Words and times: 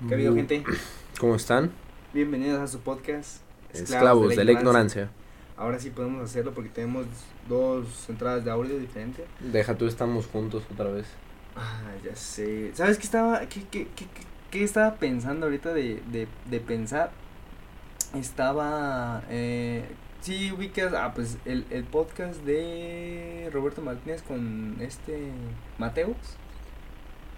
¿Qué 0.00 0.14
ha 0.14 0.16
habido, 0.16 0.32
Bu- 0.32 0.36
gente? 0.36 0.62
¿Cómo 1.18 1.34
están? 1.36 1.70
Bienvenidos 2.12 2.60
a 2.60 2.66
su 2.66 2.80
podcast. 2.80 3.38
Esclavos, 3.72 4.34
de 4.36 4.44
la 4.44 4.52
ignorancia. 4.52 5.10
Ahora 5.56 5.78
sí 5.78 5.90
podemos 5.90 6.22
hacerlo 6.22 6.52
porque 6.52 6.70
tenemos 6.70 7.06
dos 7.48 8.08
entradas 8.08 8.44
de 8.44 8.50
audio 8.50 8.78
diferentes. 8.78 9.24
Deja 9.40 9.74
tú, 9.76 9.86
estamos 9.86 10.26
juntos 10.26 10.62
otra 10.72 10.90
vez. 10.90 11.06
Ah, 11.56 11.92
ya 12.04 12.14
sé. 12.14 12.70
¿Sabes 12.74 12.98
qué 12.98 13.04
estaba, 13.04 13.40
qué, 13.40 13.62
qué, 13.70 13.86
qué, 13.96 14.04
qué- 14.04 14.26
qué 14.50 14.64
estaba 14.64 14.94
pensando 14.96 15.46
ahorita 15.46 15.72
de, 15.72 16.02
de, 16.12 16.28
de 16.50 16.60
pensar? 16.60 17.10
Estaba, 18.14 19.22
eh, 19.30 19.84
sí, 20.20 20.52
ubicas, 20.52 20.92
ah, 20.94 21.12
pues 21.14 21.38
el, 21.46 21.64
el 21.70 21.84
podcast 21.84 22.40
de 22.42 23.48
Roberto 23.52 23.80
Martínez 23.82 24.22
con 24.22 24.76
este 24.80 25.30
Mateus. 25.78 26.16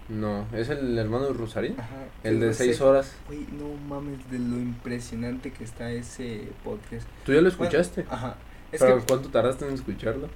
No, 0.09 0.45
es 0.53 0.69
el 0.69 0.97
hermano 0.97 1.25
de 1.27 1.33
Rosarín. 1.33 1.75
Ajá. 1.79 2.05
El 2.23 2.39
de 2.39 2.47
no 2.47 2.53
seis 2.53 2.77
sé, 2.77 2.83
horas. 2.83 3.15
Güey, 3.27 3.45
no 3.51 3.67
mames 3.87 4.29
de 4.31 4.39
lo 4.39 4.57
impresionante 4.57 5.51
que 5.51 5.63
está 5.63 5.91
ese 5.91 6.47
podcast. 6.63 7.07
¿Tú 7.25 7.31
ya 7.33 7.41
lo 7.41 7.49
Bueno, 7.51 7.63
escuchaste? 7.65 8.05
ajá. 8.09 8.35
Es 8.71 8.79
¿Pero 8.81 8.97
que 8.99 9.05
cuánto 9.05 9.29
tardaste 9.29 9.67
en 9.67 9.73
escucharlo? 9.73 10.27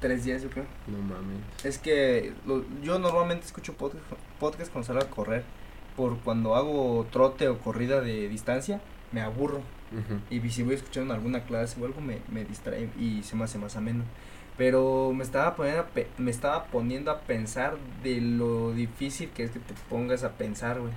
tres 0.00 0.24
días 0.24 0.42
yo 0.42 0.50
creo. 0.50 0.64
No 0.88 0.98
mames. 0.98 1.38
Es 1.64 1.78
que 1.78 2.32
lo- 2.44 2.64
yo 2.82 2.98
normalmente 2.98 3.46
escucho 3.46 3.74
podcast, 3.74 4.04
podcast 4.40 4.72
cuando 4.72 4.86
salgo 4.86 5.02
a 5.02 5.08
correr. 5.10 5.44
Por 5.96 6.18
cuando 6.20 6.56
hago 6.56 7.06
trote 7.12 7.46
o 7.48 7.58
corrida 7.58 8.00
de 8.00 8.28
distancia, 8.28 8.80
me 9.12 9.20
aburro. 9.20 9.58
Ujú. 9.92 10.20
Y 10.30 10.50
si 10.50 10.62
voy 10.64 10.74
escuchando 10.74 11.14
alguna 11.14 11.44
clase 11.44 11.80
o 11.80 11.84
algo, 11.86 12.00
me, 12.00 12.18
me 12.32 12.44
distrae 12.44 12.88
y 12.98 13.22
se 13.22 13.36
me 13.36 13.44
hace 13.44 13.58
más 13.58 13.76
ameno. 13.76 14.04
Pero 14.58 15.12
me 15.14 15.24
estaba, 15.24 15.56
poniendo 15.56 15.80
a 15.82 15.86
pe- 15.86 16.08
me 16.18 16.30
estaba 16.30 16.66
poniendo 16.66 17.10
a 17.10 17.20
pensar 17.20 17.76
de 18.02 18.20
lo 18.20 18.72
difícil 18.72 19.30
que 19.30 19.44
es 19.44 19.50
que 19.50 19.58
te 19.60 19.74
pongas 19.88 20.24
a 20.24 20.32
pensar, 20.32 20.78
güey. 20.80 20.92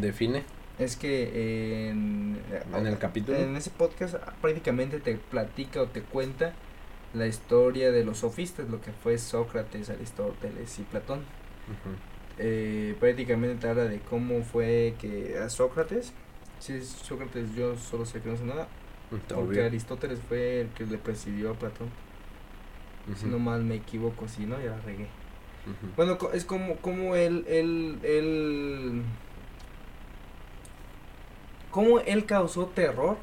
Define 0.00 0.42
Es 0.78 0.96
que 0.96 1.88
en, 1.90 2.38
en 2.74 2.86
el 2.86 2.98
capítulo. 2.98 3.38
en 3.38 3.56
ese 3.56 3.70
podcast 3.70 4.16
prácticamente 4.40 4.98
te 4.98 5.14
platica 5.14 5.82
o 5.82 5.86
te 5.86 6.02
cuenta 6.02 6.52
la 7.12 7.26
historia 7.26 7.92
de 7.92 8.04
los 8.04 8.18
sofistas, 8.18 8.68
lo 8.68 8.80
que 8.80 8.90
fue 8.92 9.18
Sócrates, 9.18 9.88
Aristóteles 9.90 10.78
y 10.78 10.82
Platón. 10.82 11.20
Eh, 12.38 12.96
prácticamente 12.98 13.60
te 13.60 13.68
habla 13.68 13.84
de 13.84 14.00
cómo 14.00 14.42
fue 14.42 14.94
que 15.00 15.38
a 15.38 15.48
Sócrates, 15.48 16.12
si 16.58 16.72
es 16.74 16.88
Sócrates 16.88 17.54
yo 17.54 17.76
solo 17.76 18.04
sé 18.04 18.20
que 18.20 18.28
no 18.28 18.36
sé 18.36 18.44
nada, 18.44 18.66
Está 19.12 19.34
porque 19.36 19.52
obvio. 19.60 19.66
Aristóteles 19.66 20.18
fue 20.28 20.62
el 20.62 20.68
que 20.70 20.86
le 20.86 20.98
presidió 20.98 21.50
a 21.50 21.54
Platón, 21.54 21.88
si 23.16 23.26
Ujú. 23.26 23.32
no 23.32 23.38
mal 23.38 23.62
me 23.64 23.76
equivoco, 23.76 24.26
si 24.28 24.46
no 24.46 24.58
ya 24.60 24.70
la 24.70 24.80
regué. 24.80 25.04
Ujú. 25.66 25.92
Bueno, 25.96 26.18
es 26.32 26.44
como, 26.44 26.76
como 26.76 27.14
él, 27.16 27.44
él, 27.48 27.98
él, 28.02 29.02
cómo 31.70 32.00
él 32.00 32.24
causó 32.26 32.66
terror 32.66 33.16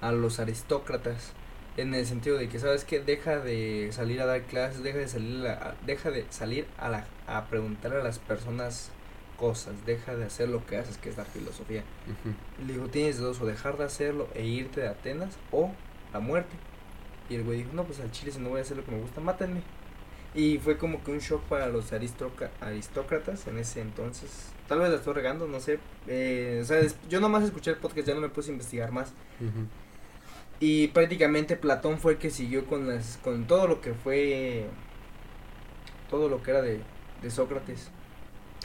a 0.00 0.12
los 0.12 0.40
aristócratas, 0.40 1.32
en 1.76 1.94
el 1.94 2.04
sentido 2.06 2.36
de 2.36 2.48
que, 2.48 2.58
¿sabes 2.58 2.84
qué? 2.84 3.00
Deja 3.00 3.38
de 3.38 3.88
salir 3.92 4.20
a 4.20 4.26
dar 4.26 4.42
clases, 4.42 4.82
deja 4.82 4.98
de 4.98 5.08
salir 5.08 5.46
a- 5.46 5.74
deja 5.86 6.10
de 6.10 6.26
salir 6.30 6.66
a, 6.78 6.88
la, 6.90 7.06
a 7.26 7.46
preguntar 7.46 7.94
a 7.94 8.02
las 8.02 8.18
personas 8.18 8.90
cosas, 9.42 9.74
deja 9.84 10.14
de 10.14 10.24
hacer 10.24 10.48
lo 10.48 10.64
que 10.64 10.76
haces, 10.76 10.98
que 10.98 11.08
es 11.08 11.16
la 11.16 11.24
filosofía. 11.24 11.82
Ujú. 12.06 12.32
Y 12.62 12.66
le 12.66 12.74
dijo, 12.74 12.86
tienes 12.86 13.18
dos, 13.18 13.40
o 13.40 13.46
dejar 13.46 13.76
de 13.76 13.82
hacerlo 13.82 14.28
e 14.34 14.46
irte 14.46 14.82
de 14.82 14.88
Atenas, 14.88 15.36
o 15.50 15.72
la 16.12 16.20
muerte. 16.20 16.54
Y 17.28 17.34
el 17.34 17.42
güey 17.42 17.58
dijo, 17.58 17.70
no, 17.72 17.82
pues 17.82 17.98
al 17.98 18.12
chile 18.12 18.30
si 18.30 18.38
no 18.38 18.50
voy 18.50 18.60
a 18.60 18.62
hacer 18.62 18.76
lo 18.76 18.84
que 18.84 18.92
me 18.92 19.00
gusta, 19.00 19.20
mátenme. 19.20 19.62
Y 20.32 20.58
fue 20.58 20.78
como 20.78 21.02
que 21.02 21.10
un 21.10 21.18
shock 21.18 21.42
para 21.42 21.66
los 21.66 21.92
aristócratas 21.92 23.48
en 23.48 23.58
ese 23.58 23.80
entonces. 23.80 24.52
Tal 24.68 24.78
vez 24.78 24.90
la 24.90 24.96
estoy 24.98 25.14
regando, 25.14 25.48
no 25.48 25.58
sé. 25.58 25.80
Eh, 26.06 26.60
o 26.62 26.64
sea, 26.64 26.80
yo 27.08 27.18
nomás 27.18 27.42
escuché 27.42 27.72
el 27.72 27.78
podcast, 27.78 28.06
ya 28.06 28.14
no 28.14 28.20
me 28.20 28.28
puse 28.28 28.50
a 28.50 28.52
investigar 28.52 28.92
más. 28.92 29.12
Y 30.60 30.86
prácticamente 30.88 31.56
Platón 31.56 31.98
fue 31.98 32.12
el 32.12 32.18
que 32.18 32.30
siguió 32.30 32.64
con 32.66 32.86
las 32.86 33.16
con 33.16 33.48
todo 33.48 33.66
lo 33.66 33.80
que 33.80 33.92
fue 33.92 34.66
todo 36.08 36.28
lo 36.28 36.40
que 36.44 36.52
era 36.52 36.62
de, 36.62 36.80
de 37.20 37.30
Sócrates. 37.30 37.90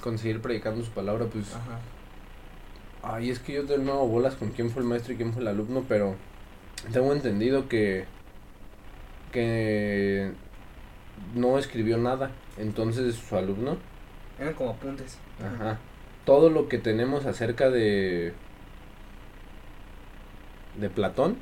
Conseguir 0.02 0.42
predicando 0.42 0.84
su 0.84 0.92
palabra, 0.92 1.26
pues. 1.26 1.54
Ajá. 1.54 1.80
Ay, 3.04 3.30
es 3.30 3.40
que 3.40 3.54
yo 3.54 3.64
de 3.64 3.78
nuevo 3.78 4.08
bolas 4.08 4.36
con 4.36 4.50
quién 4.50 4.70
fue 4.70 4.82
el 4.82 4.88
maestro 4.88 5.14
y 5.14 5.18
quién 5.18 5.34
fue 5.34 5.42
el 5.42 5.48
alumno, 5.48 5.86
pero 5.88 6.16
tengo 6.92 7.14
entendido 7.14 7.68
que 7.70 8.06
que 9.32 10.32
no 11.36 11.58
escribió 11.58 11.98
nada. 11.98 12.32
Entonces 12.58 13.16
su 13.16 13.36
alumno, 13.38 13.78
Eran 14.40 14.54
como 14.54 14.72
apuntes. 14.72 15.18
ajá, 15.40 15.78
todo 16.26 16.50
lo 16.50 16.68
que 16.68 16.78
tenemos 16.78 17.26
acerca 17.26 17.70
de 17.70 18.34
de 20.80 20.90
Platón 20.90 21.38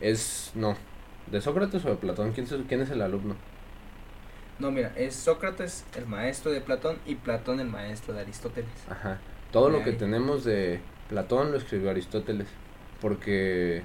es 0.00 0.52
no, 0.54 0.76
de 1.30 1.40
Sócrates 1.40 1.84
o 1.84 1.90
de 1.90 1.96
Platón, 1.96 2.32
¿quién 2.32 2.46
es, 2.46 2.54
quién 2.68 2.80
es 2.82 2.90
el 2.90 3.02
alumno? 3.02 3.34
No, 4.58 4.70
mira, 4.70 4.92
es 4.96 5.14
Sócrates 5.14 5.84
el 5.96 6.06
maestro 6.06 6.50
de 6.50 6.60
Platón 6.60 6.98
y 7.06 7.16
Platón 7.16 7.60
el 7.60 7.68
maestro 7.68 8.14
de 8.14 8.20
Aristóteles. 8.20 8.70
Ajá. 8.88 9.18
Todo 9.52 9.68
lo 9.70 9.82
que 9.82 9.90
ahí. 9.90 9.96
tenemos 9.96 10.44
de 10.44 10.80
Platón 11.08 11.52
lo 11.52 11.58
escribió 11.58 11.90
Aristóteles, 11.90 12.48
porque 13.00 13.82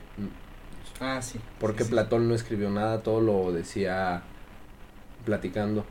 Ah, 0.99 1.21
sí. 1.21 1.39
porque 1.59 1.83
sí, 1.83 1.89
sí, 1.89 1.91
Platón 1.91 2.27
no 2.27 2.35
escribió 2.35 2.69
nada, 2.69 3.01
todo 3.03 3.21
lo 3.21 3.51
decía 3.51 4.23
platicando. 5.25 5.85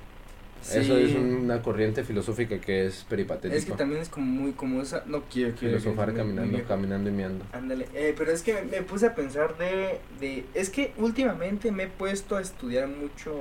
sí. 0.63 0.79
Eso 0.79 0.97
es 0.99 1.15
una 1.15 1.63
corriente 1.63 2.05
filosófica 2.05 2.61
que 2.61 2.87
es 2.87 3.05
peripatético. 3.09 3.57
Es 3.57 3.65
que 3.65 3.73
también 3.73 4.01
es 4.03 4.09
como 4.09 4.27
muy 4.27 4.53
como 4.53 4.81
esa, 4.83 5.05
no 5.07 5.23
quiero, 5.31 5.55
quiero 5.57 5.79
Filosofar 5.79 6.09
muy 6.09 6.17
caminando, 6.17 6.65
caminando 6.67 7.11
y 7.11 7.13
meando. 7.13 7.45
Ándale, 7.53 7.87
eh, 7.95 8.15
pero 8.17 8.33
es 8.33 8.43
que 8.43 8.55
me, 8.55 8.63
me 8.63 8.83
puse 8.83 9.07
a 9.07 9.15
pensar 9.15 9.57
de, 9.59 10.01
de, 10.21 10.45
es 10.55 10.71
que 10.71 10.93
últimamente 10.97 11.71
me 11.73 11.85
he 11.85 11.89
puesto 11.89 12.37
a 12.37 12.41
estudiar 12.41 12.89
mucho, 12.89 13.35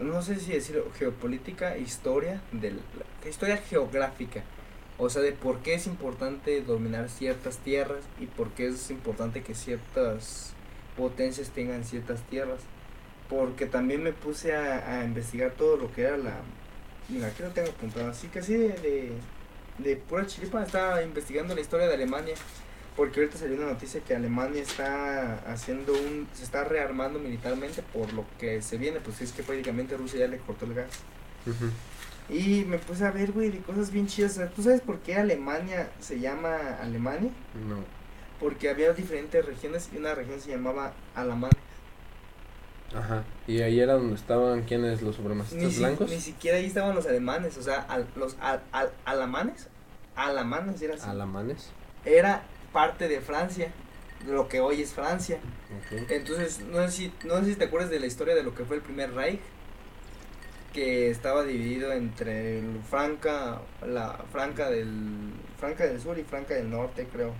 no 0.00 0.22
sé 0.22 0.38
si 0.40 0.52
decirlo, 0.52 0.90
geopolítica, 0.98 1.76
historia, 1.76 2.40
de 2.52 2.72
historia 3.28 3.58
geográfica, 3.58 4.42
o 4.98 5.10
sea, 5.10 5.22
de 5.22 5.32
por 5.32 5.60
qué 5.60 5.74
es 5.74 5.86
importante 5.86 6.62
dominar 6.62 7.08
ciertas 7.08 7.58
tierras 7.58 8.04
y 8.20 8.26
por 8.26 8.50
qué 8.50 8.68
es 8.68 8.90
importante 8.90 9.42
que 9.42 9.54
ciertas 9.54 10.52
potencias 10.96 11.50
tengan 11.50 11.84
ciertas 11.84 12.22
tierras, 12.22 12.60
porque 13.28 13.66
también 13.66 14.02
me 14.02 14.12
puse 14.12 14.54
a, 14.54 15.00
a 15.00 15.04
investigar 15.04 15.52
todo 15.52 15.76
lo 15.76 15.92
que 15.92 16.02
era 16.02 16.16
la, 16.16 16.40
mira, 17.08 17.28
aquí 17.28 17.42
lo 17.42 17.50
tengo 17.50 17.70
apuntado, 17.70 18.10
así 18.10 18.28
que 18.28 18.40
así 18.40 18.54
de, 18.54 18.68
de, 18.68 19.12
de 19.78 19.96
pura 19.96 20.26
chiripa 20.26 20.62
estaba 20.62 21.02
investigando 21.02 21.54
la 21.54 21.60
historia 21.60 21.88
de 21.88 21.94
Alemania. 21.94 22.34
Porque 22.96 23.20
ahorita 23.20 23.38
salió 23.38 23.56
una 23.56 23.66
noticia 23.72 24.00
que 24.02 24.14
Alemania 24.14 24.60
está 24.62 25.36
haciendo 25.50 25.92
un. 25.94 26.28
se 26.34 26.44
está 26.44 26.64
rearmando 26.64 27.18
militarmente 27.18 27.82
por 27.82 28.12
lo 28.12 28.24
que 28.38 28.60
se 28.60 28.76
viene. 28.76 29.00
Pues 29.00 29.20
es 29.22 29.32
que 29.32 29.42
prácticamente 29.42 29.96
Rusia 29.96 30.20
ya 30.20 30.28
le 30.28 30.36
cortó 30.38 30.66
el 30.66 30.74
gas. 30.74 30.90
Y 32.28 32.64
me 32.66 32.78
puse 32.78 33.04
a 33.04 33.10
ver, 33.10 33.32
güey, 33.32 33.50
de 33.50 33.58
cosas 33.60 33.90
bien 33.90 34.06
chidas. 34.06 34.38
¿Tú 34.54 34.62
sabes 34.62 34.80
por 34.82 34.98
qué 35.00 35.16
Alemania 35.16 35.90
se 36.00 36.20
llama 36.20 36.56
Alemania? 36.80 37.30
No. 37.66 37.76
Porque 38.38 38.68
había 38.68 38.92
diferentes 38.92 39.44
regiones 39.44 39.88
y 39.92 39.96
una 39.96 40.14
región 40.14 40.40
se 40.40 40.50
llamaba 40.50 40.92
Alamán. 41.14 41.50
Ajá. 42.94 43.24
Y 43.46 43.62
ahí 43.62 43.80
era 43.80 43.94
donde 43.94 44.14
estaban 44.16 44.62
quienes 44.64 45.00
los 45.00 45.16
Ni, 45.16 45.22
supremacistas 45.22 45.72
si- 45.72 45.78
blancos. 45.78 46.10
ni 46.10 46.20
siquiera 46.20 46.58
ahí 46.58 46.66
estaban 46.66 46.94
los 46.94 47.06
alemanes. 47.06 47.56
O 47.56 47.62
sea, 47.62 47.80
al- 47.88 48.06
los 48.16 48.36
al- 48.40 48.62
al- 48.72 48.92
alamanes. 49.06 49.68
Alamanes 50.14 50.80
era 50.82 50.94
así. 50.94 51.08
Alamanes. 51.08 51.70
Era 52.04 52.42
parte 52.72 53.08
de 53.08 53.20
Francia. 53.20 53.72
de 54.24 54.32
Lo 54.32 54.48
que 54.48 54.60
hoy 54.60 54.82
es 54.82 54.92
Francia. 54.92 55.38
Entonces, 56.08 56.60
no 56.60 56.82
sé, 56.88 56.90
si, 56.90 57.12
no 57.24 57.38
sé 57.40 57.52
si 57.52 57.56
te 57.56 57.64
acuerdas 57.64 57.90
de 57.90 58.00
la 58.00 58.06
historia 58.06 58.34
de 58.34 58.42
lo 58.42 58.54
que 58.54 58.64
fue 58.64 58.76
el 58.76 58.82
primer 58.82 59.12
Reich, 59.14 59.40
que 60.72 61.10
estaba 61.10 61.44
dividido 61.44 61.92
entre 61.92 62.58
el 62.58 62.80
Franca, 62.88 63.60
la 63.86 64.18
Franca 64.32 64.70
del, 64.70 65.32
Franca 65.58 65.86
del 65.86 66.00
Sur 66.00 66.18
y 66.18 66.24
Franca 66.24 66.54
del 66.54 66.70
Norte, 66.70 67.06
creo. 67.12 67.34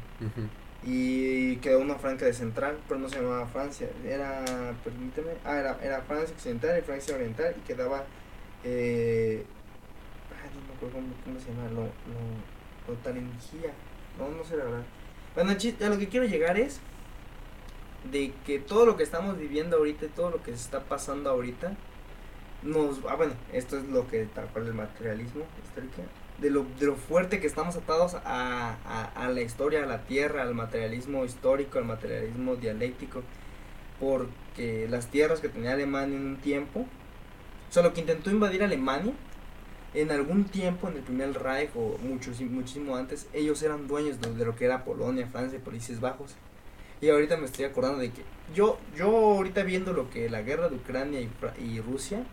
Y 0.84 1.56
quedó 1.56 1.80
una 1.80 1.94
Franca 1.94 2.24
de 2.26 2.32
Central, 2.32 2.78
pero 2.88 3.00
no 3.00 3.08
se 3.08 3.20
llamaba 3.20 3.46
Francia, 3.46 3.88
era, 4.04 4.44
permíteme, 4.82 5.30
ah, 5.44 5.56
era, 5.56 5.78
era 5.82 6.02
Francia 6.02 6.34
Occidental 6.34 6.78
y 6.78 6.82
Francia 6.82 7.14
Oriental, 7.14 7.54
y 7.56 7.60
quedaba, 7.60 8.04
eh, 8.64 9.44
ay, 10.42 10.50
no 10.54 10.66
me 10.66 10.74
acuerdo 10.74 10.96
cómo, 10.96 11.14
cómo 11.24 11.38
se 11.38 11.50
llama, 11.50 11.68
lo, 11.68 11.82
lo, 11.82 12.88
lo 12.88 12.98
Taringía, 13.02 13.72
no, 14.18 14.28
no 14.30 14.42
sé 14.42 14.56
la 14.56 14.64
verdad. 14.64 14.84
Bueno, 15.34 15.52
a 15.52 15.88
lo 15.88 15.98
que 15.98 16.08
quiero 16.08 16.26
llegar 16.26 16.58
es 16.58 16.80
de 18.10 18.32
que 18.44 18.58
todo 18.58 18.84
lo 18.84 18.96
que 18.96 19.02
estamos 19.02 19.38
viviendo 19.38 19.78
ahorita, 19.78 20.06
y 20.06 20.08
todo 20.08 20.30
lo 20.30 20.42
que 20.42 20.50
se 20.50 20.58
está 20.58 20.80
pasando 20.80 21.30
ahorita, 21.30 21.74
nos, 22.62 22.98
ah, 23.08 23.14
bueno, 23.16 23.32
esto 23.52 23.78
es 23.78 23.84
lo 23.88 24.06
que 24.08 24.26
tal 24.26 24.46
cual 24.48 24.66
el 24.66 24.74
materialismo 24.74 25.44
histórico, 25.64 26.02
de 26.38 26.50
lo, 26.50 26.66
de 26.78 26.86
lo 26.86 26.96
fuerte 26.96 27.40
que 27.40 27.46
estamos 27.46 27.76
atados 27.76 28.14
a, 28.14 28.76
a, 28.84 29.04
a 29.14 29.28
la 29.30 29.40
historia, 29.40 29.84
a 29.84 29.86
la 29.86 30.02
tierra, 30.04 30.42
al 30.42 30.54
materialismo 30.54 31.24
histórico, 31.24 31.78
al 31.78 31.86
materialismo 31.86 32.56
dialéctico, 32.56 33.22
porque 33.98 34.86
las 34.90 35.08
tierras 35.08 35.40
que 35.40 35.48
tenía 35.48 35.72
Alemania 35.72 36.16
en 36.16 36.26
un 36.26 36.36
tiempo, 36.36 36.80
o 36.80 37.72
sea, 37.72 37.82
lo 37.82 37.94
que 37.94 38.00
intentó 38.00 38.30
invadir 38.30 38.62
Alemania 38.62 39.14
en 39.94 40.10
algún 40.10 40.44
tiempo, 40.44 40.88
en 40.88 40.96
el 40.96 41.02
primer 41.02 41.32
Reich 41.34 41.70
o 41.74 41.98
mucho, 41.98 42.30
muchísimo 42.50 42.96
antes, 42.96 43.26
ellos 43.32 43.62
eran 43.62 43.86
dueños 43.86 44.20
de, 44.20 44.34
de 44.34 44.44
lo 44.44 44.56
que 44.56 44.64
era 44.64 44.84
Polonia, 44.84 45.26
Francia, 45.26 45.58
Países 45.62 46.00
Bajos. 46.00 46.34
Y 47.00 47.08
ahorita 47.08 47.36
me 47.36 47.46
estoy 47.46 47.64
acordando 47.64 47.98
de 47.98 48.10
que 48.10 48.22
yo, 48.54 48.78
yo 48.96 49.06
ahorita 49.06 49.64
viendo 49.64 49.92
lo 49.92 50.08
que 50.08 50.30
la 50.30 50.42
guerra 50.42 50.68
de 50.68 50.76
Ucrania 50.76 51.20
y, 51.20 51.28
y 51.62 51.80
Rusia, 51.80 52.24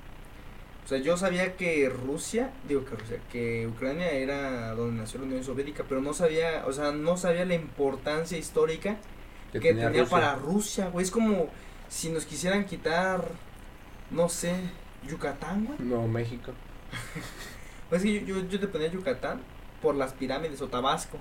o 0.85 0.87
sea, 0.87 0.99
yo 0.99 1.17
sabía 1.17 1.55
que 1.55 1.89
Rusia, 1.89 2.51
digo 2.67 2.85
que 2.85 2.95
Rusia, 2.95 3.19
que 3.31 3.67
Ucrania 3.67 4.11
era 4.11 4.73
donde 4.73 5.01
nació 5.01 5.19
la 5.19 5.25
Unión 5.25 5.43
Soviética, 5.43 5.83
pero 5.87 6.01
no 6.01 6.13
sabía, 6.13 6.63
o 6.65 6.73
sea, 6.73 6.91
no 6.91 7.17
sabía 7.17 7.45
la 7.45 7.55
importancia 7.55 8.37
histórica 8.37 8.97
que, 9.51 9.59
tenía, 9.59 9.89
Rusia. 9.89 10.05
para 10.05 10.35
Rusia, 10.35 10.89
güey. 10.89 11.03
Es 11.03 11.11
como 11.11 11.47
si 11.89 12.09
nos 12.09 12.25
quisieran 12.25 12.65
quitar, 12.65 13.23
no 14.11 14.29
sé, 14.29 14.53
Yucatán, 15.07 15.65
güey. 15.65 15.77
No, 15.79 16.07
México. 16.07 16.53
Pues 17.89 18.03
es 18.03 18.05
que 18.05 18.25
yo, 18.25 18.35
yo, 18.39 18.47
yo 18.47 18.59
te 18.59 18.67
ponía 18.67 18.87
Yucatán 18.87 19.41
por 19.81 19.95
las 19.95 20.13
pirámides 20.13 20.61
o 20.61 20.67
Tabasco. 20.67 21.17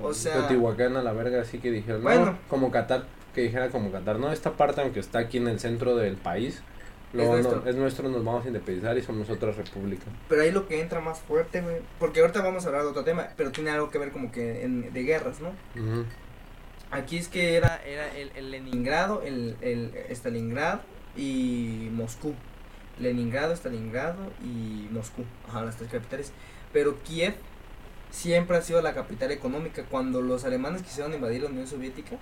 O 0.00 0.14
sea- 0.14 0.34
Teotihuacán 0.34 0.96
a 0.96 1.02
la 1.02 1.12
verga, 1.12 1.40
así 1.42 1.58
que 1.58 1.70
dijeron, 1.70 2.02
Bueno. 2.02 2.26
no, 2.26 2.38
como 2.48 2.70
Qatar, 2.70 3.04
que 3.34 3.42
dijera 3.42 3.68
como 3.70 3.90
Qatar, 3.90 4.18
no, 4.18 4.32
esta 4.32 4.52
parte, 4.52 4.80
aunque 4.80 5.00
está 5.00 5.18
aquí 5.18 5.38
en 5.38 5.48
el 5.48 5.58
centro 5.60 5.96
del 5.96 6.16
país, 6.16 6.62
luego 7.12 7.36
no- 7.36 7.42
nuestro. 7.42 7.68
es 7.70 7.76
nuestro, 7.76 8.08
nos 8.08 8.24
vamos 8.24 8.44
a 8.44 8.48
independizar 8.48 8.96
y 8.96 9.02
somos 9.02 9.28
otra 9.30 9.50
república. 9.52 10.04
Pero 10.28 10.42
ahí 10.42 10.52
lo 10.52 10.66
que 10.68 10.80
entra 10.80 11.00
más 11.00 11.18
fuerte, 11.20 11.60
güey. 11.60 11.76
Porque 11.98 12.20
ahorita 12.20 12.40
vamos 12.40 12.64
a 12.64 12.68
hablar 12.68 12.82
de 12.82 12.88
otro 12.88 13.04
tema, 13.04 13.28
pero 13.36 13.50
tiene 13.50 13.70
algo 13.70 13.90
que 13.90 13.98
ver 13.98 14.10
como 14.12 14.30
que 14.32 14.64
en, 14.64 14.92
de 14.92 15.02
guerras, 15.02 15.40
¿no? 15.40 15.50
Aquí 16.90 17.18
es 17.18 17.28
que 17.28 17.56
era, 17.56 17.80
era 17.84 18.14
el, 18.16 18.30
el 18.36 18.50
Leningrado, 18.52 19.22
el, 19.22 19.56
el 19.60 19.90
Stalingrado 20.10 20.80
y 21.16 21.88
Moscú. 21.92 22.34
Leningrado, 22.98 23.52
Stalingrado 23.52 24.30
y 24.42 24.88
Moscú. 24.90 25.24
Ajá, 25.48 25.62
las 25.62 25.76
tres 25.76 25.90
capitales. 25.90 26.32
Pero 26.72 27.02
Kiev 27.02 27.34
siempre 28.10 28.56
ha 28.56 28.62
sido 28.62 28.82
la 28.82 28.94
capital 28.94 29.30
económica. 29.32 29.84
Cuando 29.84 30.22
los 30.22 30.44
alemanes 30.44 30.82
quisieron 30.82 31.12
invadir 31.12 31.42
la 31.42 31.48
Unión 31.48 31.66
Soviética, 31.66 32.16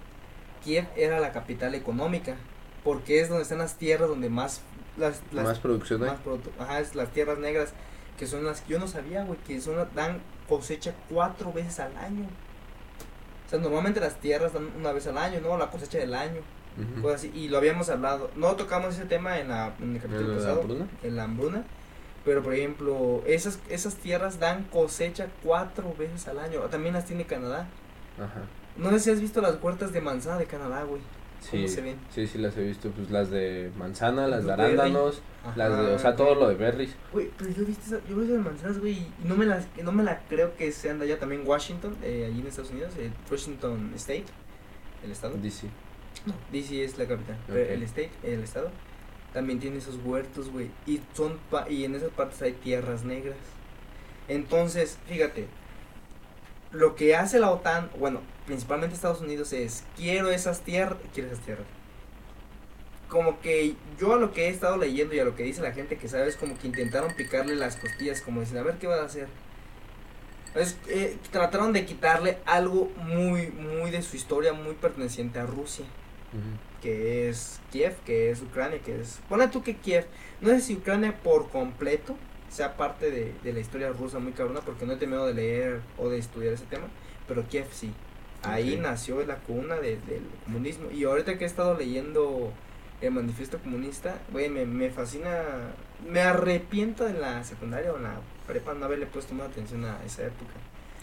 Kiev 0.65 0.87
era 0.97 1.21
la 1.21 1.33
capital 1.33 1.75
económica. 1.75 2.37
Porque 2.85 3.21
es 3.21 3.29
donde 3.29 3.43
están 3.43 3.59
las 3.59 3.77
tierras 3.77 4.09
donde 4.09 4.29
más... 4.29 4.61
Las, 4.97 5.23
las 5.33 5.45
Más 5.45 5.59
producción 5.59 6.01
más 6.01 6.21
producto. 6.21 6.51
Ajá, 6.59 6.81
es 6.81 6.95
las 6.95 7.11
tierras 7.13 7.39
negras, 7.39 7.73
que 8.19 8.27
son 8.27 8.45
las 8.45 8.61
que 8.61 8.73
yo 8.73 8.79
no 8.79 8.89
sabía, 8.89 9.25
güey, 9.25 9.39
que 9.47 9.61
son, 9.61 9.89
dan 9.95 10.21
cosecha 10.49 10.95
cuatro 11.09 11.53
veces 11.53 11.81
al 11.81 11.97
año. 11.97 12.27
O 13.47 13.49
sea, 13.49 13.59
normalmente 13.59 14.01
las 14.01 14.21
tierras 14.21 14.53
dan 14.53 14.69
una 14.79 14.93
vez 14.93 15.07
al 15.07 15.17
año, 15.17 15.41
¿no? 15.41 15.57
La 15.57 15.71
cosecha 15.71 15.99
del 15.99 16.15
año, 16.15 16.43
Ujú. 16.79 17.03
cosas 17.03 17.21
así. 17.21 17.31
Y 17.35 17.49
lo 17.49 17.59
habíamos 17.59 17.89
hablado. 17.91 18.31
No 18.37 18.57
tocamos 18.57 18.95
ese 18.95 19.05
tema 19.07 19.39
en, 19.41 19.49
la, 19.49 19.75
en 19.81 19.95
el 19.97 20.03
capítulo 20.03 20.29
¿En 20.33 20.37
la 20.37 20.55
pasado, 20.55 20.87
en 21.03 21.17
la 21.17 21.25
hambruna. 21.25 21.65
Pero, 22.25 22.43
por 22.43 22.55
ejemplo, 22.55 23.23
esas, 23.27 23.59
esas 23.69 23.97
tierras 23.97 24.39
dan 24.39 24.65
cosecha 24.65 25.27
cuatro 25.43 25.95
veces 25.99 26.29
al 26.29 26.39
año. 26.39 26.61
También 26.71 26.95
las 26.95 27.05
tiene 27.07 27.25
Canadá. 27.25 27.67
Ajá. 28.17 28.43
No 28.77 28.91
sé 28.91 29.01
si 29.01 29.11
has 29.11 29.21
visto 29.21 29.41
las 29.41 29.61
huertas 29.63 29.93
de 29.93 30.01
manzana 30.01 30.39
de 30.39 30.47
Canadá, 30.47 30.85
güey. 30.85 31.01
¿Cómo 31.51 31.63
Sí, 31.63 31.69
se 31.69 31.81
ven? 31.81 31.97
sí, 32.15 32.25
sí 32.29 32.39
las 32.39 32.57
he 32.57 32.63
visto, 32.63 32.91
pues 32.91 33.11
las 33.11 33.29
de 33.29 33.73
manzana, 33.77 34.29
las 34.29 34.45
de 34.45 34.53
arándanos, 34.53 35.21
las 35.57 35.77
de, 35.77 35.93
o 35.95 35.99
sea, 35.99 36.15
todo 36.15 36.37
lo 36.37 36.49
de 36.49 36.55
berries. 36.55 36.95
Güey, 37.13 37.31
pero 37.37 37.51
yo 37.51 37.63
he 37.63 37.65
visto, 37.65 37.83
esa- 37.97 38.07
yo 38.09 38.17
las 38.17 38.45
manzanas, 38.45 38.79
güey, 38.79 38.93
y 38.93 39.13
no 39.25 39.35
me 39.35 39.45
las, 39.47 39.67
no 39.83 39.91
me 39.91 40.05
la 40.05 40.21
creo 40.29 40.55
que 40.57 40.71
sean 40.71 41.01
de 41.01 41.07
allá 41.07 41.19
también 41.19 41.43
Washington, 41.45 41.97
eh, 42.01 42.27
allí 42.31 42.43
en 42.43 42.47
Estados 42.47 42.71
Unidos, 42.71 42.93
eh, 42.97 43.11
Washington 43.29 43.91
State, 43.97 44.27
el 45.05 45.11
estado. 45.11 45.35
DC. 45.35 45.67
No, 46.27 46.35
DC 46.53 46.85
es 46.85 46.99
la 46.99 47.07
capital, 47.07 47.37
pero 47.47 47.59
el 47.61 47.83
state, 47.83 48.11
el 48.23 48.43
estado, 48.43 48.71
también 49.33 49.59
tiene 49.61 49.79
esos 49.79 49.97
huertos, 50.05 50.51
güey, 50.51 50.71
y 50.87 51.01
son, 51.15 51.39
pa- 51.51 51.69
y 51.69 51.85
en 51.85 51.95
esas 51.95 52.11
partes 52.11 52.41
hay 52.43 52.53
tierras 52.53 53.05
negras. 53.05 53.37
Entonces, 54.29 54.99
fíjate, 55.09 55.49
lo 56.73 56.95
que 56.97 57.15
hace 57.17 57.39
la 57.39 57.51
OTAN, 57.51 57.91
bueno, 57.99 58.21
principalmente 58.47 58.95
Estados 58.95 59.21
Unidos 59.21 59.53
es, 59.53 59.85
quiero 59.97 60.31
esas 60.31 60.61
tierras, 60.63 60.99
quiero 61.15 61.31
esas 61.31 61.45
tierras. 61.45 61.67
Como 63.09 63.41
que 63.41 63.77
yo 63.99 64.15
a 64.15 64.17
lo 64.17 64.33
que 64.33 64.47
he 64.47 64.49
estado 64.49 64.79
leyendo 64.79 65.15
y 65.15 65.19
a 65.21 65.25
lo 65.25 65.37
que 65.37 65.43
dice 65.43 65.61
la 65.61 65.73
gente 65.73 65.99
que 65.99 66.09
sabe 66.09 66.29
es 66.29 66.37
como 66.37 66.57
que 66.59 66.67
intentaron 66.67 67.15
picarle 67.15 67.55
las 67.57 67.77
costillas, 67.77 68.23
como 68.23 68.41
dicen, 68.41 68.57
a 68.59 68.63
ver 68.63 68.79
qué 68.79 68.87
va 68.87 68.97
a 69.03 69.05
hacer. 69.05 69.29
Es, 70.55 70.77
eh, 70.89 71.17
trataron 71.31 71.73
de 71.73 71.85
quitarle 71.87 72.39
algo 72.45 72.91
muy, 72.97 73.49
muy 73.51 73.91
de 73.91 74.03
su 74.03 74.17
historia, 74.17 74.53
muy 74.53 74.75
perteneciente 74.75 75.39
a 75.39 75.47
Rusia 75.47 75.87
Que 76.81 77.29
es 77.29 77.61
Kiev, 77.71 77.95
que 78.05 78.31
es 78.31 78.43
Ucrania, 78.43 78.81
que 78.81 79.01
es... 79.01 79.21
Pone 79.29 79.47
tú 79.49 79.63
que 79.63 79.77
Kiev, 79.77 80.07
no 80.41 80.49
sé 80.51 80.61
si 80.61 80.75
Ucrania 80.75 81.17
por 81.23 81.51
completo 81.51 82.17
sea 82.49 82.77
parte 82.77 83.11
de, 83.11 83.33
de 83.43 83.53
la 83.53 83.61
historia 83.61 83.91
rusa 83.91 84.19
muy 84.19 84.33
cabrona, 84.33 84.61
porque 84.61 84.85
no 84.85 84.95
he 84.95 84.97
temido 84.97 85.27
de 85.27 85.35
leer 85.35 85.81
o 85.99 86.09
de 86.09 86.19
estudiar 86.19 86.53
ese 86.55 86.65
tema, 86.67 86.87
pero 87.29 87.47
Kiev 87.49 87.67
sí. 87.71 87.93
Ahí 88.45 88.77
nació 88.77 89.25
la 89.25 89.37
cuna 89.37 89.77
de- 89.77 89.99
del 90.09 90.25
comunismo. 90.45 90.91
Y 90.91 91.05
ahorita 91.05 91.39
que 91.39 91.45
he 91.45 91.47
estado 91.47 91.77
leyendo 91.79 92.53
el 93.01 93.13
manifiesto 93.13 93.59
comunista, 93.59 94.17
güey, 94.33 94.49
me, 94.49 94.67
me 94.67 94.91
fascina, 94.91 95.31
me 96.11 96.21
arrepiento 96.21 97.07
en 97.07 97.21
la 97.21 97.45
secundaria 97.45 97.93
o 97.93 97.97
en 97.99 98.03
la 98.03 98.15
prepa 98.49 98.75
no 98.75 98.85
haberle 98.87 99.07
puesto 99.07 99.33
más 99.35 99.49
atención 99.49 99.85
a 99.85 100.05
esa 100.05 100.23
época. 100.23 100.55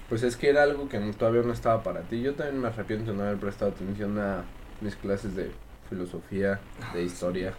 Pues 0.10 0.24
es 0.24 0.36
que 0.36 0.50
era 0.50 0.64
algo 0.64 0.90
que 0.90 1.00
no- 1.00 1.14
todavía 1.14 1.42
no 1.44 1.54
estaba 1.54 1.82
para 1.82 2.02
ti. 2.02 2.22
Yo 2.22 2.34
también 2.36 2.60
me 2.62 2.68
arrepiento 2.68 3.12
de 3.12 3.18
no 3.18 3.24
haber 3.24 3.38
prestado 3.38 3.72
atención 3.72 4.20
a 4.20 4.44
mis 4.82 4.96
clases 4.96 5.36
de 5.36 5.52
filosofía, 5.90 6.60
de 6.94 7.04
historia, 7.04 7.54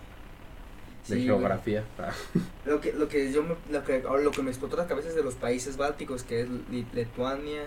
de 1.09 1.17
Sí, 1.17 1.25
geografía. 1.25 1.85
Ah, 1.99 2.13
Lo 2.67 2.81
que, 2.81 2.93
lo 2.93 3.09
que 3.09 3.33
yo 3.33 3.43
me, 3.43 3.57
lo 3.71 3.85
que, 3.85 4.01
lo 4.03 4.31
que 4.31 4.43
me 4.43 4.51
explotó 4.51 4.77
la 4.77 4.87
cabeza 4.87 5.09
es 5.09 5.15
de 5.15 5.23
los 5.25 5.35
países 5.35 5.77
bálticos, 5.77 6.23
que 6.23 6.43
es 6.43 6.49
Li- 6.71 6.87
Lituania, 6.93 7.63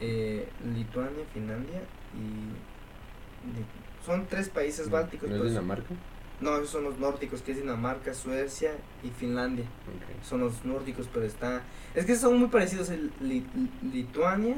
eh, 0.00 0.48
Lituania, 0.74 1.24
Finlandia 1.34 1.80
y 2.14 4.04
son 4.04 4.26
tres 4.26 4.48
países 4.48 4.90
bálticos. 4.90 5.28
¿No 5.28 5.34
es 5.36 5.40
pues. 5.40 5.50
Dinamarca? 5.52 5.94
no, 6.40 6.56
esos 6.56 6.70
son 6.70 6.84
los 6.84 6.98
nórdicos, 6.98 7.42
que 7.42 7.50
es 7.52 7.58
Dinamarca, 7.58 8.14
Suecia 8.14 8.70
y 9.02 9.08
Finlandia. 9.08 9.64
Son 10.22 10.38
los 10.40 10.64
nórdicos, 10.64 11.08
pero 11.12 11.26
está, 11.26 11.62
es 11.96 12.04
que 12.06 12.14
son 12.16 12.38
muy 12.38 12.48
parecidos, 12.48 12.90
el 12.90 13.10
Li- 13.20 13.44
Lituania, 13.92 14.56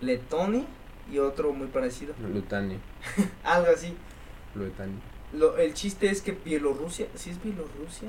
Letonia 0.00 0.64
y 1.10 1.18
otro 1.18 1.52
muy 1.52 1.68
parecido, 1.68 2.14
Lutania. 2.32 2.78
algo 3.44 3.70
así. 3.72 3.94
Lutania. 4.54 5.00
Lo, 5.32 5.56
el 5.58 5.74
chiste 5.74 6.10
es 6.10 6.22
que 6.22 6.32
Bielorrusia, 6.32 7.06
si 7.14 7.30
es 7.30 7.42
Bielorrusia, 7.42 8.08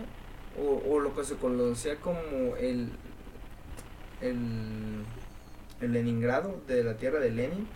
o, 0.60 0.82
o 0.90 1.00
lo 1.00 1.16
que 1.16 1.24
se 1.24 1.36
conocía 1.36 1.96
como 1.98 2.56
el, 2.58 2.90
el, 4.22 5.04
el 5.82 5.92
Leningrado 5.92 6.60
de 6.68 6.84
la 6.84 6.98
tierra 6.98 7.20
de 7.20 7.32
Lenin, 7.32 7.68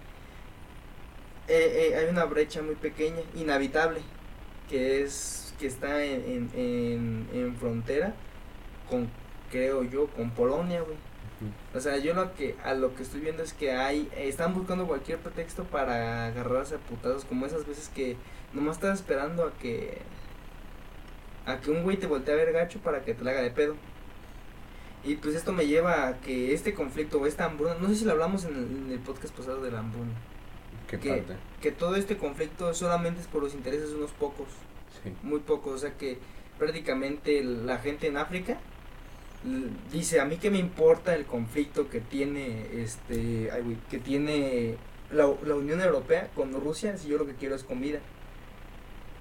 eh, 1.47 1.91
eh, 1.91 1.95
hay 1.95 2.09
una 2.09 2.25
brecha 2.25 2.61
muy 2.61 2.75
pequeña, 2.75 3.21
inhabitable, 3.35 3.99
que 4.69 5.03
es 5.03 5.53
que 5.59 5.67
está 5.67 6.03
en, 6.03 6.23
en, 6.25 6.49
en, 6.55 7.27
en 7.33 7.55
frontera 7.55 8.13
con, 8.89 9.09
creo 9.51 9.83
yo, 9.83 10.07
con 10.07 10.31
Polonia, 10.31 10.81
güey. 10.81 10.97
O 11.75 11.79
sea, 11.79 11.97
yo 11.97 12.13
lo 12.13 12.33
que 12.33 12.55
a 12.63 12.73
lo 12.73 12.95
que 12.95 13.03
estoy 13.03 13.19
viendo 13.21 13.43
es 13.43 13.53
que 13.53 13.71
hay 13.73 14.09
están 14.15 14.53
buscando 14.53 14.87
cualquier 14.87 15.19
pretexto 15.19 15.63
para 15.65 16.27
agarrarse 16.27 16.75
a 16.75 16.77
putazos 16.77 17.25
como 17.25 17.45
esas 17.45 17.67
veces 17.67 17.89
que 17.89 18.15
nomás 18.53 18.77
estás 18.77 18.99
esperando 18.99 19.43
a 19.45 19.51
que 19.57 19.97
a 21.45 21.57
que 21.59 21.71
un 21.71 21.83
güey 21.83 21.97
te 21.97 22.07
voltee 22.07 22.33
a 22.33 22.37
ver 22.37 22.53
gacho 22.53 22.79
para 22.79 23.03
que 23.03 23.13
te 23.13 23.23
la 23.23 23.31
haga 23.31 23.41
de 23.41 23.51
pedo. 23.51 23.75
Y 25.03 25.15
pues 25.17 25.35
esto 25.35 25.53
me 25.53 25.67
lleva 25.67 26.07
a 26.07 26.17
que 26.21 26.53
este 26.53 26.73
conflicto 26.73 27.19
o 27.19 27.27
esta 27.27 27.45
hambruna, 27.45 27.75
no 27.79 27.87
sé 27.89 27.95
si 27.95 28.05
lo 28.05 28.13
hablamos 28.13 28.45
en 28.45 28.55
el, 28.55 28.63
en 28.85 28.91
el 28.93 28.99
podcast 28.99 29.35
pasado 29.35 29.61
de 29.61 29.69
la 29.69 29.79
hambruna, 29.79 30.13
¿Qué 30.87 30.97
¿Qué? 30.99 31.09
parte? 31.09 31.35
que 31.61 31.71
todo 31.71 31.95
este 31.95 32.17
conflicto 32.17 32.73
solamente 32.73 33.21
es 33.21 33.27
por 33.27 33.43
los 33.43 33.53
intereses 33.53 33.89
de 33.91 33.97
unos 33.97 34.11
pocos 34.11 34.47
Sí. 35.03 35.11
muy 35.21 35.39
poco, 35.41 35.71
o 35.71 35.77
sea 35.77 35.93
que 35.97 36.17
prácticamente 36.57 37.43
la 37.43 37.77
gente 37.77 38.07
en 38.07 38.17
África 38.17 38.57
dice 39.91 40.19
a 40.19 40.25
mí 40.25 40.37
que 40.37 40.49
me 40.49 40.57
importa 40.57 41.15
el 41.15 41.25
conflicto 41.25 41.89
que 41.89 41.99
tiene 42.01 42.81
este 42.83 43.49
que 43.89 43.99
tiene 43.99 44.75
la, 45.11 45.29
la 45.45 45.55
Unión 45.55 45.81
Europea 45.81 46.29
con 46.35 46.51
Rusia 46.53 46.97
si 46.97 47.07
yo 47.09 47.17
lo 47.17 47.25
que 47.27 47.33
quiero 47.35 47.55
es 47.55 47.63
comida 47.63 47.99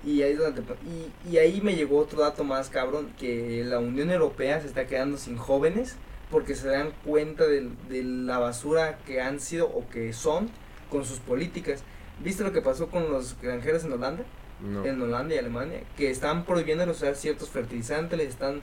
y 0.05 0.23
ahí 0.23 0.33
es 0.33 0.39
donde 0.39 0.63
te- 0.63 0.75
y, 0.87 1.31
y 1.33 1.39
ahí 1.39 1.61
me 1.63 1.75
llegó 1.77 1.99
otro 1.99 2.21
dato 2.21 2.45
más 2.45 2.69
cabrón 2.69 3.11
que 3.19 3.63
la 3.65 3.79
Unión 3.79 4.11
Europea 4.11 4.61
se 4.61 4.67
está 4.67 4.87
quedando 4.87 5.17
sin 5.19 5.37
jóvenes 5.37 5.97
porque 6.31 6.55
se 6.55 6.69
dan 6.69 6.93
cuenta 7.05 7.47
del- 7.47 7.73
de, 7.89 8.03
la 8.03 8.39
basura 8.39 8.99
que 9.07 9.21
han 9.21 9.41
sido 9.41 9.67
o 9.69 9.89
que 9.89 10.13
son 10.13 10.49
con 10.91 11.05
sus 11.05 11.19
políticas 11.19 11.83
¿Viste 12.23 12.45
lo 12.45 12.53
que 12.53 12.63
pasó 12.63 12.89
con 12.89 13.11
los 13.11 13.37
granjeros 13.43 13.85
en 13.85 13.93
Holanda? 13.93 14.23
No. 14.61 14.85
en 14.87 15.03
Holanda 15.03 15.35
y 15.35 15.39
Alemania 15.39 15.81
que 15.97 16.11
están 16.11 16.45
prohibiendo 16.45 16.89
usar 16.91 17.17
ciertos 17.17 17.49
fertilizantes, 17.51 18.17
les 18.17 18.29
están 18.29 18.63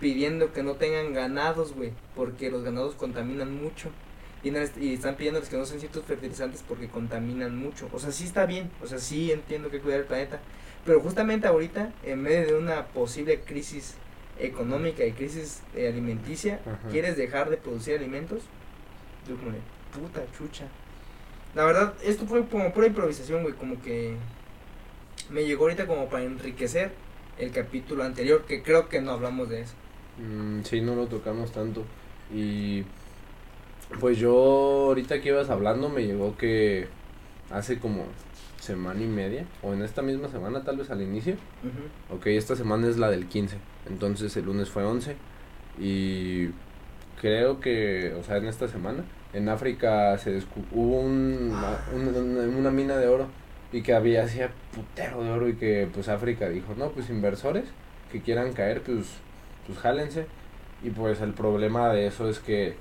pidiendo 0.00 0.52
que 0.52 0.62
no 0.62 0.74
tengan 0.74 1.12
ganados, 1.12 1.74
güey, 1.74 1.92
porque 2.16 2.50
los 2.50 2.64
ganados 2.64 2.94
contaminan 2.94 3.62
mucho. 3.62 3.90
Y, 4.42 4.50
no 4.50 4.58
y 4.80 4.94
están 4.94 5.16
pidiéndoles 5.16 5.50
que 5.50 5.56
no 5.56 5.62
usen 5.62 5.80
ciertos 5.80 6.04
fertilizantes 6.04 6.64
porque 6.66 6.88
contaminan 6.88 7.56
mucho. 7.56 7.88
O 7.92 7.98
sea, 7.98 8.10
sí 8.10 8.24
está 8.24 8.46
bien, 8.46 8.70
o 8.82 8.86
sea, 8.86 8.98
sí 8.98 9.30
entiendo 9.30 9.70
que 9.70 9.80
cuidar 9.80 10.00
el 10.00 10.06
planeta. 10.06 10.40
Pero 10.86 11.00
justamente 11.00 11.46
ahorita, 11.46 11.92
en 12.02 12.22
medio 12.22 12.46
de 12.46 12.54
una 12.54 12.86
posible 12.86 13.40
crisis 13.40 13.94
económica 14.38 15.04
y 15.04 15.12
crisis 15.12 15.60
eh, 15.76 15.88
alimenticia, 15.88 16.60
Ajá. 16.64 16.88
¿quieres 16.90 17.18
dejar 17.18 17.50
de 17.50 17.58
producir 17.58 17.96
alimentos? 17.96 18.44
Yo 19.28 19.36
como 19.36 19.52
de, 19.52 19.58
puta 19.92 20.22
chucha. 20.36 20.64
La 21.54 21.64
verdad, 21.64 21.94
esto 22.02 22.24
fue 22.26 22.46
como 22.46 22.72
pura 22.72 22.86
improvisación, 22.86 23.42
güey, 23.42 23.54
como 23.54 23.82
que 23.82 24.16
me 25.28 25.44
llegó 25.44 25.64
ahorita 25.64 25.86
como 25.86 26.08
para 26.08 26.24
enriquecer 26.24 26.92
el 27.38 27.50
capítulo 27.50 28.04
anterior, 28.04 28.44
que 28.46 28.62
creo 28.62 28.88
que 28.88 29.02
no 29.02 29.10
hablamos 29.10 29.50
de 29.50 29.62
eso. 29.62 29.74
Mm, 30.20 30.62
sí, 30.64 30.80
no 30.80 30.94
lo 30.94 31.06
tocamos 31.06 31.52
tanto. 31.52 31.84
Y 32.34 32.84
pues 33.98 34.18
yo 34.18 34.32
ahorita 34.88 35.20
que 35.20 35.30
ibas 35.30 35.50
hablando 35.50 35.88
me 35.88 36.06
llegó 36.06 36.36
que 36.36 36.86
hace 37.50 37.78
como 37.78 38.04
semana 38.60 39.02
y 39.02 39.06
media, 39.06 39.44
o 39.62 39.72
en 39.72 39.82
esta 39.82 40.02
misma 40.02 40.28
semana 40.28 40.62
tal 40.62 40.76
vez 40.76 40.90
al 40.90 41.02
inicio, 41.02 41.34
Ujú. 41.64 42.16
ok, 42.16 42.26
esta 42.28 42.54
semana 42.54 42.86
es 42.88 42.98
la 42.98 43.10
del 43.10 43.26
15, 43.26 43.56
entonces 43.88 44.36
el 44.36 44.44
lunes 44.44 44.68
fue 44.68 44.84
11 44.84 45.16
y 45.80 46.50
creo 47.20 47.58
que, 47.60 48.14
o 48.20 48.22
sea, 48.22 48.36
en 48.36 48.46
esta 48.46 48.68
semana, 48.68 49.02
en 49.32 49.48
África 49.48 50.16
se 50.18 50.40
hubo 50.72 51.00
un, 51.00 51.50
un- 51.94 52.08
una, 52.16 52.58
una 52.58 52.70
mina 52.70 52.96
de 52.98 53.08
oro 53.08 53.26
y 53.72 53.82
que 53.82 53.94
había 53.94 54.24
hacía 54.24 54.50
putero 54.74 55.24
de 55.24 55.30
oro 55.30 55.48
y 55.48 55.54
que 55.54 55.88
pues 55.92 56.08
África 56.08 56.48
dijo, 56.48 56.74
no, 56.76 56.90
pues 56.90 57.08
inversores 57.10 57.64
que 58.12 58.20
quieran 58.20 58.52
caer, 58.52 58.82
pues, 58.82 59.06
pues 59.66 59.78
jálense. 59.78 60.26
Y 60.82 60.90
pues 60.90 61.20
el 61.20 61.32
problema 61.34 61.90
de 61.92 62.06
eso 62.06 62.28
es 62.28 62.38
que 62.38 62.74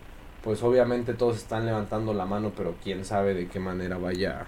pues 0.44 0.64
obviamente 0.64 1.14
todos 1.14 1.38
están 1.38 1.66
levantando 1.66 2.14
la 2.14 2.26
mano, 2.26 2.54
pero 2.56 2.76
quién 2.82 3.04
sabe 3.04 3.34
de 3.34 3.48
qué 3.48 3.60
manera 3.60 3.98
vaya, 3.98 4.46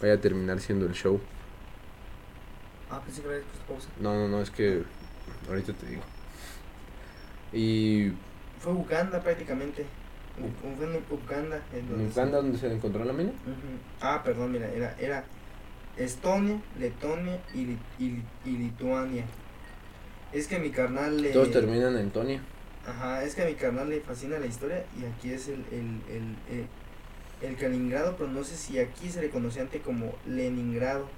vaya 0.00 0.14
a 0.14 0.18
terminar 0.20 0.60
siendo 0.60 0.86
el 0.86 0.92
show. 0.94 1.20
Ah, 2.90 3.00
pensé 3.04 3.22
que 3.22 3.28
puesto 3.28 3.64
pausa. 3.68 3.88
No, 4.00 4.14
no, 4.14 4.28
no, 4.28 4.40
es 4.40 4.50
que 4.50 4.84
ahorita 5.48 5.72
te 5.72 5.86
digo. 5.86 6.02
Y 7.52 8.12
Fue 8.60 8.72
Uganda 8.72 9.20
prácticamente. 9.20 9.84
Fue 10.60 10.86
en 10.86 10.96
Uganda. 11.10 11.60
En 11.72 11.88
donde 11.88 12.10
se- 12.12 12.20
Uganda 12.20 12.36
donde 12.38 12.58
se 12.58 12.72
encontró 12.72 13.04
la 13.04 13.12
mina. 13.12 13.32
Ah, 14.00 14.22
perdón, 14.24 14.52
mira, 14.52 14.68
era, 14.68 14.94
era 14.98 15.24
Estonia, 15.96 16.60
Letonia 16.78 17.40
y, 17.54 17.76
y, 18.02 18.22
y 18.44 18.50
Lituania. 18.50 19.24
Es 20.34 20.48
que 20.48 20.56
a 20.56 20.58
mi 20.58 20.70
carnal 20.70 21.22
le... 21.22 21.30
Todos 21.30 21.52
terminan 21.52 21.96
en 21.96 22.10
Tonia. 22.10 22.42
Ajá, 22.86 23.24
es 23.24 23.34
que 23.34 23.42
a 23.42 23.46
mi 23.46 23.54
carnal 23.54 23.88
le 23.88 24.00
fascina 24.00 24.38
la 24.38 24.46
historia 24.46 24.84
y 25.00 25.04
aquí 25.06 25.32
es 25.32 25.48
el, 25.48 25.64
el, 25.70 26.00
el, 26.10 26.36
el, 26.50 27.48
el 27.48 27.56
Kaliningrado, 27.56 28.16
pero 28.18 28.28
no 28.28 28.44
sé 28.44 28.56
si 28.56 28.78
aquí 28.78 29.08
se 29.08 29.22
le 29.22 29.30
conocía 29.30 29.62
antes 29.62 29.80
como 29.80 30.12
Leningrado. 30.26 31.08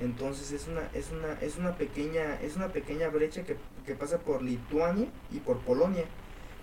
Entonces 0.00 0.52
es 0.52 0.66
una, 0.68 0.82
es 0.94 1.10
una, 1.10 1.34
es 1.40 1.58
una 1.58 1.74
pequeña, 1.76 2.40
es 2.40 2.56
una 2.56 2.68
pequeña 2.68 3.08
brecha 3.08 3.42
que, 3.42 3.56
que 3.84 3.94
pasa 3.94 4.18
por 4.18 4.40
Lituania 4.40 5.08
y 5.30 5.38
por 5.40 5.58
Polonia. 5.58 6.04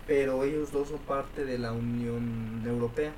Pero 0.07 0.45
ellos 0.45 0.71
dos 0.71 0.87
son 0.87 0.99
parte 0.99 1.43
de 1.43 1.59
la 1.59 1.73
Unión 1.73 2.63
Europea. 2.65 3.11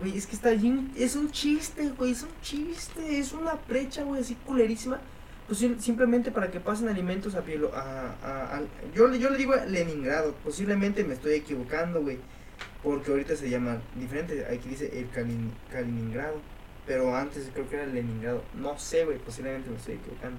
Güey, 0.00 0.16
es 0.16 0.26
que 0.26 0.36
está 0.36 0.50
bien, 0.50 0.92
es 0.96 1.16
un 1.16 1.30
chiste, 1.30 1.90
güey, 1.98 2.12
es 2.12 2.22
un 2.22 2.40
chiste, 2.40 3.18
es 3.18 3.32
una 3.32 3.54
brecha, 3.68 4.04
güey, 4.04 4.20
así 4.20 4.34
culerísima. 4.34 5.00
Pues 5.46 5.60
sim- 5.60 5.78
simplemente 5.78 6.30
para 6.32 6.50
que 6.50 6.58
pasen 6.60 6.88
alimentos 6.88 7.34
a, 7.36 7.40
Bielo- 7.44 7.72
a, 7.72 8.16
a- 8.22 8.56
al- 8.56 8.68
yo, 8.94 9.12
yo 9.14 9.30
le 9.30 9.38
digo 9.38 9.52
a 9.52 9.64
Leningrado, 9.64 10.34
posiblemente 10.44 11.04
me 11.04 11.14
estoy 11.14 11.34
equivocando, 11.34 12.02
güey, 12.02 12.18
porque 12.82 13.12
ahorita 13.12 13.36
se 13.36 13.48
llama 13.48 13.80
diferente, 13.94 14.44
aquí 14.46 14.68
dice 14.68 14.90
el 14.98 15.10
Kalin- 15.12 15.52
Kaliningrado, 15.70 16.40
pero 16.86 17.14
antes 17.16 17.48
creo 17.52 17.68
que 17.68 17.76
era 17.76 17.86
Leningrado, 17.86 18.42
no 18.54 18.76
sé, 18.78 19.04
güey, 19.04 19.18
posiblemente 19.18 19.70
me 19.70 19.76
estoy 19.76 19.94
equivocando. 19.94 20.38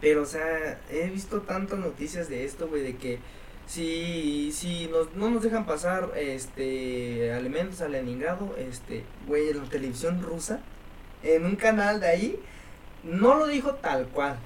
Pero, 0.00 0.22
o 0.22 0.26
sea, 0.26 0.80
he 0.90 1.08
visto 1.10 1.42
tantas 1.42 1.78
noticias 1.78 2.28
de 2.28 2.44
esto, 2.44 2.68
güey, 2.68 2.82
de 2.82 2.96
que 2.96 3.18
si, 3.66 4.50
si 4.52 4.86
nos, 4.88 5.14
no 5.14 5.30
nos 5.30 5.42
dejan 5.42 5.66
pasar 5.66 6.10
este 6.16 7.32
alimentos 7.32 7.80
a 7.82 7.88
Leningrado, 7.88 8.54
este, 8.58 9.04
güey, 9.26 9.50
en 9.50 9.58
la 9.58 9.64
televisión 9.64 10.22
rusa, 10.22 10.60
en 11.22 11.44
un 11.46 11.56
canal 11.56 12.00
de 12.00 12.06
ahí, 12.08 12.40
no 13.04 13.34
lo 13.36 13.46
dijo 13.46 13.74
tal 13.76 14.06
cual, 14.08 14.36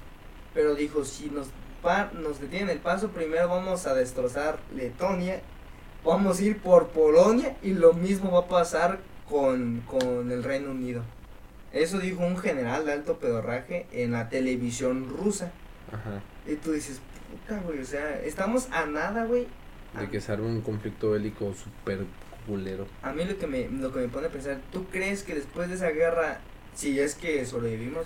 pero 0.53 0.75
dijo, 0.75 1.03
si 1.05 1.29
nos, 1.29 1.47
pa- 1.81 2.11
nos 2.13 2.39
detienen 2.39 2.69
el 2.69 2.79
paso, 2.79 3.09
primero 3.09 3.47
vamos 3.49 3.85
a 3.87 3.93
destrozar 3.93 4.59
Letonia, 4.75 5.41
vamos 6.03 6.39
a 6.39 6.43
ir 6.43 6.59
por 6.61 6.87
Polonia 6.89 7.55
y 7.61 7.73
lo 7.73 7.93
mismo 7.93 8.31
va 8.31 8.39
a 8.41 8.47
pasar 8.47 8.99
con, 9.29 9.81
con 9.81 10.31
el 10.31 10.43
Reino 10.43 10.71
Unido. 10.71 11.03
Eso 11.71 11.99
dijo 11.99 12.25
un 12.25 12.37
general 12.37 12.85
de 12.85 12.93
alto 12.93 13.17
pedorraje 13.19 13.85
en 13.91 14.11
la 14.13 14.29
televisión 14.29 15.07
rusa. 15.09 15.51
Ajá. 15.91 16.21
Y 16.51 16.55
tú 16.55 16.71
dices, 16.71 16.99
puta, 17.29 17.59
güey, 17.61 17.79
o 17.79 17.85
sea, 17.85 18.19
estamos 18.21 18.67
a 18.71 18.85
nada, 18.87 19.25
güey. 19.25 19.47
De 19.99 20.09
que 20.09 20.19
se 20.19 20.31
arme 20.31 20.47
un 20.47 20.61
conflicto 20.61 21.11
bélico 21.11 21.53
súper 21.53 22.05
culero. 22.47 22.87
A 23.03 23.11
mí 23.13 23.23
lo 23.23 23.37
que 23.37 23.45
me 23.47 23.69
lo 23.69 23.91
que 23.91 23.99
me 23.99 24.07
pone 24.07 24.27
a 24.27 24.31
pensar, 24.31 24.59
¿tú 24.71 24.85
crees 24.85 25.21
que 25.23 25.35
después 25.35 25.69
de 25.69 25.75
esa 25.75 25.89
guerra, 25.89 26.39
si 26.73 26.99
es 26.99 27.13
que 27.15 27.45
sobrevivimos, 27.45 28.05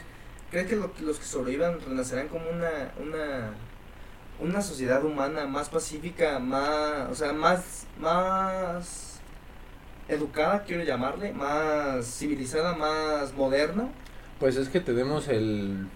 crees 0.54 0.68
que 0.68 0.76
lo- 0.78 0.92
los 1.02 1.20
que 1.20 1.26
sobrevivan 1.26 1.80
renacerán 1.86 2.28
como 2.30 2.46
una 2.50 2.70
una 3.04 3.54
una 4.40 4.62
sociedad 4.62 5.04
humana 5.04 5.46
más 5.46 5.70
pacífica, 5.70 6.40
más, 6.40 7.10
o 7.12 7.16
sea, 7.16 7.34
más 7.34 7.86
más 8.00 9.20
educada, 10.08 10.64
quiero 10.64 10.84
llamarle, 10.84 11.34
más 11.34 12.06
civilizada, 12.06 12.76
más 12.76 13.34
moderna? 13.34 13.90
Pues 14.40 14.56
es 14.58 14.70
que 14.70 14.80
tenemos 14.80 15.28
el. 15.28 15.88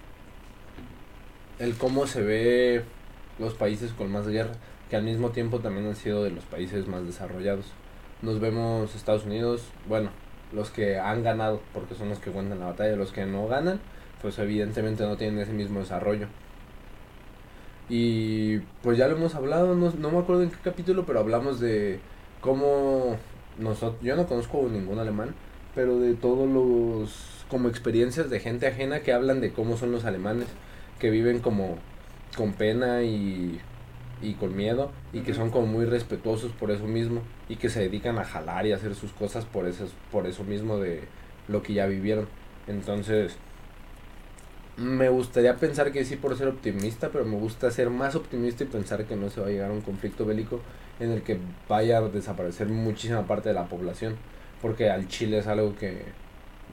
El 1.59 1.75
cómo 1.75 2.05
se 2.05 2.21
ve 2.21 2.83
los 3.39 3.53
países 3.55 3.91
con 3.91 4.11
más 4.11 4.27
guerra, 4.27 4.53
que 4.89 4.95
al 4.95 5.03
mismo 5.03 5.31
tiempo 5.31 5.59
también 5.59 5.87
han 5.87 5.95
sido 5.95 6.23
de 6.23 6.29
los 6.31 6.45
países 6.45 6.87
más 6.87 7.05
desarrollados. 7.05 7.65
Nos 8.21 8.39
vemos 8.39 8.95
Estados 8.95 9.25
Unidos, 9.25 9.63
bueno, 9.87 10.11
los 10.53 10.69
que 10.69 10.99
han 10.99 11.23
ganado, 11.23 11.61
porque 11.73 11.95
son 11.95 12.09
los 12.09 12.19
que 12.19 12.31
cuentan 12.31 12.59
la 12.59 12.67
batalla, 12.67 12.95
los 12.95 13.11
que 13.11 13.25
no 13.25 13.47
ganan, 13.47 13.79
pues 14.21 14.39
evidentemente 14.39 15.03
no 15.03 15.17
tienen 15.17 15.39
ese 15.39 15.53
mismo 15.53 15.79
desarrollo. 15.79 16.27
Y 17.89 18.59
pues 18.83 18.97
ya 18.97 19.07
lo 19.07 19.15
hemos 19.15 19.35
hablado, 19.35 19.75
no, 19.75 19.91
no 19.91 20.11
me 20.11 20.19
acuerdo 20.19 20.43
en 20.43 20.49
qué 20.49 20.57
capítulo, 20.63 21.05
pero 21.05 21.19
hablamos 21.19 21.59
de 21.59 21.99
cómo 22.41 23.17
nosotros, 23.57 24.01
yo 24.01 24.15
no 24.15 24.27
conozco 24.27 24.67
ningún 24.69 24.99
alemán, 24.99 25.33
pero 25.73 25.99
de 25.99 26.13
todos 26.15 26.49
los 26.49 27.45
como 27.49 27.69
experiencias 27.69 28.29
de 28.29 28.39
gente 28.41 28.67
ajena 28.67 28.99
que 28.99 29.13
hablan 29.13 29.39
de 29.39 29.53
cómo 29.53 29.77
son 29.77 29.91
los 29.91 30.03
alemanes, 30.03 30.47
que 30.99 31.09
viven 31.09 31.39
como 31.39 31.77
con 32.35 32.53
pena 32.53 33.03
y, 33.03 33.61
y 34.21 34.33
con 34.33 34.55
miedo 34.55 34.91
y 35.13 35.21
que 35.21 35.33
son 35.33 35.49
como 35.49 35.67
muy 35.67 35.85
respetuosos 35.85 36.51
por 36.51 36.71
eso 36.71 36.85
mismo 36.85 37.21
y 37.47 37.55
que 37.55 37.69
se 37.69 37.79
dedican 37.81 38.17
a 38.17 38.25
jalar 38.25 38.65
y 38.65 38.73
a 38.73 38.75
hacer 38.75 38.95
sus 38.95 39.11
cosas 39.13 39.45
por 39.45 39.65
eso, 39.67 39.87
por 40.11 40.27
eso 40.27 40.43
mismo 40.43 40.77
de 40.77 41.03
lo 41.47 41.63
que 41.63 41.73
ya 41.73 41.85
vivieron. 41.85 42.27
Entonces, 42.67 43.37
me 44.77 45.09
gustaría 45.09 45.55
pensar 45.55 45.91
que 45.91 46.05
sí 46.05 46.15
por 46.15 46.37
ser 46.37 46.47
optimista, 46.47 47.09
pero 47.09 47.25
me 47.25 47.35
gusta 47.35 47.71
ser 47.71 47.89
más 47.89 48.15
optimista 48.15 48.63
y 48.63 48.67
pensar 48.67 49.05
que 49.05 49.15
no 49.15 49.29
se 49.29 49.41
va 49.41 49.47
a 49.47 49.49
llegar 49.49 49.71
a 49.71 49.73
un 49.73 49.81
conflicto 49.81 50.25
bélico 50.25 50.61
en 50.99 51.11
el 51.11 51.23
que 51.23 51.39
vaya 51.67 51.97
a 51.97 52.01
desaparecer 52.01 52.67
muchísima 52.67 53.25
parte 53.25 53.49
de 53.49 53.55
la 53.55 53.65
población, 53.65 54.15
porque 54.61 54.89
al 54.89 55.07
Chile 55.07 55.39
es 55.39 55.47
algo 55.47 55.75
que 55.75 56.03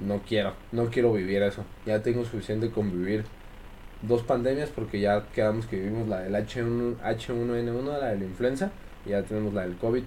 no 0.04 0.20
quiero, 0.20 0.54
no 0.70 0.86
quiero 0.90 1.12
vivir 1.14 1.42
eso. 1.42 1.64
Ya 1.86 2.02
tengo 2.02 2.24
suficiente 2.24 2.70
con 2.70 2.90
vivir 2.90 3.24
dos 4.02 4.22
pandemias 4.22 4.68
porque 4.68 5.00
ya 5.00 5.26
quedamos 5.34 5.66
que 5.66 5.76
vivimos 5.76 6.06
la 6.06 6.20
del 6.20 6.34
H1, 6.34 6.96
H1N1, 6.98 7.98
la 8.00 8.08
de 8.08 8.18
la 8.18 8.24
influenza, 8.24 8.70
y 9.06 9.10
ya 9.10 9.22
tenemos 9.22 9.54
la 9.54 9.62
del 9.62 9.76
COVID, 9.76 10.02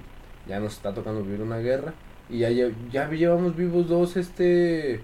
ya 0.48 0.60
nos 0.60 0.74
está 0.74 0.94
tocando 0.94 1.24
vivir 1.24 1.42
una 1.42 1.58
guerra 1.58 1.94
y 2.30 2.40
ya 2.40 2.50
ya 2.92 3.10
llevamos 3.10 3.56
vivos 3.56 3.88
dos 3.88 4.18
este 4.18 5.02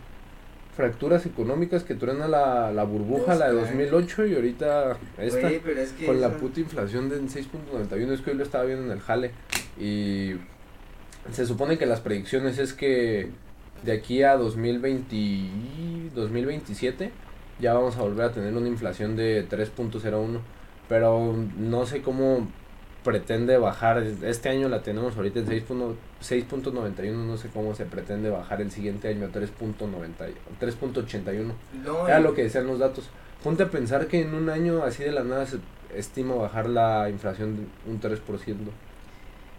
fracturas 0.76 1.26
económicas 1.26 1.84
que 1.84 1.94
truena 1.96 2.28
la, 2.28 2.72
la 2.72 2.84
burbuja, 2.84 3.36
la 3.36 3.48
de 3.48 3.54
Claro. 3.54 3.68
2008 3.68 4.26
y 4.28 4.36
ahorita 4.36 4.98
esta 5.20 5.50
es 5.52 5.92
que 5.94 6.06
con 6.06 6.20
la 6.20 6.32
puta 6.38 6.60
inflación 6.60 7.10
de 7.10 7.22
6.91 7.22 8.12
es 8.12 8.22
que 8.22 8.32
hoy 8.32 8.38
lo 8.38 8.44
estaba 8.44 8.64
viendo 8.64 8.86
en 8.86 8.92
el 8.92 9.00
jale 9.00 9.32
y 9.80 10.34
se 11.32 11.46
supone 11.46 11.78
que 11.78 11.86
las 11.86 12.00
predicciones 12.02 12.58
es 12.58 12.74
que 12.74 13.30
de 13.84 13.92
aquí 13.92 14.24
a 14.24 14.36
2020 14.36 16.16
2027 16.16 17.12
ya 17.60 17.74
vamos 17.74 17.98
a 17.98 18.02
volver 18.02 18.26
a 18.26 18.32
tener 18.32 18.54
una 18.56 18.68
inflación 18.68 19.16
de 19.16 19.48
3.01 19.48 20.40
pero 20.90 21.36
no 21.58 21.86
sé 21.86 22.02
cómo 22.02 22.48
pretende 23.04 23.58
bajar 23.58 24.02
este 24.24 24.50
año 24.50 24.70
la 24.70 24.82
tenemos 24.82 25.16
ahorita 25.18 25.40
en 25.40 25.48
6.91 25.48 25.96
6.91 26.22 27.12
no 27.14 27.38
sé 27.38 27.50
cómo 27.54 27.76
se 27.76 27.86
pretende 27.86 28.30
bajar 28.30 28.62
el 28.62 28.72
siguiente 28.72 29.10
año 29.10 29.26
a 29.26 29.30
3.90 29.30 30.12
3.81 30.62 31.52
no, 31.86 32.08
era 32.08 32.20
y- 32.20 32.24
lo 32.24 32.34
que 32.34 32.44
decían 32.44 32.68
los 32.68 32.80
datos. 32.80 33.10
Ponte 33.44 33.64
a 33.64 33.70
pensar 33.70 34.08
que 34.08 34.22
en 34.22 34.34
un 34.34 34.50
año 34.50 34.84
así 34.84 35.04
de 35.04 35.12
la 35.12 35.24
nada 35.24 35.46
se 35.46 35.58
estima 35.96 36.34
bajar 36.36 36.70
la 36.70 37.10
inflación 37.10 37.68
un 37.86 38.00
3%. 38.00 38.20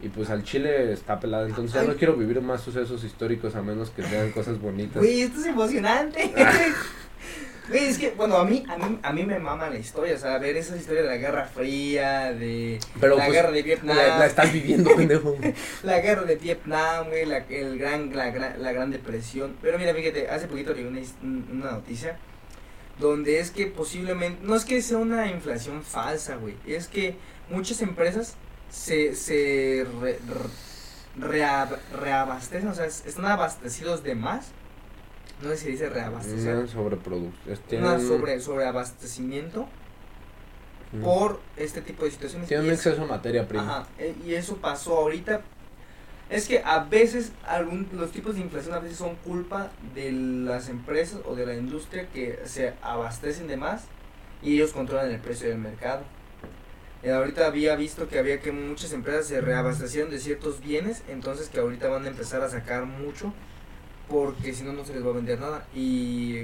Y 0.03 0.09
pues 0.09 0.29
al 0.31 0.43
Chile 0.43 0.93
está 0.93 1.21
pelada. 1.21 1.47
Entonces 1.47 1.75
ya 1.75 1.83
Ay. 1.83 1.89
no 1.89 1.95
quiero 1.95 2.15
vivir 2.17 2.41
más 2.41 2.63
sucesos 2.63 3.05
históricos 3.05 3.55
a 3.57 3.63
menos 3.63 3.91
que 3.91 4.03
sean 4.03 4.33
cosas 4.33 4.61
bonitas. 4.61 4.97
Güey, 4.97 5.23
esto 5.23 5.41
es 5.41 5.47
emocionante. 5.47 6.33
Güey, 7.69 7.87
es 7.87 7.99
que, 7.99 8.11
bueno, 8.11 8.37
a 8.37 8.45
mí, 8.45 8.63
a 8.69 8.77
mí, 8.77 8.99
a 9.03 9.13
mí 9.13 9.25
me 9.25 9.39
mama 9.39 9.71
la 9.71 9.79
historia, 9.79 10.15
o 10.15 10.19
sea, 10.19 10.37
ver 10.39 10.55
esas 10.57 10.79
historias 10.79 11.05
de 11.05 11.11
la 11.11 11.17
Guerra 11.17 11.45
Fría, 11.47 12.33
de 12.33 12.79
Pero 13.01 13.17
la 13.17 13.25
pues, 13.25 13.35
guerra 13.37 13.51
de 13.53 13.63
Vietnam. 13.63 13.97
La, 13.97 14.19
la 14.19 14.27
estás 14.27 14.53
viviendo, 14.53 14.91
pendejo. 14.97 15.37
La 15.83 16.01
guerra 16.01 16.23
de 16.25 16.37
Vietnam, 16.37 17.09
güey, 17.09 17.25
la, 17.25 17.39
el 17.39 17.79
gran, 17.79 18.15
la, 18.15 18.31
la 18.59 18.73
gran 18.73 18.91
depresión. 18.91 19.57
Pero 19.63 19.79
mira, 19.79 19.95
fíjate, 19.95 20.29
hace 20.29 20.47
poquito 20.47 20.75
leí 20.75 20.85
una, 20.85 21.01
una 21.23 21.71
noticia 21.73 22.19
donde 22.99 23.41
es 23.41 23.51
que 23.51 23.67
posiblemente, 23.67 24.41
no 24.45 24.55
es 24.55 24.65
que 24.65 24.81
sea 24.83 24.99
una 24.99 25.27
inflación 25.29 25.83
falsa, 25.83 26.37
güey, 26.37 26.57
es 26.67 26.87
que 26.87 27.17
muchas 27.51 27.81
empresas 27.83 28.35
se, 28.71 29.15
se 29.17 29.87
re- 30.01 30.19
re- 30.29 31.29
reab- 31.41 31.79
reabastecen, 31.99 32.69
o 32.69 32.75
sea, 32.75 32.85
es- 32.87 33.05
están 33.07 33.25
abastecidos 33.27 34.03
de 34.05 34.15
más. 34.15 34.49
No 35.45 35.51
sé 35.51 35.57
si 35.59 35.71
dice 35.73 35.89
reabastecer. 35.91 36.57
Una 36.57 36.67
sobreproducción. 36.67 37.59
Una 37.83 38.01
sobre, 38.01 38.41
sobreabastecimiento 38.41 39.67
Mm. 40.93 41.03
por 41.03 41.41
este 41.57 41.81
tipo 41.83 42.05
de 42.05 42.11
situaciones. 42.13 42.47
Tienen 42.49 42.71
exceso 42.71 43.01
de 43.03 43.07
materia 43.09 43.49
prima. 43.49 43.63
Ajá, 43.81 43.89
e- 43.99 44.15
y 44.25 44.35
eso 44.35 44.57
pasó 44.59 44.97
ahorita. 44.97 45.41
Es 46.31 46.47
que 46.47 46.63
a 46.65 46.85
veces 46.85 47.33
algún, 47.47 47.89
los 47.93 48.13
tipos 48.13 48.37
de 48.37 48.41
inflación 48.43 48.75
a 48.75 48.79
veces 48.79 48.99
son 48.99 49.17
culpa 49.17 49.71
de 49.95 50.13
las 50.13 50.69
empresas 50.69 51.21
o 51.27 51.35
de 51.35 51.47
la 51.47 51.55
industria 51.55 52.09
que 52.11 52.39
se 52.45 52.75
abastecen 52.81 53.47
de 53.49 53.57
más 53.57 53.85
y 54.43 54.55
ellos 54.55 54.73
controlan 54.73 55.11
el 55.11 55.21
precio 55.21 55.49
del 55.49 55.59
mercado. 55.59 56.03
Eh, 57.03 57.11
ahorita 57.13 57.47
había 57.47 57.75
visto 57.77 58.09
que 58.09 58.19
había 58.19 58.41
que 58.41 58.53
muchas 58.53 58.93
empresas 58.93 59.27
se 59.27 59.41
reabastecieron 59.41 60.11
de 60.11 60.19
ciertos 60.21 60.61
bienes, 60.61 61.03
entonces 61.09 61.49
que 61.51 61.59
ahorita 61.61 61.89
van 61.89 62.05
a 62.05 62.09
empezar 62.09 62.41
a 62.43 62.49
sacar 62.49 62.87
mucho 62.87 63.35
porque 64.09 64.53
si 64.53 64.63
no 64.65 64.73
no 64.73 64.85
se 64.85 64.95
les 64.95 65.05
va 65.05 65.11
a 65.11 65.15
vender 65.15 65.41
nada. 65.41 65.67
Y 65.75 66.43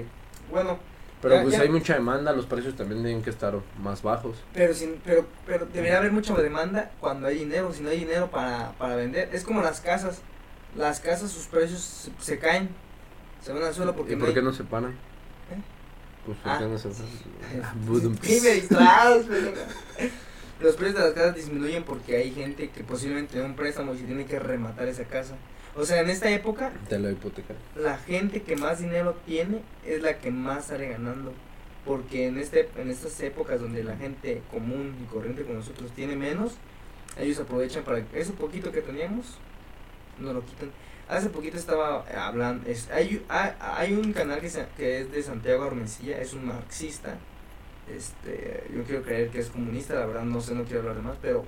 bueno, 0.50 0.78
Pero 1.22 1.34
Ya- 1.34 1.42
pues 1.42 1.54
ya- 1.54 1.60
hay 1.60 1.68
mucha 1.68 1.92
demanda, 1.94 2.32
los 2.32 2.46
precios 2.46 2.74
también 2.76 3.02
tienen 3.02 3.22
que 3.22 3.28
estar 3.28 3.54
más 3.82 4.00
bajos. 4.00 4.38
Pero, 4.54 4.72
sin, 4.72 5.02
pero, 5.04 5.26
pero 5.44 5.66
debería 5.66 5.98
haber 5.98 6.12
mucha 6.12 6.34
demanda 6.34 6.90
cuando 6.98 7.26
hay 7.26 7.40
dinero. 7.40 7.74
Si 7.74 7.82
no 7.82 7.90
hay 7.90 7.98
dinero 7.98 8.30
para, 8.30 8.72
para 8.78 8.96
vender, 8.96 9.28
es 9.34 9.44
como 9.44 9.60
las 9.60 9.82
casas. 9.82 10.22
Las 10.76 11.00
casas, 11.00 11.30
sus 11.30 11.44
precios 11.44 11.80
se, 11.82 12.10
se 12.24 12.38
caen. 12.38 12.70
Se 13.42 13.52
van 13.52 13.62
al 13.62 13.74
suelo 13.74 13.94
porque 13.94 14.14
¿Y 14.14 14.16
por 14.16 14.28
hay- 14.28 14.34
qué 14.34 14.40
no 14.40 14.52
se 14.54 14.64
paran? 14.64 14.92
¿Eh? 14.92 15.60
Pues 16.24 16.38
por 16.38 16.52
Ah. 16.52 16.58
qué 16.58 16.64
no 16.66 16.78
se 16.78 16.88
paran. 16.88 17.06
Budum. 17.86 18.16
Sí. 18.22 18.40
Los 20.60 20.76
precios 20.76 20.94
de 20.98 21.04
las 21.04 21.12
casas 21.14 21.34
disminuyen 21.34 21.84
porque 21.84 22.16
hay 22.16 22.32
gente 22.32 22.68
que 22.70 22.84
posiblemente 22.84 23.32
tiene 23.32 23.46
un 23.46 23.56
préstamo 23.56 23.94
y 23.94 23.98
se 23.98 24.04
tiene 24.04 24.26
que 24.26 24.38
rematar 24.38 24.88
esa 24.88 25.04
casa. 25.04 25.34
O 25.80 25.84
sea, 25.84 26.00
en 26.00 26.10
esta 26.10 26.30
época, 26.30 26.72
Te 26.88 26.98
lo 26.98 27.10
hipotecan. 27.10 27.56
la 27.76 27.96
gente 27.98 28.42
que 28.42 28.56
más 28.56 28.80
dinero 28.80 29.16
tiene 29.26 29.62
es 29.86 30.02
la 30.02 30.18
que 30.18 30.30
más 30.30 30.66
sale 30.66 30.88
ganando. 30.88 31.32
Porque 31.86 32.26
en, 32.26 32.38
este, 32.38 32.68
en 32.76 32.90
estas 32.90 33.18
épocas 33.20 33.60
donde 33.60 33.82
la 33.82 33.96
gente 33.96 34.42
común 34.50 34.94
y 35.02 35.06
corriente 35.10 35.42
como 35.42 35.54
nosotros 35.58 35.90
tiene 35.92 36.14
menos, 36.16 36.52
ellos 37.18 37.38
aprovechan 37.40 37.84
para 37.84 38.02
eso 38.12 38.34
poquito 38.34 38.70
que 38.70 38.82
teníamos, 38.82 39.38
no 40.18 40.32
lo 40.34 40.44
quitan. 40.44 40.70
Hace 41.08 41.30
poquito 41.30 41.56
estaba 41.56 42.04
hablando, 42.26 42.68
es, 42.70 42.90
hay, 42.90 43.24
hay, 43.28 43.52
hay 43.60 43.92
un 43.94 44.12
canal 44.12 44.40
que, 44.40 44.50
se- 44.50 44.66
que 44.76 45.00
es 45.00 45.10
de 45.10 45.22
Santiago 45.22 45.64
Armencilla, 45.64 46.20
es 46.20 46.34
un 46.34 46.46
marxista. 46.46 47.16
Este, 47.92 48.64
yo 48.76 48.84
quiero 48.84 49.02
creer 49.02 49.30
que 49.30 49.40
es 49.40 49.48
comunista, 49.48 49.94
la 49.94 50.06
verdad 50.06 50.22
no 50.24 50.40
sé, 50.40 50.54
no 50.54 50.64
quiero 50.64 50.80
hablar 50.80 50.96
de 50.96 51.02
más, 51.02 51.16
pero 51.20 51.44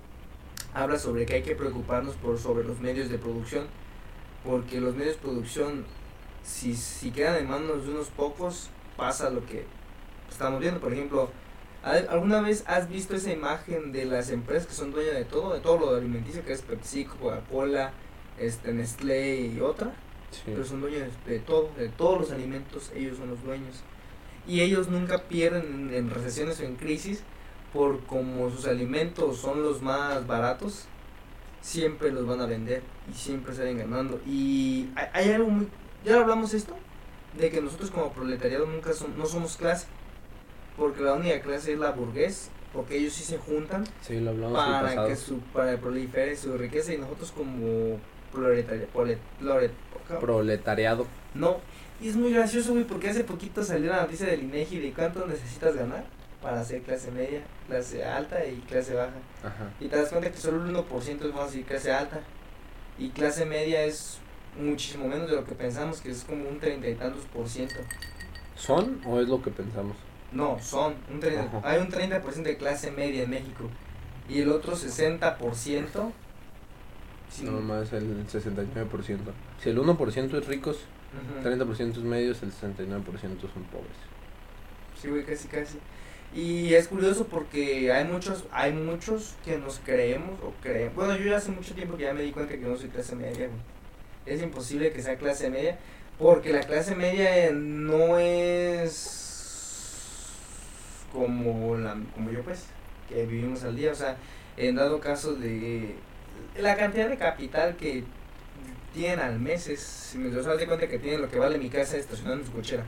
habla 0.75 0.99
sobre 0.99 1.27
que 1.27 1.35
hay 1.35 1.43
que 1.43 1.55
preocuparnos 1.55 2.17
por 2.17 2.39
sobre 2.39 2.65
los 2.65 2.81
medios 2.81 3.09
de 3.11 3.19
producción, 3.19 3.67
porque 4.45 4.81
los 4.81 4.95
medios 4.95 5.17
de 5.17 5.23
producción, 5.23 5.85
si, 6.43 6.75
si 6.75 7.11
quedan 7.11 7.37
en 7.37 7.49
manos 7.49 7.85
de 7.87 7.93
unos 7.93 8.09
pocos, 8.09 8.69
pasa 8.97 9.31
lo 9.31 9.45
que 9.47 9.65
estamos 10.31 10.61
viendo. 10.61 10.81
Por 10.81 10.93
ejemplo, 10.93 11.31
¿al- 11.83 12.09
¿alguna 12.09 12.41
vez 12.41 12.65
has 12.67 12.89
visto 12.89 13.15
esa 13.15 13.33
imagen 13.33 13.93
de 13.93 14.05
las 14.05 14.31
empresas 14.31 14.67
que 14.67 14.75
son 14.75 14.93
dueñas 14.93 15.15
de 15.15 15.25
todo, 15.25 15.55
de 15.55 15.61
todo 15.61 15.79
lo 15.79 15.97
alimenticio, 15.97 16.45
que 16.45 16.53
es 16.53 16.63
Pepsi, 16.63 17.05
Coca-Cola, 17.05 17.93
este, 18.39 18.73
Nestlé 18.73 19.41
y 19.47 19.61
otra? 19.61 19.93
Sí. 20.31 20.41
pero 20.47 20.65
son 20.65 20.81
dueños 20.81 21.11
de 21.27 21.41
todo, 21.41 21.69
de 21.77 21.91
todos 21.91 22.21
los 22.23 22.31
alimentos, 22.31 22.91
ellos 22.95 23.19
son 23.19 23.29
los 23.29 23.43
dueños. 23.45 23.83
Y 24.47 24.63
ellos 24.63 24.89
nunca 24.89 25.25
pierden 25.25 25.91
en, 25.91 25.95
en 25.95 26.11
recesiones 26.11 26.59
o 26.61 26.63
en 26.65 26.77
crisis, 26.77 27.23
por 27.75 28.01
como 28.07 28.51
sus 28.51 28.67
alimentos 28.67 29.37
son 29.39 29.63
los 29.63 29.83
más 29.83 30.27
baratos, 30.27 30.87
siempre 31.63 32.11
los 32.13 32.27
van 32.27 32.41
a 32.43 32.47
vender 32.47 32.83
y 33.11 33.15
siempre 33.17 33.55
salen 33.55 33.79
ganando. 33.79 34.21
Y 34.27 34.89
hay, 35.15 35.31
algo 35.31 35.49
muy... 35.49 35.69
Ya 36.05 36.21
hablamos 36.21 36.53
esto, 36.53 36.77
de 37.39 37.51
que 37.51 37.63
nosotros 37.63 37.91
como 37.91 38.13
proletariado 38.13 38.67
nunca 38.67 38.93
son, 38.93 39.17
no 39.17 39.25
somos 39.25 39.57
clase, 39.57 39.87
porque 40.77 41.03
la 41.03 41.15
única 41.15 41.41
clase 41.41 41.73
es 41.73 41.79
la 41.79 41.93
burgués, 41.93 42.51
porque 42.75 42.97
ellos 42.99 43.13
sí 43.13 43.23
se 43.23 43.39
juntan 43.39 43.85
Sí, 44.01 44.19
lo 44.21 44.53
para 44.53 45.07
que 45.07 45.15
su 45.17 45.39
para 45.53 45.77
prolifere 45.79 46.37
su 46.37 46.57
riqueza 46.59 46.93
y 46.93 46.99
nosotros 46.99 47.31
como 47.33 47.99
proletaria, 48.33 48.87
prolet- 48.93 49.19
prolet- 49.41 49.71
Proletariado. 50.21 51.07
no, 51.35 51.59
y 52.01 52.09
es 52.09 52.17
muy 52.17 52.33
gracioso, 52.33 52.73
güey, 52.73 52.85
porque 52.85 53.09
hace 53.09 53.23
poquito 53.25 53.63
salió 53.63 53.91
la 53.93 54.03
noticia 54.03 54.27
del 54.27 54.43
INEGI 54.43 54.79
de 54.81 54.93
cuánto 54.93 55.27
necesitas 55.27 55.77
ganar 55.77 56.05
para 56.43 56.65
ser 56.65 56.83
clase 56.83 57.11
media, 57.11 57.43
clase 57.69 58.05
alta 58.05 58.45
y 58.45 58.57
clase 58.69 58.95
baja. 58.95 59.13
Ajá. 59.43 59.71
Y 59.81 59.87
te 59.87 59.97
das 59.97 60.09
cuenta 60.09 60.31
que 60.31 60.37
solo 60.37 60.65
el 60.65 60.75
1% 60.75 61.29
es, 61.29 61.35
a 61.35 61.45
decir, 61.45 61.65
clase 61.65 61.93
alta. 61.93 62.21
Y 62.99 63.11
clase 63.11 63.47
media 63.47 63.85
es 63.85 64.19
muchísimo 64.59 65.09
menos 65.09 65.31
de 65.31 65.37
lo 65.37 65.45
que 65.45 65.55
pensamos, 65.55 66.01
que 66.01 66.11
es 66.11 66.25
como 66.25 66.49
un 66.49 66.59
treinta 66.59 66.89
y 66.89 66.95
tantos 66.95 67.25
por 67.27 67.49
ciento. 67.49 67.77
¿Son 68.57 69.01
o 69.07 69.21
es 69.21 69.29
lo 69.29 69.41
que 69.41 69.51
pensamos? 69.51 69.97
No, 70.33 70.59
son, 70.61 70.95
un 71.11 71.21
30, 71.21 71.59
Ajá. 71.59 71.61
hay 71.63 71.81
un 71.81 71.89
30% 71.89 72.43
de 72.43 72.57
clase 72.57 72.91
media 72.91 73.23
en 73.23 73.31
México. 73.31 73.69
Y 74.29 74.41
el 74.41 74.51
otro 74.51 74.75
60%... 74.75 76.13
sí, 77.31 77.45
No 77.45 77.61
más 77.61 77.93
el 77.93 78.27
69%. 78.27 79.19
Si 79.63 79.71
el 79.71 79.79
1% 79.79 80.39
es 80.39 80.47
ricos, 80.47 80.79
ujú. 81.41 81.49
30% 81.49 81.91
es 81.91 81.99
medios, 81.99 82.43
el 82.43 82.51
69% 82.53 83.41
son 83.41 83.65
pobres. 83.65 83.97
Sí, 85.01 85.09
güey, 85.09 85.25
casi, 85.25 85.49
casi. 85.49 85.79
Y 86.35 86.75
es 86.75 86.89
curioso 86.89 87.27
porque 87.27 87.93
hay 87.93 88.05
muchos, 88.05 88.45
hay 88.53 88.73
muchos 88.73 89.35
que 89.45 89.59
nos 89.59 89.81
creemos 89.81 90.41
o 90.43 90.53
creemos. 90.63 90.95
Bueno, 90.95 91.17
yo 91.17 91.31
ya 91.31 91.37
hace 91.37 91.51
mucho 91.51 91.75
tiempo 91.75 91.97
que 91.97 92.05
ya 92.05 92.15
me 92.15 92.23
di 92.23 92.33
cuenta 92.33 92.55
que 92.55 92.61
no 92.61 92.77
soy 92.77 92.89
clase 92.89 93.15
media, 93.15 93.49
güey. 93.49 93.61
Es 94.25 94.41
imposible 94.41 94.93
que 94.93 95.03
sea 95.03 95.17
clase 95.17 95.51
media 95.51 95.79
porque 96.19 96.53
la 96.53 96.61
clase 96.61 96.95
media 96.95 97.47
eh, 97.47 97.53
no 97.53 98.19
es 98.19 99.19
como 101.13 101.77
la 101.77 101.97
como 102.15 102.31
yo 102.31 102.43
pues 102.43 102.67
que 103.09 103.27
vivimos 103.27 103.65
al 103.65 103.77
día, 103.77 103.93
o 103.93 103.95
sea, 103.95 104.17
en 104.57 104.77
dado 104.77 105.01
caso 105.01 105.35
de 105.35 105.97
la 106.57 106.77
cantidad 106.77 107.09
de 107.09 107.17
capital 107.19 107.77
que 107.77 108.05
tienen 108.95 109.21
al 109.21 109.39
mes 109.41 109.69
es, 109.69 109.81
si 109.81 110.19
me 110.19 110.31
das 110.31 110.47
cuenta 110.47 110.89
que 110.89 110.99
tienen 110.99 111.21
lo 111.23 111.31
que 111.31 111.39
vale 111.39 111.59
mi 111.59 111.69
casa 111.69 111.97
estacionada 111.97 112.39
en 112.39 112.47
su 112.47 112.53
cochera 112.53 112.85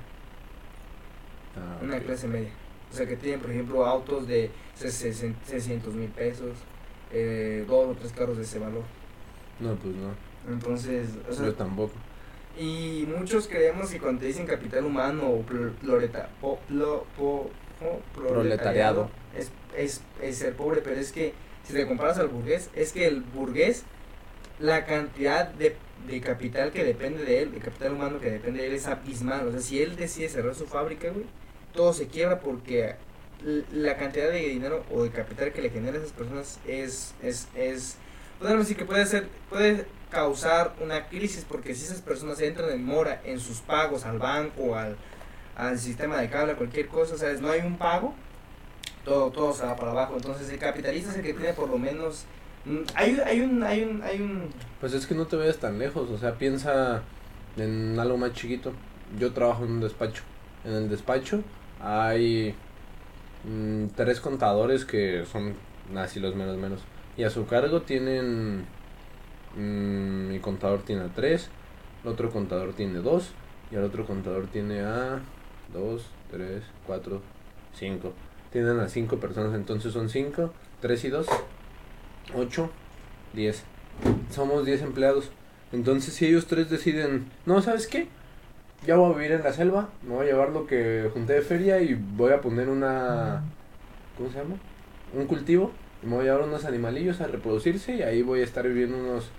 Ah, 1.57 1.79
una 1.83 2.01
clase 2.01 2.27
media. 2.27 2.51
O 2.95 2.97
sea, 2.97 3.09
que 3.09 3.17
tienen, 3.17 3.41
por 3.41 3.51
ejemplo, 3.51 3.85
autos 3.85 4.29
de 4.29 4.53
600 4.77 5.95
mil 5.95 6.09
pesos, 6.11 6.53
eh, 7.13 7.65
dos 7.67 7.89
o 7.89 7.95
tres 7.99 8.13
carros 8.13 8.37
de 8.37 8.45
ese 8.45 8.61
valor. 8.61 8.85
No, 9.59 9.75
pues 9.75 9.97
no. 9.97 10.11
Entonces, 10.49 11.09
o 11.29 11.33
sea, 11.33 11.47
Yo 11.47 11.55
tampoco. 11.55 11.93
y 12.57 13.05
muchos 13.19 13.49
creemos 13.49 13.91
que 13.91 13.99
cuando 13.99 14.21
te 14.21 14.27
dicen 14.27 14.47
capital 14.47 14.85
humano 14.85 15.27
o 15.29 15.43
pl- 15.43 15.73
ploreta- 15.83 16.29
po- 16.41 16.61
plo- 16.71 17.03
po-. 17.17 17.51
Proletariado. 18.15 19.11
es, 19.37 19.51
es, 19.77 20.01
es 20.23 20.37
ser 20.39 20.55
pobre, 20.55 20.81
pero 20.81 21.01
es 21.01 21.11
que 21.11 21.35
si 21.65 21.73
te 21.73 21.89
comparas 21.89 22.19
al 22.19 22.29
burgués, 22.29 22.71
es 22.77 22.93
que 22.93 23.09
el 23.09 23.23
burgués, 23.23 23.83
la 24.61 24.87
cantidad 24.87 25.49
de, 25.49 25.75
de 26.07 26.21
capital 26.21 26.71
que 26.71 26.85
depende 26.85 27.25
de 27.25 27.43
él, 27.43 27.51
de 27.53 27.59
capital 27.59 27.95
humano 27.95 28.21
que 28.21 28.31
depende 28.31 28.61
de 28.61 28.69
él 28.69 28.75
es 28.75 28.87
abismal. 28.87 29.49
O 29.49 29.51
sea, 29.51 29.61
si 29.61 29.83
él 29.83 29.97
decide 29.97 30.29
cerrar 30.29 30.55
su 30.55 30.67
fábrica, 30.67 31.11
güey, 31.11 31.25
todo 31.75 31.93
se 31.93 32.07
quiebra 32.07 32.41
porque 32.41 32.97
la 33.73 33.97
cantidad 33.97 34.31
de 34.31 34.39
dinero 34.39 34.85
o 34.93 35.03
de 35.03 35.11
capital 35.11 35.53
que 35.53 35.61
le 35.61 35.71
genera 35.71 35.97
a 35.97 36.01
esas 36.01 36.13
personas 36.13 36.59
es, 36.67 37.15
es, 37.23 37.49
es, 37.55 37.97
podemos 38.39 38.61
decir 38.61 38.77
que 38.77 38.85
puede 38.85 39.05
ser, 39.05 39.29
puede 39.51 39.87
causar 40.11 40.75
una 40.81 41.09
crisis 41.09 41.45
porque 41.47 41.75
si 41.75 41.85
esas 41.85 42.01
personas 42.01 42.41
entran 42.41 42.71
en 42.71 42.85
mora 42.85 43.21
en 43.25 43.41
sus 43.41 43.59
pagos 43.59 44.07
al 44.07 44.19
banco, 44.19 44.77
al, 44.77 44.97
al 45.57 45.79
sistema 45.79 46.19
de 46.21 46.31
cable, 46.31 46.55
cualquier 46.55 46.87
cosa, 46.87 47.19
sea, 47.19 47.33
no 47.35 47.51
hay 47.51 47.61
un 47.61 47.77
pago, 47.77 48.15
todo, 49.05 49.31
todo 49.31 49.53
se 49.53 49.67
va 49.67 49.77
para 49.77 49.91
abajo. 49.91 50.15
Entonces 50.17 50.49
el 50.49 50.59
capitalista 50.59 51.11
es 51.11 51.19
el 51.19 51.23
que 51.23 51.35
tiene 51.35 51.53
por 51.53 51.69
lo 51.69 51.77
menos, 51.77 52.25
mm, 52.65 52.79
hay, 52.95 53.21
hay 53.27 53.41
un, 53.41 53.63
hay 53.63 53.83
un, 53.83 54.03
hay 54.03 54.23
un, 54.23 54.51
Pues 54.81 54.95
es 54.95 55.07
que 55.07 55.15
no 55.15 55.27
te 55.27 55.37
vayas 55.37 55.59
tan 55.59 55.79
lejos, 55.79 56.09
o 56.09 56.17
sea, 56.17 56.39
piensa 56.39 57.03
en 57.57 57.99
algo 57.99 58.17
más 58.17 58.33
chiquito. 58.33 58.73
Yo 59.19 59.33
trabajo 59.33 59.65
en 59.65 59.73
un 59.73 59.81
despacho. 59.81 60.23
En 60.65 60.73
el 60.73 60.89
despacho 60.89 61.43
hay 61.85 62.55
mm, 63.45 63.89
tres 63.95 64.21
contadores 64.21 64.85
que 64.85 65.25
son 65.27 65.55
así 65.97 66.19
los 66.19 66.35
menos 66.35 66.57
menos. 66.57 66.81
Y 67.17 67.25
a 67.25 67.31
su 67.31 67.47
cargo 67.47 67.83
tienen... 67.83 68.65
mm, 69.57 70.29
mi 70.29 70.39
contador 70.41 70.83
tiene 70.83 71.03
a 71.03 71.09
tres, 71.09 71.51
el 72.03 72.11
otro 72.11 72.31
contador 72.31 72.73
tiene 72.75 73.01
dos 73.01 73.33
y 73.71 73.77
el 73.77 73.85
otro 73.85 74.07
contador 74.07 74.47
tiene 74.47 74.81
a 74.81 75.21
2, 75.73 76.03
3, 76.31 76.63
4, 76.87 77.23
5. 77.75 78.13
Tienen 78.53 78.81
a 78.81 78.89
5 78.89 79.17
personas, 79.19 79.55
entonces 79.55 79.93
son 79.93 80.09
5, 80.09 80.53
3 80.81 81.05
y 81.05 81.09
2, 81.09 81.27
8, 82.35 82.71
10. 83.33 83.63
Somos 84.31 84.65
10 84.65 84.83
empleados. 84.83 85.31
Entonces 85.73 86.15
si 86.15 86.27
ellos 86.27 86.47
tres 86.47 86.71
deciden, 86.71 87.31
no, 87.47 87.61
¿sabes 87.61 87.89
qué? 87.89 88.07
Ya 88.87 88.97
voy 88.97 89.13
a 89.13 89.17
vivir 89.17 89.33
en 89.33 89.43
la 89.43 89.53
selva, 89.53 89.89
me 90.03 90.15
voy 90.15 90.27
a 90.27 90.31
llevar 90.31 90.51
lo 90.51 90.67
que 90.67 91.09
junté 91.13 91.35
de 91.35 91.43
feria 91.43 91.81
y 91.81 91.95
voy 91.95 92.33
a 92.33 92.41
poner 92.41 92.69
una... 92.69 93.43
¿Cómo 94.19 94.31
se 94.31 94.39
llama? 94.39 94.57
Un 95.15 95.27
cultivo. 95.27 95.71
Y 96.03 96.07
me 96.07 96.17
voy 96.17 96.23
a 96.29 96.33
llevar 96.33 96.49
unos 96.49 96.65
animalillos 96.67 97.21
a 97.21 97.27
reproducirse 97.27 97.95
y 97.97 98.03
ahí 98.03 98.23
voy 98.23 98.41
a 98.41 98.45
estar 98.45 98.67
viviendo 98.67 98.99
unos... 98.99 99.31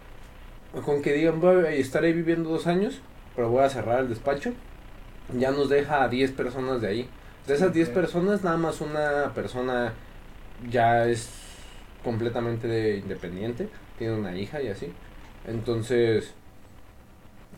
Con 0.83 1.01
que 1.01 1.13
digan, 1.13 1.39
voy 1.39 1.63
a 1.65 1.69
estar 1.71 2.03
ahí 2.03 2.11
viviendo 2.13 2.49
dos 2.49 2.65
años, 2.67 2.99
pero 3.35 3.49
voy 3.49 3.63
a 3.63 3.69
cerrar 3.69 3.99
el 3.99 4.09
despacho. 4.09 4.51
Ya 5.37 5.51
nos 5.51 5.69
deja 5.69 6.03
a 6.03 6.09
10 6.09 6.31
personas 6.31 6.81
de 6.81 6.87
ahí. 6.87 7.09
De 7.47 7.53
esas 7.53 7.71
10 7.71 7.89
Ok. 7.89 7.93
personas, 7.93 8.43
nada 8.43 8.57
más 8.57 8.81
una 8.81 9.31
persona 9.35 9.93
ya 10.69 11.05
es 11.07 11.29
completamente 12.03 12.67
de- 12.67 12.97
independiente, 12.97 13.69
tiene 13.99 14.15
una 14.15 14.35
hija 14.37 14.61
y 14.61 14.67
así. 14.69 14.91
Entonces, 15.47 16.33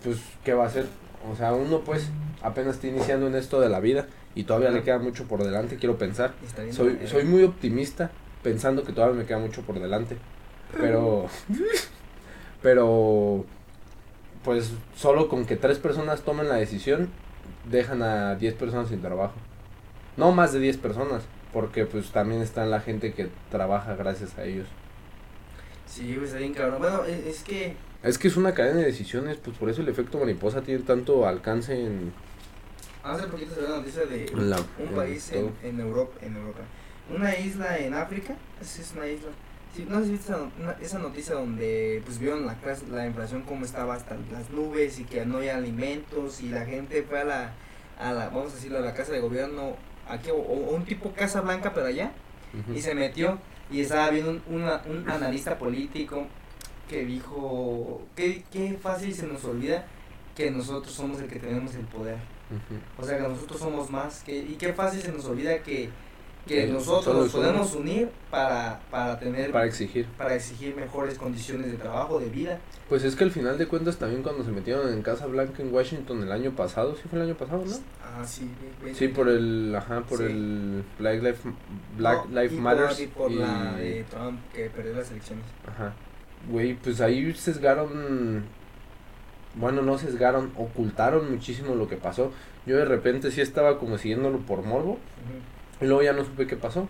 pues, 0.04 0.18
¿qué 0.44 0.54
va 0.54 0.66
a 0.66 0.68
hacer? 0.68 0.86
O 1.32 1.36
sea, 1.36 1.54
uno 1.54 1.82
pues 1.82 2.10
apenas 2.42 2.76
está 2.76 2.88
iniciando 2.88 3.28
en 3.28 3.36
esto 3.36 3.60
de 3.60 3.70
la 3.70 3.80
vida 3.80 4.08
y 4.36 4.44
todavía 4.44 4.72
le 4.72 4.84
queda 4.84 5.00
mucho 5.00 5.26
por 5.26 5.44
delante, 5.44 5.78
quiero 5.78 5.98
pensar. 5.98 6.34
Soy, 6.72 7.00
soy 7.06 7.26
muy 7.26 7.44
optimista 7.44 8.12
pensando 8.44 8.84
que 8.84 8.94
todavía 8.94 9.18
me 9.18 9.26
queda 9.26 9.40
mucho 9.40 9.62
por 9.62 9.80
delante. 9.80 10.18
Pero, 10.80 11.28
pero, 12.62 13.46
pues 14.44 14.72
solo 14.96 15.28
con 15.30 15.46
que 15.46 15.56
tres 15.56 15.80
personas 15.80 16.22
tomen 16.22 16.50
la 16.50 16.56
decisión, 16.56 17.10
dejan 17.70 18.02
a 18.02 18.36
10 18.36 18.54
personas 18.56 18.90
sin 18.90 19.02
trabajo. 19.02 19.36
No 20.18 20.32
más 20.32 20.54
de 20.54 20.60
10 20.60 20.78
personas, 20.78 21.24
porque 21.54 21.86
pues 21.86 22.12
también 22.12 22.42
está 22.42 22.66
la 22.66 22.82
gente 22.82 23.14
que 23.14 23.30
trabaja 23.52 23.96
gracias 23.96 24.38
a 24.38 24.44
ellos. 24.44 24.68
Sí, 25.86 26.16
güey, 26.16 26.26
está 26.26 26.38
bien 26.38 26.54
cabrón. 26.54 26.80
Bueno, 26.80 27.04
es, 27.06 27.26
es 27.26 27.44
que. 27.44 27.76
Es 28.04 28.18
que 28.18 28.28
es 28.28 28.38
una 28.38 28.54
cadena 28.54 28.80
de 28.80 28.86
decisiones, 28.86 29.38
pues 29.38 29.58
por 29.58 29.70
eso 29.70 29.82
el 29.82 29.90
efecto 29.90 30.20
mariposa 30.20 30.62
tiene 30.62 30.84
tanto 30.84 31.28
alcance 31.28 31.74
en 31.74 32.14
Hace 33.04 33.28
poquito 33.28 33.56
se 33.56 33.62
ve 33.62 33.68
la 33.70 33.78
noticia 33.78 34.06
de 34.06 34.32
la... 34.36 34.58
un 34.58 34.90
país 34.96 35.32
en, 35.64 35.80
Europa, 35.80 36.18
en 36.22 36.36
Europa. 36.36 36.60
Una 37.16 37.38
isla 37.38 37.78
en 37.78 37.94
África. 37.94 38.36
Sí, 38.62 38.82
es 38.82 38.94
una 38.96 39.08
isla. 39.08 39.30
Sí, 39.74 39.86
no 39.90 40.00
sé 40.00 40.06
si 40.06 40.12
viste 40.12 40.32
esa, 40.34 40.38
no- 40.42 40.52
una- 40.62 40.76
esa 40.82 41.00
noticia 41.00 41.36
donde 41.36 42.02
pues 42.06 42.20
vieron 42.20 42.46
la, 42.46 42.58
la 42.92 43.06
inflación 43.08 43.44
como 43.44 43.64
estaba 43.66 43.96
hasta 43.96 44.16
las 44.32 44.50
nubes 44.52 45.00
y 45.00 45.06
que 45.06 45.26
no 45.26 45.38
había 45.38 45.56
alimentos 45.56 46.42
y 46.42 46.50
la 46.50 46.66
gente 46.66 47.04
fue 47.04 47.22
a 47.22 47.24
la, 47.24 47.54
a 48.00 48.12
la 48.12 48.26
vamos 48.30 48.52
a 48.52 48.56
decirlo, 48.56 48.80
a 48.80 48.82
la 48.82 48.94
casa 48.94 49.14
de 49.14 49.20
gobierno, 49.22 49.76
aquí, 50.10 50.30
o, 50.32 50.36
o 50.36 50.76
un 50.76 50.84
tipo 50.86 51.14
casa 51.14 51.42
blanca 51.42 51.74
pero 51.74 51.88
allá, 51.88 52.12
y 52.74 52.82
se 52.82 52.94
metió 52.96 53.40
y 53.72 53.82
estaba 53.82 54.10
viendo 54.10 54.32
un, 54.32 54.42
una- 54.50 54.82
un 54.86 55.10
analista 55.10 55.58
político 55.58 56.28
que 56.88 57.06
dijo 57.06 58.02
que 58.16 58.44
qué 58.52 58.78
fácil 58.82 59.14
se 59.14 59.28
nos 59.28 59.44
olvida 59.46 59.86
que 60.36 60.52
nosotros 60.52 60.94
somos 60.94 61.20
el 61.20 61.28
que 61.28 61.40
tenemos 61.40 61.74
el 61.76 61.86
poder. 61.86 62.18
O 62.98 63.04
sea, 63.04 63.18
que 63.18 63.28
nosotros 63.28 63.60
somos 63.60 63.90
más. 63.90 64.24
Que, 64.24 64.38
y 64.38 64.56
qué 64.56 64.72
fácil 64.74 65.02
se 65.02 65.12
nos 65.12 65.26
olvida 65.26 65.58
que, 65.64 65.90
que 66.46 66.68
nosotros 66.68 67.14
nos 67.16 67.30
podemos 67.32 67.68
somos- 67.72 67.82
unir 67.82 68.10
para, 68.32 68.80
para 68.90 69.20
tener, 69.20 69.48
Para 69.52 69.52
para, 69.52 69.66
exigir. 69.66 70.08
exigir 70.30 70.76
mejores 70.76 71.18
condiciones 71.18 71.72
de 71.72 71.78
trabajo, 71.78 72.20
de 72.20 72.30
vida. 72.30 72.60
Pues 72.88 73.04
es 73.04 73.16
que 73.18 73.26
al 73.26 73.32
final 73.32 73.58
de 73.58 73.68
cuentas 73.68 73.98
también 73.98 74.24
cuando 74.24 74.46
se 74.46 74.52
metieron 74.52 74.94
en 74.94 75.02
Casa 75.02 75.26
Blanca 75.26 75.62
en 75.62 75.74
Washington 75.74 76.24
el 76.24 76.32
año 76.32 76.52
pasado, 76.56 76.96
sí 76.96 77.02
fue 77.10 77.20
el 77.20 77.26
año 77.26 77.36
pasado, 77.36 77.66
¿no? 77.66 77.76
Ah, 78.02 78.24
sí. 78.26 78.50
Sí, 78.94 79.10
por 79.10 79.28
el, 79.28 79.76
ajá, 79.76 80.02
por 80.04 80.20
Sí. 80.20 80.24
el 80.26 80.84
Black 81.00 81.22
Life, 81.22 81.50
Black 81.98 82.28
No, 82.30 82.42
Life 82.42 82.54
y 82.54 82.58
por- 82.58 82.64
Matters. 82.64 83.00
y 83.02 83.08
por 83.08 83.32
y- 83.32 83.36
la 83.36 83.72
de 83.74 84.04
Trump 84.10 84.40
que 84.54 84.70
perdió 84.70 84.94
las 84.94 85.12
elecciones. 85.12 85.44
Ajá. 85.68 85.94
Güey, 86.50 86.76
pues 86.76 87.02
ahí 87.02 87.34
sesgaron, 87.34 88.46
bueno, 89.56 89.82
no 89.82 89.98
sesgaron, 89.98 90.52
ocultaron 90.56 91.30
muchísimo 91.32 91.76
lo 91.76 91.88
que 91.88 91.98
pasó. 91.98 92.32
Yo 92.66 92.78
de 92.78 92.86
repente 92.86 93.32
sí 93.32 93.42
estaba 93.42 93.80
como 93.80 93.98
siguiéndolo 93.98 94.40
por 94.40 94.64
morbo 94.64 94.98
y 95.82 95.86
luego 95.86 96.04
ya 96.04 96.14
no 96.14 96.24
supe 96.24 96.48
qué 96.48 96.56
pasó. 96.56 96.88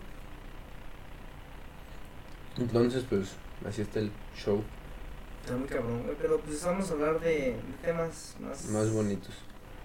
Entonces, 2.58 3.04
pues, 3.08 3.34
así 3.66 3.82
está 3.82 4.00
el 4.00 4.10
show, 4.36 4.62
Está 5.44 5.56
muy 5.56 5.68
cabrón, 5.68 6.02
güey, 6.02 6.16
Pero 6.20 6.38
pues 6.40 6.62
vamos 6.64 6.90
a 6.90 6.92
hablar 6.92 7.20
de, 7.20 7.28
de 7.30 7.54
temas 7.82 8.36
más. 8.40 8.66
más 8.66 8.92
bonitos. 8.92 9.34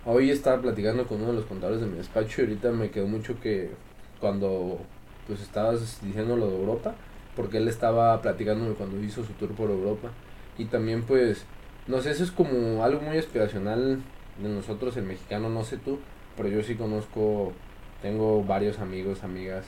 Hoy 0.05 0.29
estaba 0.31 0.61
platicando 0.61 1.07
con 1.07 1.19
uno 1.21 1.29
de 1.29 1.37
los 1.37 1.45
contadores 1.45 1.79
de 1.79 1.87
mi 1.87 1.97
despacho 1.97 2.41
y 2.41 2.45
ahorita 2.45 2.71
me 2.71 2.89
quedó 2.91 3.07
mucho 3.07 3.39
que 3.39 3.71
cuando 4.19 4.79
pues 5.25 5.39
estabas 5.39 6.01
diciendo 6.01 6.35
lo 6.35 6.49
de 6.49 6.57
Europa, 6.57 6.95
porque 7.35 7.57
él 7.57 7.67
estaba 7.67 8.21
platicándome 8.21 8.73
cuando 8.75 8.99
hizo 9.03 9.23
su 9.23 9.33
tour 9.33 9.51
por 9.51 9.69
Europa. 9.69 10.09
Y 10.57 10.65
también 10.65 11.03
pues, 11.03 11.45
no 11.87 12.01
sé, 12.01 12.11
eso 12.11 12.23
es 12.23 12.31
como 12.31 12.83
algo 12.83 13.01
muy 13.01 13.17
aspiracional 13.17 14.01
de 14.41 14.49
nosotros, 14.49 14.97
el 14.97 15.03
mexicano, 15.03 15.49
no 15.49 15.63
sé 15.63 15.77
tú, 15.77 15.99
pero 16.35 16.49
yo 16.49 16.63
sí 16.63 16.75
conozco, 16.75 17.53
tengo 18.01 18.43
varios 18.43 18.79
amigos, 18.79 19.23
amigas 19.23 19.65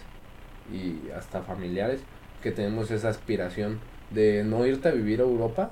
y 0.74 1.10
hasta 1.12 1.42
familiares 1.42 2.02
que 2.42 2.52
tenemos 2.52 2.92
esa 2.92 3.10
aspiración 3.10 3.80
de 4.12 4.44
no 4.44 4.66
irte 4.66 4.90
a 4.90 4.92
vivir 4.92 5.20
a 5.20 5.24
Europa 5.24 5.72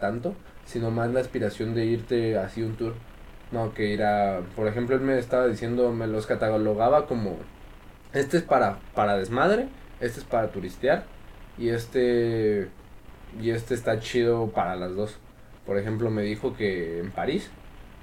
tanto, 0.00 0.34
sino 0.64 0.90
más 0.90 1.12
la 1.12 1.20
aspiración 1.20 1.74
de 1.74 1.86
irte 1.86 2.38
así 2.38 2.62
un 2.62 2.76
tour. 2.76 2.94
No, 3.52 3.72
que 3.74 3.86
ir 3.86 4.02
a, 4.02 4.40
por 4.56 4.66
ejemplo, 4.66 4.96
él 4.96 5.02
me 5.02 5.18
estaba 5.18 5.46
diciendo, 5.46 5.92
me 5.92 6.06
los 6.06 6.26
catalogaba 6.26 7.06
como, 7.06 7.36
este 8.12 8.38
es 8.38 8.42
para, 8.42 8.78
para 8.94 9.16
desmadre, 9.16 9.68
este 10.00 10.20
es 10.20 10.26
para 10.26 10.48
turistear, 10.48 11.04
y 11.58 11.68
este, 11.68 12.68
y 13.40 13.50
este 13.50 13.74
está 13.74 14.00
chido 14.00 14.48
para 14.50 14.76
las 14.76 14.94
dos. 14.94 15.16
Por 15.66 15.78
ejemplo, 15.78 16.10
me 16.10 16.22
dijo 16.22 16.54
que 16.54 17.00
en 17.00 17.10
París 17.10 17.50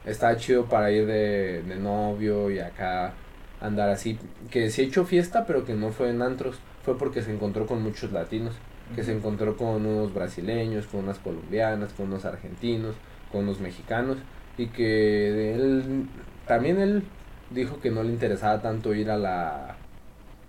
estaba 0.05 0.35
chido 0.37 0.65
para 0.65 0.91
ir 0.91 1.05
de, 1.05 1.61
de 1.63 1.75
novio 1.75 2.49
y 2.49 2.59
acá 2.59 3.13
andar 3.59 3.89
así, 3.89 4.17
que 4.49 4.69
sí 4.71 4.81
hecho 4.81 5.05
fiesta, 5.05 5.45
pero 5.45 5.65
que 5.65 5.73
no 5.73 5.91
fue 5.91 6.09
en 6.09 6.21
antros, 6.21 6.59
fue 6.83 6.97
porque 6.97 7.21
se 7.21 7.31
encontró 7.31 7.67
con 7.67 7.83
muchos 7.83 8.11
latinos 8.11 8.55
que 8.95 9.03
se 9.03 9.13
encontró 9.13 9.57
con 9.57 9.85
unos 9.85 10.13
brasileños, 10.13 10.85
con 10.87 11.01
unas 11.01 11.19
colombianas, 11.19 11.93
con 11.93 12.07
unos 12.07 12.25
argentinos, 12.25 12.95
con 13.31 13.43
unos 13.43 13.59
mexicanos. 13.59 14.17
Y 14.57 14.67
que 14.67 15.53
él 15.53 16.07
también 16.47 16.79
él 16.79 17.03
dijo 17.49 17.79
que 17.79 17.91
no 17.91 18.03
le 18.03 18.11
interesaba 18.11 18.61
tanto 18.61 18.93
ir 18.93 19.09
a 19.09 19.17
la 19.17 19.77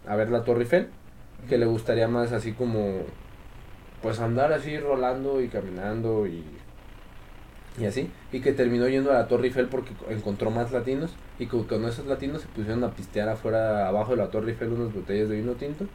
a 0.07 0.17
ver 0.17 0.31
la 0.31 0.45
Torre 0.45 0.63
Eiffel, 0.63 0.89
que 1.49 1.59
le 1.59 1.67
gustaría 1.67 2.09
más 2.09 2.33
así 2.33 2.53
como 2.53 3.01
pues 4.01 4.21
andar 4.21 4.53
así 4.53 4.79
rolando 4.79 5.41
y 5.41 5.49
caminando 5.49 6.27
y 6.27 6.45
y 7.79 7.87
así. 7.87 8.11
Y 8.33 8.41
que 8.41 8.53
terminó 8.53 8.89
yendo 8.89 9.11
a 9.11 9.15
la 9.15 9.29
Torre 9.29 9.47
Eiffel 9.47 9.69
porque 9.69 9.93
encontró 10.11 10.51
más 10.51 10.73
latinos. 10.73 11.15
Y 11.39 11.47
que 11.47 11.65
con 11.67 11.85
esos 11.87 12.07
latinos 12.07 12.43
se 12.43 12.49
pusieron 12.49 12.85
a 12.85 12.91
pistear 12.91 13.29
afuera 13.29 13.89
abajo 13.89 14.13
de 14.13 14.19
la 14.19 14.31
Torre 14.31 14.51
Eiffel 14.51 14.73
unas 14.73 14.93
botellas 14.93 15.29
de 15.29 15.37
vino 15.37 15.53
tinto. 15.53 15.87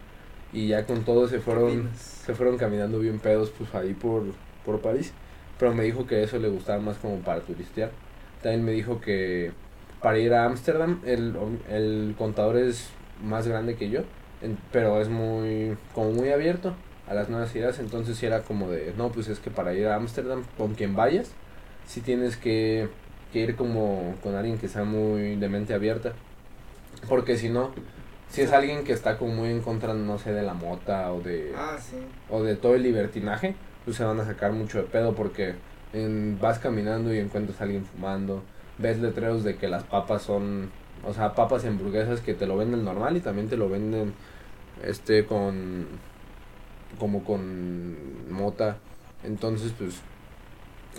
Y 0.54 0.68
ya 0.68 0.86
con 0.86 1.04
todo 1.04 1.28
se 1.28 1.40
fueron 1.40 1.90
se 1.94 2.34
fueron 2.34 2.58
caminando 2.58 3.00
bien 3.00 3.20
pedos 3.20 3.52
pues 3.58 3.74
ahí 3.76 3.94
por, 3.94 4.24
por 4.66 4.82
París. 4.82 5.14
Pero 5.60 5.74
me 5.74 5.84
dijo 5.84 6.08
que 6.08 6.24
eso 6.24 6.40
le 6.40 6.50
gustaba 6.50 6.80
más 6.80 6.98
como 6.98 7.20
para 7.20 7.42
turistear. 7.42 7.92
También 8.42 8.64
me 8.64 8.72
dijo 8.72 9.02
que 9.02 9.52
para 10.02 10.20
ir 10.20 10.34
a 10.34 10.46
Ámsterdam 10.46 11.02
el, 11.06 11.36
el 11.70 12.16
contador 12.18 12.58
es 12.58 12.90
más 13.24 13.48
grande 13.48 13.76
que 13.76 13.90
yo, 13.90 14.02
en- 14.42 14.58
pero 14.72 15.02
es 15.02 15.10
muy 15.10 15.78
como 15.94 16.12
muy 16.12 16.30
abierto 16.32 16.74
a 17.08 17.14
las 17.14 17.30
nuevas 17.30 17.56
ideas. 17.56 17.80
Entonces 17.80 18.18
sí 18.18 18.26
era 18.26 18.44
como 18.44 18.70
de, 18.70 18.94
no, 18.98 19.10
pues 19.10 19.28
es 19.28 19.40
que 19.40 19.50
para 19.50 19.74
ir 19.74 19.88
a 19.88 19.96
Ámsterdam 19.96 20.44
con 20.58 20.74
quien 20.76 20.96
vayas, 20.96 21.32
sí 21.88 22.02
tienes 22.02 22.36
que, 22.38 22.90
que 23.34 23.40
ir 23.40 23.56
como 23.56 24.16
con 24.24 24.36
alguien 24.36 24.58
que 24.58 24.68
sea 24.68 24.84
muy 24.84 25.36
de 25.36 25.50
mente 25.50 25.74
abierta. 25.74 26.14
Porque 27.08 27.38
si 27.38 27.50
no, 27.50 27.72
si 28.30 28.42
es 28.42 28.52
alguien 28.52 28.84
que 28.84 28.94
está 28.94 29.18
como 29.18 29.34
muy 29.34 29.50
en 29.50 29.62
contra, 29.62 29.94
no 29.94 30.18
sé, 30.18 30.32
de 30.34 30.42
la 30.42 30.54
mota 30.54 31.12
o 31.14 31.22
de 31.22 31.54
Ah, 31.56 31.78
sí. 31.80 31.98
o 32.30 32.44
de 32.44 32.56
todo 32.56 32.76
el 32.76 32.84
libertinaje, 32.84 33.56
pues 33.86 33.98
se 33.98 34.04
van 34.04 34.20
a 34.20 34.26
sacar 34.26 34.52
mucho 34.52 34.80
de 34.80 34.84
pedo 34.86 35.14
porque 35.16 35.56
en, 35.94 36.38
vas 36.42 36.60
caminando 36.60 37.14
y 37.14 37.20
encuentras 37.20 37.62
a 37.62 37.64
alguien 37.66 37.86
fumando, 37.86 38.44
ves 38.78 39.00
letreros 39.00 39.44
de 39.44 39.56
que 39.56 39.68
las 39.70 39.84
papas 39.84 40.24
son, 40.24 40.72
o 41.08 41.14
sea, 41.14 41.34
papas 41.34 41.64
y 41.64 41.68
hamburguesas 41.68 42.20
que 42.22 42.34
te 42.34 42.46
lo 42.48 42.58
venden 42.58 42.84
normal 42.84 43.16
y 43.18 43.22
también 43.22 43.48
te 43.50 43.58
lo 43.58 43.70
venden 43.70 44.14
este 44.84 45.26
con 45.26 45.88
como 47.00 47.24
con 47.24 48.32
mota. 48.32 48.78
Entonces, 49.24 49.74
pues 49.78 49.96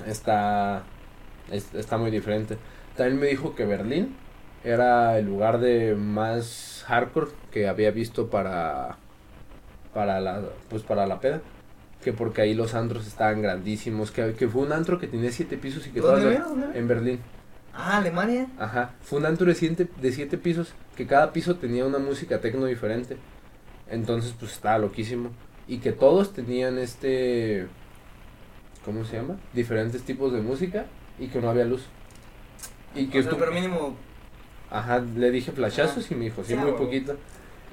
está 0.07 0.83
es- 1.51 1.75
está 1.75 1.97
muy 1.99 2.11
diferente. 2.11 2.57
También 2.97 3.21
me 3.21 3.27
dijo 3.27 3.55
que 3.55 3.64
Berlín 3.64 4.14
era 4.64 5.18
el 5.18 5.27
lugar 5.27 5.61
de 5.61 5.94
más 5.94 6.85
hardcore 6.88 7.31
que 7.53 7.68
había 7.68 7.90
visto 7.90 8.29
para 8.29 8.97
para 9.94 10.21
la 10.21 10.42
pues 10.68 10.83
para 10.83 11.07
la 11.07 11.21
peda 11.21 11.40
que 12.03 12.12
porque 12.12 12.42
ahí 12.42 12.55
los 12.55 12.75
antros 12.75 13.07
estaban 13.07 13.40
grandísimos 13.42 14.11
que, 14.11 14.35
que 14.35 14.49
fue 14.49 14.62
un 14.62 14.73
antro 14.73 14.99
que 14.99 15.07
tenía 15.09 15.33
siete 15.33 15.57
pisos 15.57 15.87
y 15.87 15.90
que 15.90 16.01
todas 16.01 16.23
en 16.77 16.87
Berlín 16.88 17.21
Ah, 17.74 17.98
Alemania. 17.98 18.46
Ajá, 18.59 18.94
fue 19.02 19.18
un 19.20 19.26
antro 19.26 19.46
de 19.46 19.54
siete, 19.54 19.88
de 20.00 20.12
siete 20.12 20.37
pisos, 20.38 20.72
que 20.96 21.07
cada 21.07 21.33
piso 21.33 21.57
tenía 21.57 21.85
una 21.87 21.98
música 21.98 22.40
tecno 22.40 22.66
diferente. 22.66 23.16
Entonces, 23.88 24.35
pues 24.38 24.52
estaba 24.52 24.78
loquísimo. 24.78 25.31
Y 25.66 25.78
que 25.78 25.92
todos 25.92 26.33
tenían 26.33 26.78
este. 26.78 27.66
¿Cómo 28.85 29.04
se 29.04 29.16
llama? 29.16 29.37
Diferentes 29.52 30.02
tipos 30.02 30.33
de 30.33 30.40
música 30.40 30.87
y 31.18 31.28
que 31.28 31.40
no 31.40 31.50
había 31.50 31.64
luz. 31.64 31.85
Y 32.94 33.07
que 33.09 33.20
O 33.20 33.22
sea, 33.22 33.31
tú- 33.33 33.38
pero 33.38 33.52
mínimo. 33.52 33.96
Ajá, 34.70 34.98
le 35.00 35.31
dije 35.31 35.52
flashazos 35.52 36.11
y 36.11 36.14
me 36.14 36.24
dijo, 36.26 36.42
sí, 36.44 36.54
muy 36.54 36.72
poquito. 36.72 37.16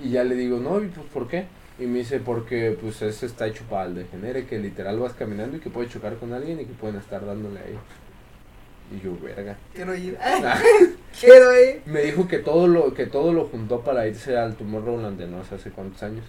Y 0.03 0.09
ya 0.11 0.23
le 0.23 0.35
digo, 0.35 0.59
no, 0.59 0.81
¿y 0.81 0.87
pues 0.87 1.05
por 1.07 1.27
qué? 1.27 1.45
Y 1.79 1.85
me 1.85 1.99
dice, 1.99 2.19
porque 2.19 2.77
pues 2.79 3.01
ese 3.01 3.25
está 3.25 3.47
hecho 3.47 3.63
para 3.69 3.85
el 3.85 3.95
degenere, 3.95 4.45
que 4.45 4.57
literal 4.59 4.99
vas 4.99 5.13
caminando 5.13 5.57
y 5.57 5.59
que 5.59 5.69
puede 5.69 5.89
chocar 5.89 6.15
con 6.17 6.33
alguien 6.33 6.59
y 6.61 6.65
que 6.65 6.73
pueden 6.73 6.95
estar 6.97 7.25
dándole 7.25 7.59
ahí. 7.59 7.77
Y 8.91 9.03
yo, 9.03 9.17
verga. 9.21 9.57
Quiero 9.73 9.95
ir. 9.95 10.17
Ah, 10.21 10.59
Quiero 11.19 11.59
ir. 11.59 11.81
me 11.85 12.01
dijo 12.01 12.27
que 12.27 12.39
todo 12.39 12.67
lo 12.67 12.93
que 12.93 13.05
todo 13.05 13.31
lo 13.33 13.45
juntó 13.45 13.81
para 13.81 14.05
irse 14.07 14.37
al 14.37 14.55
Tomorrowland 14.55 15.17
de 15.17 15.27
no 15.27 15.43
sé 15.45 15.55
hace 15.55 15.69
cuántos 15.71 16.03
años. 16.03 16.25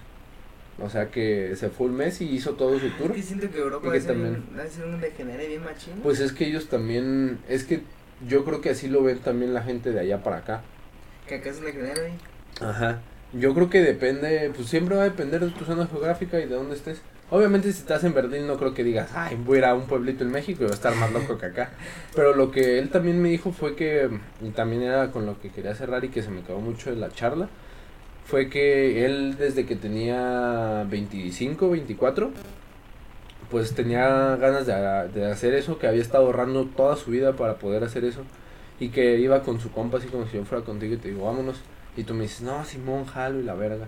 O 0.80 0.88
sea 0.90 1.10
que 1.10 1.54
se 1.56 1.70
fue 1.70 1.86
un 1.88 1.96
mes 1.96 2.20
y 2.20 2.28
hizo 2.28 2.52
todo 2.52 2.78
su 2.78 2.90
tour. 2.90 3.10
Es 3.10 3.16
que 3.16 3.22
siento 3.22 3.50
que 3.50 3.58
Europa 3.58 3.90
que 3.90 4.00
también- 4.00 4.44
un- 4.86 4.94
un 4.94 5.00
degenere 5.00 5.48
bien 5.48 5.64
machino. 5.64 5.96
Pues 6.02 6.20
es 6.20 6.32
que 6.32 6.46
ellos 6.46 6.68
también, 6.68 7.38
es 7.48 7.64
que 7.64 7.80
yo 8.28 8.44
creo 8.44 8.60
que 8.60 8.70
así 8.70 8.86
lo 8.88 9.02
ven 9.02 9.18
también 9.18 9.54
la 9.54 9.62
gente 9.62 9.90
de 9.90 10.00
allá 10.00 10.22
para 10.22 10.36
acá. 10.38 10.62
que 11.26 11.34
acá 11.36 11.50
es 11.50 11.58
un 11.58 11.64
degenere. 11.64 12.12
Ajá. 12.60 13.00
Yo 13.32 13.52
creo 13.54 13.68
que 13.68 13.80
depende, 13.82 14.52
pues 14.54 14.68
siempre 14.68 14.94
va 14.96 15.02
a 15.02 15.08
depender 15.08 15.40
de 15.40 15.50
tu 15.50 15.64
zona 15.64 15.86
geográfica 15.88 16.38
y 16.38 16.46
de 16.46 16.54
dónde 16.54 16.76
estés. 16.76 17.00
Obviamente 17.28 17.72
si 17.72 17.80
estás 17.80 18.04
en 18.04 18.14
Berlín 18.14 18.46
no 18.46 18.56
creo 18.56 18.72
que 18.72 18.84
digas, 18.84 19.10
ay, 19.14 19.36
voy 19.44 19.56
a 19.56 19.58
ir 19.58 19.64
a 19.64 19.74
un 19.74 19.86
pueblito 19.86 20.22
en 20.22 20.30
México 20.30 20.62
y 20.62 20.66
voy 20.66 20.72
a 20.72 20.74
estar 20.74 20.94
más 20.94 21.12
loco 21.12 21.38
que 21.38 21.46
acá. 21.46 21.70
Pero 22.14 22.34
lo 22.36 22.52
que 22.52 22.78
él 22.78 22.88
también 22.90 23.20
me 23.20 23.28
dijo 23.28 23.52
fue 23.52 23.74
que, 23.74 24.08
y 24.40 24.50
también 24.50 24.82
era 24.82 25.10
con 25.10 25.26
lo 25.26 25.40
que 25.40 25.50
quería 25.50 25.74
cerrar 25.74 26.04
y 26.04 26.10
que 26.10 26.22
se 26.22 26.30
me 26.30 26.42
quedó 26.42 26.60
mucho 26.60 26.90
de 26.90 26.96
la 26.96 27.10
charla, 27.10 27.48
fue 28.24 28.48
que 28.48 29.04
él 29.04 29.36
desde 29.38 29.66
que 29.66 29.76
tenía 29.76 30.84
25, 30.88 31.70
24, 31.70 32.30
pues 33.50 33.74
tenía 33.74 34.36
ganas 34.36 34.66
de, 34.66 34.74
de 35.20 35.30
hacer 35.30 35.54
eso, 35.54 35.78
que 35.78 35.86
había 35.88 36.02
estado 36.02 36.26
ahorrando 36.26 36.66
toda 36.66 36.96
su 36.96 37.10
vida 37.10 37.34
para 37.34 37.56
poder 37.58 37.84
hacer 37.84 38.04
eso. 38.04 38.22
Y 38.78 38.90
que 38.90 39.18
iba 39.18 39.42
con 39.42 39.60
su 39.60 39.70
compa 39.72 39.98
así 39.98 40.08
como 40.08 40.26
si 40.26 40.36
yo 40.36 40.44
fuera 40.44 40.64
contigo 40.64 40.94
y 40.94 40.98
te 40.98 41.08
digo, 41.08 41.24
vámonos. 41.24 41.56
Y 41.96 42.04
tú 42.04 42.14
me 42.14 42.24
dices, 42.24 42.42
no, 42.42 42.64
Simón, 42.64 43.06
jalo 43.06 43.40
y 43.40 43.42
la 43.42 43.54
verga. 43.54 43.86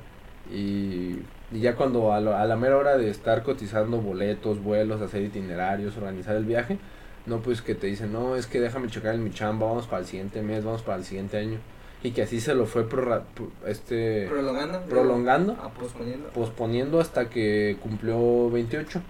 Y, 0.50 1.18
y 1.52 1.60
ya 1.60 1.74
cuando 1.76 2.12
a, 2.12 2.20
lo- 2.20 2.36
a 2.36 2.44
la 2.46 2.56
mera 2.56 2.76
hora 2.76 2.96
de 2.96 3.10
estar 3.10 3.42
cotizando 3.42 3.98
boletos, 4.00 4.62
vuelos, 4.62 5.00
hacer 5.00 5.22
itinerarios, 5.22 5.96
organizar 5.96 6.36
el 6.36 6.44
viaje, 6.44 6.78
no, 7.26 7.40
pues 7.40 7.62
que 7.62 7.74
te 7.74 7.86
dicen, 7.86 8.12
no, 8.12 8.36
es 8.36 8.46
que 8.46 8.60
déjame 8.60 8.88
checar 8.88 9.14
en 9.14 9.22
mi 9.24 9.30
chamba, 9.30 9.66
vamos 9.66 9.86
para 9.86 10.00
el 10.00 10.06
siguiente 10.06 10.40
mes, 10.42 10.64
vamos 10.64 10.82
para 10.82 10.98
el 10.98 11.04
siguiente 11.04 11.36
año. 11.38 11.58
Y 12.02 12.12
que 12.12 12.22
así 12.22 12.40
se 12.40 12.54
lo 12.54 12.64
fue 12.66 12.88
prorra- 12.88 13.22
pro- 13.34 13.50
este, 13.66 14.26
Prolongando. 14.28 14.80
prolongando, 14.82 15.56
Ah, 15.60 15.70
posponiendo. 15.78 16.28
posponiendo 16.30 17.00
hasta 17.00 17.28
que 17.28 17.76
cumplió 17.82 18.50
28. 18.50 19.00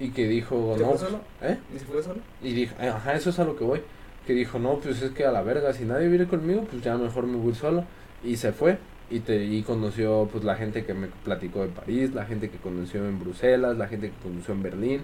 Y 0.00 0.10
que 0.10 0.26
dijo, 0.28 0.74
¿Se 0.76 0.82
no, 0.82 0.90
fue 0.90 0.98
solo? 0.98 1.20
¿eh? 1.42 1.58
¿Y 1.74 1.78
se 1.78 1.84
fue 1.84 2.02
solo? 2.02 2.20
Y 2.42 2.52
dijo, 2.52 2.74
eh, 2.80 2.88
ajá, 2.88 3.14
eso 3.14 3.30
es 3.30 3.38
a 3.38 3.44
lo 3.44 3.56
que 3.56 3.64
voy. 3.64 3.82
Que 4.26 4.32
dijo, 4.34 4.58
no, 4.58 4.78
pues 4.78 5.02
es 5.02 5.10
que 5.12 5.26
a 5.26 5.32
la 5.32 5.42
verga, 5.42 5.72
si 5.72 5.84
nadie 5.84 6.08
viene 6.08 6.26
conmigo, 6.26 6.62
pues 6.70 6.82
ya 6.82 6.96
mejor 6.96 7.26
me 7.26 7.36
voy 7.38 7.54
solo. 7.54 7.84
Y 8.24 8.36
se 8.36 8.52
fue. 8.52 8.78
Y, 9.12 9.20
te, 9.20 9.44
y 9.44 9.62
conoció 9.62 10.28
pues 10.32 10.42
la 10.44 10.56
gente 10.56 10.84
que 10.86 10.94
me 10.94 11.08
platicó 11.08 11.60
de 11.62 11.68
París, 11.68 12.14
la 12.14 12.24
gente 12.24 12.48
que 12.50 12.56
conoció 12.58 13.06
en 13.06 13.18
Bruselas, 13.20 13.76
la 13.76 13.86
gente 13.88 14.10
que 14.10 14.16
conoció 14.28 14.54
en 14.54 14.62
Berlín. 14.62 15.02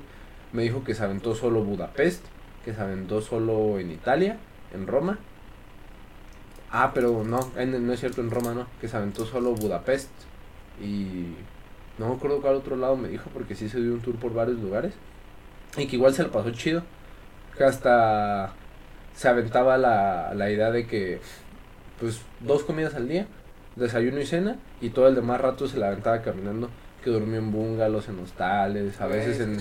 Me 0.53 0.63
dijo 0.63 0.83
que 0.85 0.95
se 0.95 1.05
aventó 1.05 1.35
solo 1.35 1.63
Budapest, 1.63 2.25
que 2.65 2.73
se 2.75 2.81
aventó 2.81 3.21
solo 3.21 3.79
en 3.79 3.91
Italia, 3.91 4.39
en 4.73 4.87
Roma. 4.87 5.19
Ah, 6.71 6.93
pero 6.95 7.25
no, 7.25 7.41
en- 7.57 7.87
no 7.87 7.93
es 7.93 8.01
cierto, 8.01 8.21
en 8.21 8.31
Roma 8.31 8.55
no, 8.55 8.67
que 8.81 8.89
se 8.89 8.97
aventó 8.97 9.25
solo 9.25 9.53
Budapest. 9.55 10.11
Y 10.83 11.35
no 11.99 12.09
me 12.09 12.15
acuerdo 12.17 12.41
cuál 12.41 12.57
otro 12.57 12.77
lado 12.77 12.97
me 12.97 13.09
dijo, 13.09 13.31
porque 13.33 13.55
sí 13.55 13.69
se 13.69 13.81
dio 13.81 13.93
un 13.95 14.01
tour 14.01 14.17
por 14.17 14.35
varios 14.35 14.59
lugares. 14.59 14.95
Y 15.77 15.87
que 15.87 15.97
igual 15.97 16.15
se 16.15 16.23
lo 16.23 16.31
pasó 16.31 16.51
chido. 16.53 16.83
Que 17.57 17.65
hasta 17.65 18.53
se 19.15 19.29
aventaba 19.29 19.79
la, 19.79 20.33
la 20.35 20.51
idea 20.51 20.71
de 20.71 20.87
que, 20.87 21.21
pues, 22.01 22.21
dos 22.41 22.65
comidas 22.65 22.95
al 22.95 23.09
día, 23.09 23.27
desayuno 23.79 24.21
y 24.21 24.27
cena, 24.27 24.57
y 24.81 24.91
todo 24.91 25.09
el 25.09 25.15
demás 25.15 25.41
rato 25.41 25.67
se 25.69 25.79
la 25.79 25.89
aventaba 25.89 26.23
caminando. 26.23 26.71
Que 27.03 27.11
durmió 27.11 27.39
en 27.39 27.53
bungalows, 27.53 28.09
en 28.09 28.19
hostales, 28.19 29.01
a 29.01 29.07
veces 29.07 29.39
en, 29.41 29.57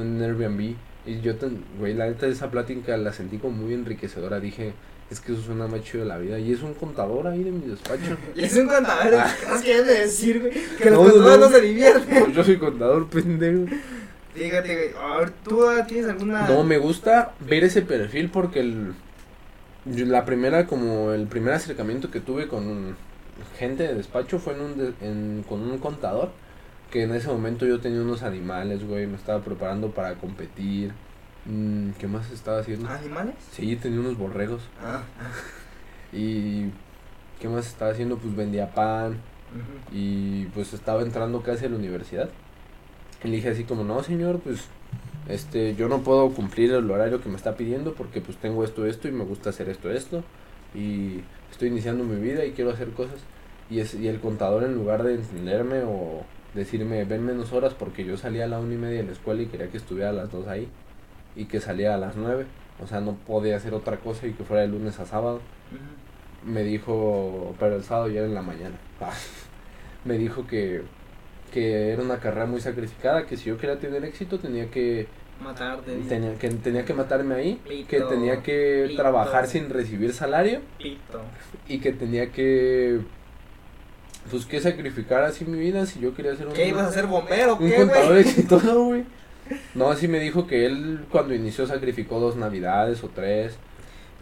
en 0.00 0.22
Airbnb. 0.22 0.76
Y 1.04 1.20
yo, 1.20 1.34
tan- 1.36 1.64
güey, 1.78 1.94
la 1.94 2.06
neta, 2.06 2.26
esa 2.28 2.50
plática 2.50 2.96
la 2.96 3.12
sentí 3.12 3.38
como 3.38 3.56
muy 3.56 3.74
enriquecedora. 3.74 4.38
Dije, 4.38 4.72
es 5.10 5.18
que 5.20 5.32
eso 5.32 5.42
suena 5.42 5.66
más 5.66 5.82
chido 5.82 6.04
de 6.04 6.08
la 6.08 6.18
vida. 6.18 6.38
Y 6.38 6.52
es 6.52 6.62
un 6.62 6.74
contador 6.74 7.26
ahí 7.26 7.42
de 7.42 7.50
mi 7.50 7.66
despacho. 7.66 8.16
Y 8.36 8.44
es 8.44 8.56
un 8.56 8.68
contador. 8.68 9.14
Ah. 9.16 9.34
¿Qué 9.40 9.48
nos 9.48 9.62
quieres 9.62 9.86
decir, 9.86 10.40
güey? 10.40 10.52
Que 10.78 10.90
los 10.90 11.04
No, 11.06 11.12
contadores 11.12 11.40
no, 11.40 11.46
no. 11.46 11.52
se 11.56 11.60
divierten. 11.60 12.18
Pues 12.24 12.36
yo 12.36 12.44
soy 12.44 12.56
contador, 12.56 13.08
pendejo. 13.08 13.64
Fíjate, 14.34 14.74
güey. 14.74 14.90
A 15.12 15.16
ver, 15.18 15.30
¿tú 15.42 15.68
ah, 15.68 15.84
tienes 15.88 16.08
alguna.? 16.08 16.46
No, 16.48 16.62
me 16.62 16.78
gusta 16.78 17.32
ver 17.40 17.64
ese 17.64 17.82
perfil 17.82 18.30
porque 18.30 18.60
el, 18.60 18.94
la 19.86 20.24
primera, 20.24 20.66
como 20.66 21.12
el 21.12 21.26
primer 21.26 21.54
acercamiento 21.54 22.10
que 22.12 22.20
tuve 22.20 22.46
con 22.46 22.96
gente 23.58 23.82
de 23.84 23.94
despacho 23.94 24.38
fue 24.38 24.54
en 24.54 24.60
un 24.60 24.78
de- 24.78 24.94
en- 25.00 25.44
con 25.48 25.60
un 25.62 25.78
contador 25.78 26.30
que 26.90 27.02
en 27.02 27.14
ese 27.14 27.28
momento 27.28 27.66
yo 27.66 27.80
tenía 27.80 28.00
unos 28.00 28.22
animales, 28.22 28.86
güey, 28.86 29.06
me 29.06 29.16
estaba 29.16 29.42
preparando 29.42 29.90
para 29.90 30.14
competir. 30.14 30.92
Mm, 31.44 31.90
¿Qué 31.98 32.06
más 32.08 32.30
estaba 32.30 32.60
haciendo? 32.60 32.88
¿Animales? 32.88 33.34
Sí, 33.52 33.76
tenía 33.76 34.00
unos 34.00 34.16
borregos. 34.18 34.62
Ah. 34.82 35.02
Y 36.12 36.70
¿qué 37.40 37.48
más 37.48 37.66
estaba 37.66 37.90
haciendo? 37.90 38.16
Pues 38.16 38.34
vendía 38.36 38.72
pan 38.72 39.16
y 39.92 40.44
pues 40.46 40.72
estaba 40.72 41.02
entrando 41.02 41.42
casi 41.42 41.66
a 41.66 41.68
la 41.68 41.76
universidad. 41.76 42.28
Y 43.24 43.28
le 43.28 43.36
dije 43.36 43.50
así 43.50 43.64
como, 43.64 43.84
no 43.84 44.02
señor, 44.02 44.38
pues 44.40 44.64
este, 45.28 45.74
yo 45.74 45.88
no 45.88 46.00
puedo 46.02 46.30
cumplir 46.30 46.72
el 46.72 46.90
horario 46.90 47.20
que 47.20 47.28
me 47.28 47.36
está 47.36 47.56
pidiendo 47.56 47.94
porque 47.94 48.20
pues 48.20 48.38
tengo 48.38 48.64
esto, 48.64 48.86
esto 48.86 49.08
y 49.08 49.12
me 49.12 49.24
gusta 49.24 49.50
hacer 49.50 49.68
esto, 49.68 49.90
esto. 49.90 50.22
Y 50.76 51.22
estoy 51.50 51.68
iniciando 51.68 52.04
mi 52.04 52.20
vida 52.20 52.44
y 52.44 52.52
quiero 52.52 52.70
hacer 52.70 52.90
cosas. 52.90 53.18
Y, 53.70 53.80
es, 53.80 53.94
y 53.94 54.08
el 54.08 54.20
contador 54.20 54.64
en 54.64 54.74
lugar 54.74 55.02
de 55.02 55.14
entenderme 55.14 55.82
o 55.82 56.22
decirme, 56.54 57.04
ven 57.04 57.24
menos 57.24 57.52
horas 57.52 57.74
porque 57.74 58.04
yo 58.04 58.16
salía 58.16 58.44
a 58.44 58.48
la 58.48 58.60
una 58.60 58.74
y 58.74 58.78
media 58.78 58.98
de 58.98 59.04
la 59.04 59.12
escuela 59.12 59.42
y 59.42 59.46
quería 59.46 59.68
que 59.68 59.78
estuviera 59.78 60.10
a 60.10 60.12
las 60.12 60.30
dos 60.30 60.46
ahí. 60.46 60.68
Y 61.34 61.46
que 61.46 61.60
salía 61.60 61.94
a 61.94 61.98
las 61.98 62.16
nueve. 62.16 62.46
O 62.82 62.86
sea, 62.86 63.00
no 63.00 63.14
podía 63.14 63.56
hacer 63.56 63.74
otra 63.74 63.96
cosa 63.96 64.26
y 64.26 64.32
que 64.32 64.44
fuera 64.44 64.62
de 64.62 64.68
lunes 64.68 65.00
a 65.00 65.06
sábado 65.06 65.40
me 66.46 66.62
dijo, 66.62 67.54
pero 67.58 67.76
el 67.76 67.82
sábado 67.82 68.08
ya 68.08 68.20
era 68.20 68.28
en 68.28 68.34
la 68.34 68.42
mañana. 68.42 68.76
Me 70.04 70.16
dijo 70.16 70.46
que, 70.46 70.82
que 71.52 71.90
era 71.90 72.02
una 72.02 72.18
carrera 72.18 72.46
muy 72.46 72.60
sacrificada, 72.60 73.26
que 73.26 73.36
si 73.36 73.48
yo 73.50 73.58
quería 73.58 73.78
tener 73.78 74.04
éxito 74.04 74.38
tenía 74.38 74.70
que, 74.70 75.08
Matarte. 75.42 75.92
tenía 76.08 76.34
que, 76.38 76.48
tenía 76.50 76.84
que 76.84 76.94
matarme 76.94 77.34
ahí, 77.34 77.84
que 77.88 78.00
tenía 78.00 78.42
que 78.42 78.92
trabajar 78.96 79.46
sin 79.46 79.68
recibir 79.70 80.12
salario 80.12 80.60
y 81.68 81.78
que 81.78 81.92
tenía 81.92 82.32
que, 82.32 83.00
pues 84.30 84.46
que 84.46 84.60
sacrificar 84.60 85.22
así 85.24 85.44
mi 85.44 85.58
vida 85.58 85.86
si 85.86 86.00
yo 86.00 86.14
quería 86.14 86.34
ser 86.36 86.46
un, 86.48 86.52
¿Qué 86.52 86.68
ibas 86.68 86.86
a 86.88 86.92
ser 86.92 87.06
bombero? 87.06 87.56
un 87.56 87.68
¿Qué, 87.70 87.76
contador 87.76 88.08
güey? 88.08 88.20
exitoso, 88.20 88.84
güey. 88.84 89.04
No, 89.74 89.90
así 89.90 90.08
me 90.08 90.18
dijo 90.18 90.46
que 90.46 90.66
él 90.66 91.04
cuando 91.10 91.32
inició 91.34 91.66
sacrificó 91.66 92.18
dos 92.18 92.34
navidades 92.36 93.04
o 93.04 93.08
tres. 93.08 93.56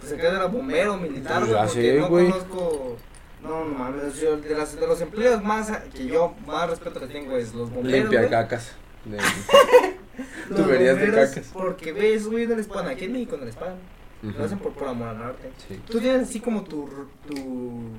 Pues 0.00 0.12
acá 0.12 0.28
era 0.28 0.46
bombero, 0.46 0.98
militar, 0.98 1.40
Pues 1.40 1.50
ya 1.52 1.68
sé, 1.68 1.98
no 1.98 2.08
conozco. 2.10 2.96
No, 3.42 3.64
no 3.64 3.64
mames, 3.66 4.20
yo 4.20 4.36
de, 4.36 4.54
las, 4.54 4.78
de 4.78 4.86
los 4.86 5.00
empleos 5.00 5.42
más 5.42 5.70
que 5.94 6.06
yo 6.06 6.34
más 6.46 6.68
respeto 6.68 7.00
que 7.00 7.06
tengo 7.06 7.36
es 7.36 7.54
los 7.54 7.70
bomberos. 7.70 8.10
Limpia 8.10 8.28
cacas. 8.28 8.72
de- 9.04 9.18
tuberías 10.56 10.98
de 10.98 11.10
cacas. 11.10 11.50
Porque 11.52 11.92
ves, 11.92 12.26
güey, 12.26 12.46
no 12.46 12.56
les 12.56 12.66
pagan. 12.66 12.88
Aquí 12.88 13.04
en 13.04 13.12
México 13.12 13.36
no 13.36 13.44
les 13.44 13.56
pagan. 13.56 13.76
Lo 14.22 14.44
hacen 14.44 14.58
por, 14.58 14.72
por 14.72 14.88
amor 14.88 15.08
al 15.08 15.22
arte. 15.22 15.50
Sí. 15.68 15.80
Tú 15.86 16.00
tienes 16.00 16.28
así 16.28 16.40
como 16.40 16.64
tu, 16.64 16.88
tu 17.26 17.90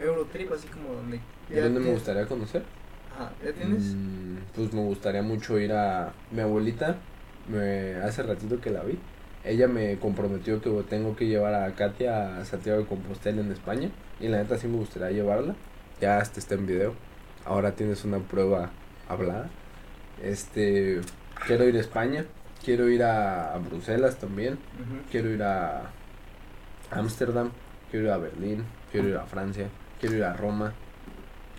Eurotrip, 0.00 0.52
así 0.52 0.66
como 0.68 0.94
donde. 0.94 1.20
¿Dónde 1.50 1.80
me 1.80 1.90
gustaría 1.92 2.26
conocer? 2.26 2.62
Ajá, 3.14 3.32
¿ya 3.44 3.52
tienes? 3.52 3.94
Mm, 3.94 4.36
pues 4.54 4.72
me 4.72 4.82
gustaría 4.82 5.22
mucho 5.22 5.58
ir 5.58 5.72
a 5.72 6.12
mi 6.30 6.40
abuelita. 6.40 6.96
Me 7.48 7.96
hace 7.96 8.22
ratito 8.22 8.60
que 8.60 8.70
la 8.70 8.82
vi. 8.82 8.98
Ella 9.44 9.68
me 9.68 9.98
comprometió 9.98 10.62
que 10.62 10.70
tengo 10.88 11.14
que 11.16 11.26
llevar 11.26 11.54
a 11.54 11.74
Katia 11.74 12.38
a 12.38 12.44
Santiago 12.46 12.80
de 12.80 12.86
Compostela 12.86 13.42
en 13.42 13.52
España. 13.52 13.90
Y 14.20 14.28
la 14.28 14.38
neta 14.38 14.56
sí 14.56 14.66
me 14.66 14.78
gustaría 14.78 15.10
llevarla. 15.10 15.54
Ya 16.00 16.18
hasta 16.18 16.40
está 16.40 16.54
en 16.54 16.66
video. 16.66 16.94
Ahora 17.44 17.72
tienes 17.72 18.04
una 18.04 18.18
prueba 18.20 18.70
hablada. 19.06 19.50
Este, 20.22 21.02
quiero 21.46 21.64
ir 21.68 21.76
a 21.76 21.80
España. 21.80 22.24
Quiero 22.64 22.88
ir 22.88 23.02
a, 23.02 23.54
a 23.54 23.58
Bruselas 23.58 24.16
también. 24.16 24.58
Quiero 25.10 25.30
ir 25.30 25.42
a 25.42 25.90
Ámsterdam. 26.90 27.50
Quiero 27.90 28.06
ir 28.06 28.12
a 28.12 28.16
Berlín. 28.18 28.64
Quiero 28.90 29.08
ir 29.08 29.16
a 29.16 29.26
Francia. 29.26 29.68
Quiero 30.00 30.16
ir 30.16 30.24
a 30.24 30.32
Roma. 30.34 30.72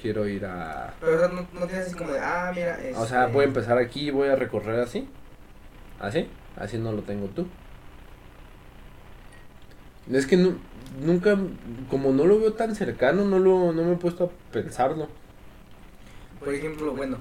Quiero 0.02 0.28
ir 0.28 0.46
a 0.46 0.94
Pero 1.00 1.16
o 1.16 1.20
sea, 1.20 1.28
no, 1.30 1.48
no 1.60 1.66
tienes 1.68 1.88
así 1.88 1.96
como 1.96 2.12
de, 2.12 2.20
ah, 2.20 2.52
mira. 2.54 2.78
o 2.96 3.06
sea, 3.06 3.22
este, 3.24 3.34
voy 3.34 3.44
a 3.46 3.48
empezar 3.48 3.78
aquí 3.78 4.08
y 4.08 4.12
voy 4.12 4.28
a 4.30 4.36
recorrer 4.36 4.80
así. 4.80 5.08
Así. 6.00 6.28
Así 6.58 6.78
no 6.78 6.92
lo 6.92 7.02
tengo 7.02 7.28
tú. 7.28 7.48
Es 10.12 10.28
que 10.28 10.38
nu- 10.38 10.58
nunca, 11.02 11.36
como 11.90 12.12
no 12.12 12.26
lo 12.26 12.40
veo 12.40 12.54
tan 12.54 12.76
cercano, 12.76 13.26
no 13.26 13.40
lo, 13.40 13.72
no 13.74 13.84
me 13.84 13.94
he 13.94 13.98
puesto 13.98 14.26
a 14.26 14.52
pensarlo. 14.54 15.08
Por 16.40 16.54
ejemplo, 16.54 16.94
bueno, 16.94 17.18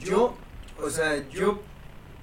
yo, 0.00 0.36
o 0.82 0.90
sea, 0.90 1.28
yo, 1.28 1.60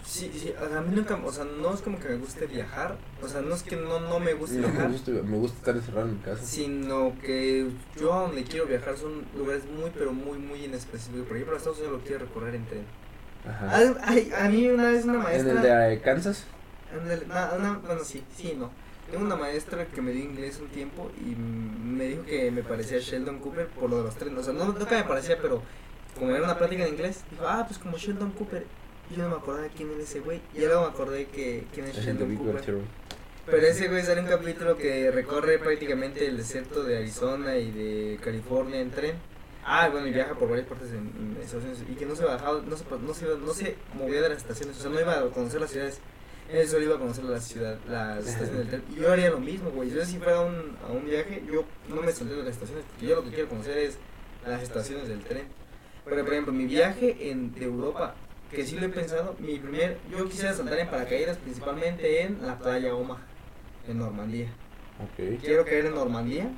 sí, 0.06 0.32
sí, 0.34 0.54
a 0.60 0.82
mí 0.82 0.96
nunca, 0.96 1.16
o 1.24 1.32
sea, 1.32 1.46
no 1.46 1.74
es 1.74 1.82
como 1.82 2.00
que 2.00 2.10
me 2.10 2.16
guste 2.18 2.46
viajar, 2.48 2.98
o 3.22 3.28
sea, 3.28 3.42
no 3.42 3.56
es 3.56 3.63
que 3.63 3.76
no, 3.76 4.00
no 4.00 4.20
me 4.20 4.34
guste 4.34 4.58
No, 4.58 4.68
me 4.68 4.74
viajar, 4.74 4.92
gusta, 4.92 5.12
me 5.12 5.38
gusta 5.38 5.58
estar 5.58 5.76
encerrado 5.76 6.08
en 6.08 6.13
mi 6.16 6.20
casa. 6.22 6.44
sino 6.46 7.13
que 7.22 7.70
yo 8.00 8.13
a 8.13 8.22
donde 8.24 8.44
quiero 8.44 8.66
viajar 8.68 8.98
son 8.98 9.24
lugares 9.36 9.63
muy, 9.66 9.89
pero 9.92 10.13
muy, 10.13 10.38
muy 10.38 10.66
inespecíficos. 10.66 11.26
Por 11.28 11.38
ejemplo, 11.38 11.56
a 11.56 11.58
Estados 11.58 11.80
Unidos 11.80 12.00
lo 12.00 12.04
quiero 12.06 12.20
recorrer 12.26 12.56
en 12.56 12.66
tren. 12.66 12.86
Ajá. 13.48 13.70
Ay, 13.78 13.96
ay, 14.04 14.32
a 14.38 14.50
mí 14.50 14.68
una 14.70 14.89
vez 14.89 15.04
una 15.06 15.16
¿En 15.16 15.20
maestra... 15.24 15.52
el 15.54 15.62
de 15.62 15.94
eh, 15.94 16.02
Kansas? 16.02 16.46
Na- 17.28 17.54
una- 17.58 17.80
bueno, 17.80 18.04
sí, 18.04 18.24
sí, 18.36 18.56
no. 18.58 18.70
Tengo 19.12 19.26
una 19.26 19.36
maestra 19.36 19.86
que 19.86 20.02
me 20.02 20.12
dio 20.12 20.24
inglés 20.24 20.60
un 20.62 20.70
tiempo 20.70 21.12
y 21.20 21.36
me 21.36 22.06
dijo 22.06 22.24
que 22.24 22.50
me 22.52 22.63
parecía 22.63 23.00
Sheldon 23.00 23.39
Cooper 23.39 23.68
por 23.68 23.89
lo 23.89 23.98
de 23.98 24.04
los 24.04 24.16
trenes. 24.16 24.39
O 24.39 24.44
sea, 24.44 24.54
no, 24.54 24.66
nunca 24.66 24.96
me 24.98 25.04
parecía, 25.04 25.38
pero 25.42 25.62
como 26.18 26.32
era 26.32 26.44
una 26.44 26.58
plática 26.58 26.84
en 26.84 26.94
inglés, 26.94 27.22
dijo, 27.32 27.44
ah, 27.48 27.66
pues 27.68 27.80
como 27.80 27.98
Sheldon 27.98 28.32
Cooper. 28.32 28.66
Yo 29.12 29.24
no 29.24 29.30
me 29.30 29.36
acordaba 29.36 29.68
quién 29.76 29.92
era 29.92 30.02
ese 30.02 30.20
güey. 30.20 30.42
Y 30.54 30.60
luego 30.60 30.82
me 30.82 30.88
acordé 30.88 31.26
que 31.26 31.66
quién 31.74 31.86
es 31.88 31.98
Es 31.98 32.06
Sheldon 32.06 32.36
Cooper. 32.36 32.80
Pero 33.46 33.68
ese 33.68 33.89
güey 33.89 34.04
sale 34.04 34.22
un 34.22 34.28
capítulo 34.28 34.78
que 34.78 35.12
recorre 35.12 35.60
prácticamente 35.60 36.26
el 36.26 36.38
desierto 36.38 36.84
de 36.84 36.98
Arizona 36.98 37.58
y 37.58 37.72
de 37.72 38.20
California 38.24 38.80
en 38.80 38.92
tren. 38.92 39.16
Ah, 39.66 39.89
bueno, 39.89 40.08
y 40.08 40.12
viaja 40.12 40.34
por 40.36 40.50
varias 40.50 40.68
partes 40.68 40.89
en, 40.92 41.12
en 41.18 41.38
Estados 41.42 41.66
Unidos. 41.66 41.84
Y 41.89 41.96
que 41.96 42.06
no 42.06 42.16
se 42.16 42.26
bajaba, 42.26 42.62
no 42.62 42.76
se, 42.76 42.84
no 42.86 43.13
se, 43.13 43.26
no 43.38 43.54
se 43.54 43.76
movía 43.94 44.22
de 44.22 44.30
las 44.30 44.39
estaciones. 44.39 44.78
O 44.78 44.82
sea, 44.82 44.92
no 44.92 45.00
iba 45.00 45.20
a 45.20 45.30
conocer 45.30 45.60
las 45.62 45.72
ciudades. 45.72 46.00
Él 46.52 46.68
solo 46.68 46.84
iba 46.84 46.96
a 46.96 47.00
conocer 47.00 47.24
la 47.24 47.39
ciudad, 47.39 47.78
las 47.88 48.26
estaciones 48.26 48.58
del 48.58 48.68
tren. 48.68 48.84
Y 48.92 49.02
yo 49.02 49.12
haría 49.12 49.30
lo 49.30 49.39
mismo, 49.39 49.72
güey. 49.72 49.89
Yo 49.89 50.06
si 50.06 50.18
fuera 50.18 50.38
a 50.38 50.42
un, 50.42 50.78
a 50.88 50.92
un 50.92 51.06
viaje, 51.06 51.44
yo 51.52 51.66
no 51.89 52.02
me 52.02 52.12
saldría 52.12 52.39
de 52.39 52.44
las 52.46 52.54
estaciones. 52.54 52.86
Porque 52.89 53.08
yo 53.08 53.16
lo 53.16 53.24
que 53.24 53.30
quiero 53.30 53.50
conocer 53.50 53.78
es 53.78 53.98
las 54.46 54.62
estaciones 54.62 55.08
del 55.08 55.22
tren. 55.22 55.48
Pero, 56.06 56.24
por 56.24 56.34
ejemplo, 56.34 56.54
mi 56.54 56.66
viaje 56.66 57.30
en, 57.30 57.54
de 57.54 57.63
Europa, 57.63 58.16
que 58.54 58.66
sí 58.66 58.78
lo 58.78 58.86
he 58.86 58.89
pensado, 58.89 59.36
mi 59.39 59.60
primer, 59.60 59.98
yo 60.10 60.28
quisiera 60.30 60.54
saltar 60.54 60.80
en 60.80 60.89
paracaídas 60.89 61.38
principalmente 61.38 62.22
en 62.22 62.46
la 62.46 62.58
playa 62.58 62.96
Omaha, 62.96 63.22
en 63.88 63.98
Normandía. 64.00 64.48
Ok. 65.00 65.42
Quiero 65.42 65.66
caer 65.66 65.88
en 65.88 65.96
Normandía. 65.96 66.50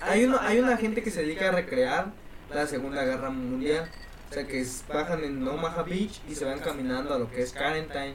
Hay, 0.00 0.24
uno, 0.24 0.38
hay 0.40 0.58
una 0.58 0.76
gente 0.76 1.02
que 1.02 1.10
se 1.10 1.22
dedica 1.22 1.48
a 1.48 1.52
recrear 1.52 2.12
la 2.52 2.66
Segunda 2.66 3.04
Guerra 3.04 3.30
Mundial. 3.30 3.88
O 4.30 4.34
sea, 4.34 4.46
que 4.46 4.66
bajan 4.92 5.22
en 5.22 5.46
Omaha 5.46 5.82
Beach 5.84 6.20
y 6.28 6.34
se 6.34 6.44
van 6.44 6.58
caminando 6.58 7.14
a 7.14 7.18
lo 7.18 7.30
que 7.30 7.42
es 7.42 7.52
Carentine. 7.52 8.14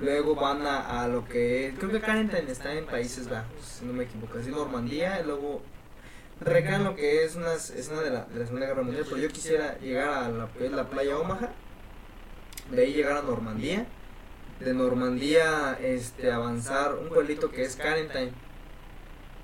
Luego 0.00 0.34
van 0.34 0.66
a, 0.66 1.02
a 1.02 1.08
lo 1.08 1.28
que 1.28 1.68
es, 1.68 1.78
creo 1.78 1.90
que 1.90 2.00
Carentine 2.00 2.50
está 2.50 2.72
en 2.72 2.86
Países 2.86 3.28
Bajos, 3.28 3.60
si 3.62 3.84
no 3.84 3.92
me 3.92 4.04
equivoco, 4.04 4.38
así 4.38 4.50
Normandía, 4.50 5.20
y 5.20 5.26
luego 5.26 5.60
recrean 6.40 6.84
lo 6.84 6.96
que 6.96 7.22
es 7.22 7.36
una 7.36 7.52
escena 7.52 8.00
de 8.00 8.10
la, 8.10 8.24
de 8.24 8.40
la 8.40 8.46
Segunda 8.46 8.66
Guerra 8.66 8.82
Mundial, 8.82 9.04
pero 9.06 9.20
yo 9.20 9.28
quisiera 9.28 9.78
llegar 9.78 10.08
a 10.08 10.28
la, 10.30 10.48
la 10.70 10.88
playa 10.88 11.18
Omaha, 11.18 11.50
de 12.70 12.82
ahí 12.82 12.92
llegar 12.92 13.16
a 13.18 13.22
Normandía, 13.22 13.86
de 14.60 14.74
Normandía 14.74 15.78
este, 15.82 16.30
avanzar 16.30 16.94
un 16.94 17.08
pueblito 17.08 17.50
que 17.50 17.62
es 17.64 17.76
Carentine, 17.76 18.32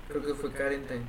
creo 0.07 0.23
que 0.25 0.33
fue 0.35 0.51
Carentine, 0.51 1.01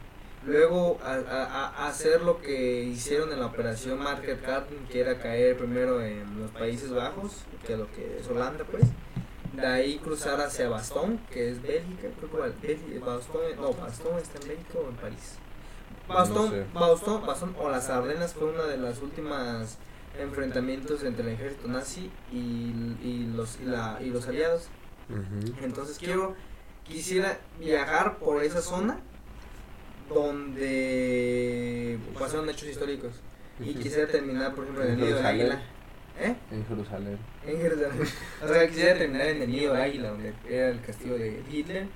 luego 0.46 0.98
a, 1.02 1.12
a- 1.14 1.66
a 1.84 1.88
hacer 1.88 2.22
lo 2.22 2.40
que 2.40 2.82
hicieron 2.84 3.32
en 3.32 3.40
la 3.40 3.46
operación 3.46 3.98
Market 4.02 4.40
Garden, 4.44 4.86
que 4.90 5.00
era 5.00 5.18
caer 5.18 5.56
primero 5.56 6.00
en 6.02 6.40
los 6.40 6.50
Países 6.52 6.90
Bajos, 6.90 7.32
que 7.66 7.76
lo 7.76 7.86
que 7.92 8.18
es 8.20 8.28
Holanda 8.28 8.64
pues, 8.70 8.84
de 9.52 9.66
ahí 9.66 9.98
cruzar 9.98 10.40
hacia 10.40 10.68
Bastón, 10.68 11.18
que 11.32 11.50
es 11.50 11.60
Bélgica, 11.62 12.08
creo 12.18 12.30
que 12.60 12.66
Bélgica, 12.66 13.04
Bastón, 13.04 13.40
no, 13.56 13.72
Bastón 13.72 14.18
está 14.18 14.38
en 14.42 14.48
Bélgica 14.48 14.78
o 14.78 14.88
en 14.88 14.96
París. 14.96 15.34
Bastón, 16.08 16.44
No 16.46 16.50
sé. 16.50 16.64
Bastón, 16.72 17.26
Bastón 17.26 17.56
o 17.58 17.68
las 17.68 17.88
Ardenas 17.90 18.32
fue 18.34 18.48
una 18.48 18.64
de 18.64 18.78
las 18.78 19.02
últimas 19.02 19.76
enfrentamientos 20.18 21.02
entre 21.04 21.22
el 21.26 21.34
ejército 21.34 21.68
nazi 21.68 22.10
y, 22.32 22.36
y 23.02 23.32
los 23.34 23.58
y, 23.60 23.64
la, 23.66 23.98
y 24.00 24.10
los 24.10 24.26
aliados. 24.28 24.68
Entonces 25.62 25.98
quiero 25.98 26.34
quisiera 26.84 27.38
viajar 27.60 28.18
por 28.18 28.42
esa 28.42 28.60
zona 28.60 28.98
donde 30.08 31.98
pasaron 32.18 32.48
hechos 32.48 32.68
históricos 32.68 33.12
y 33.60 33.74
quisiera 33.74 34.06
terminar 34.10 34.54
por 34.54 34.64
ejemplo 34.64 34.84
en 34.84 34.92
el 34.92 34.96
nido 35.00 35.16
del 35.16 35.26
águila. 35.26 35.62
¿Eh? 36.20 36.34
En 36.50 36.66
Jerusalén. 36.66 37.18
En 37.46 37.60
Jerusalén. 37.60 37.92
O 38.44 38.48
sea, 38.48 38.66
quisiera 38.68 38.98
terminar 38.98 39.28
en 39.28 39.42
el 39.42 39.50
nido 39.50 39.72
del 39.72 39.82
águila, 39.82 40.08
donde 40.10 40.34
era 40.48 40.68
el 40.70 40.80
castillo 40.80 41.16
de 41.16 41.42
Hitler. 41.48 41.86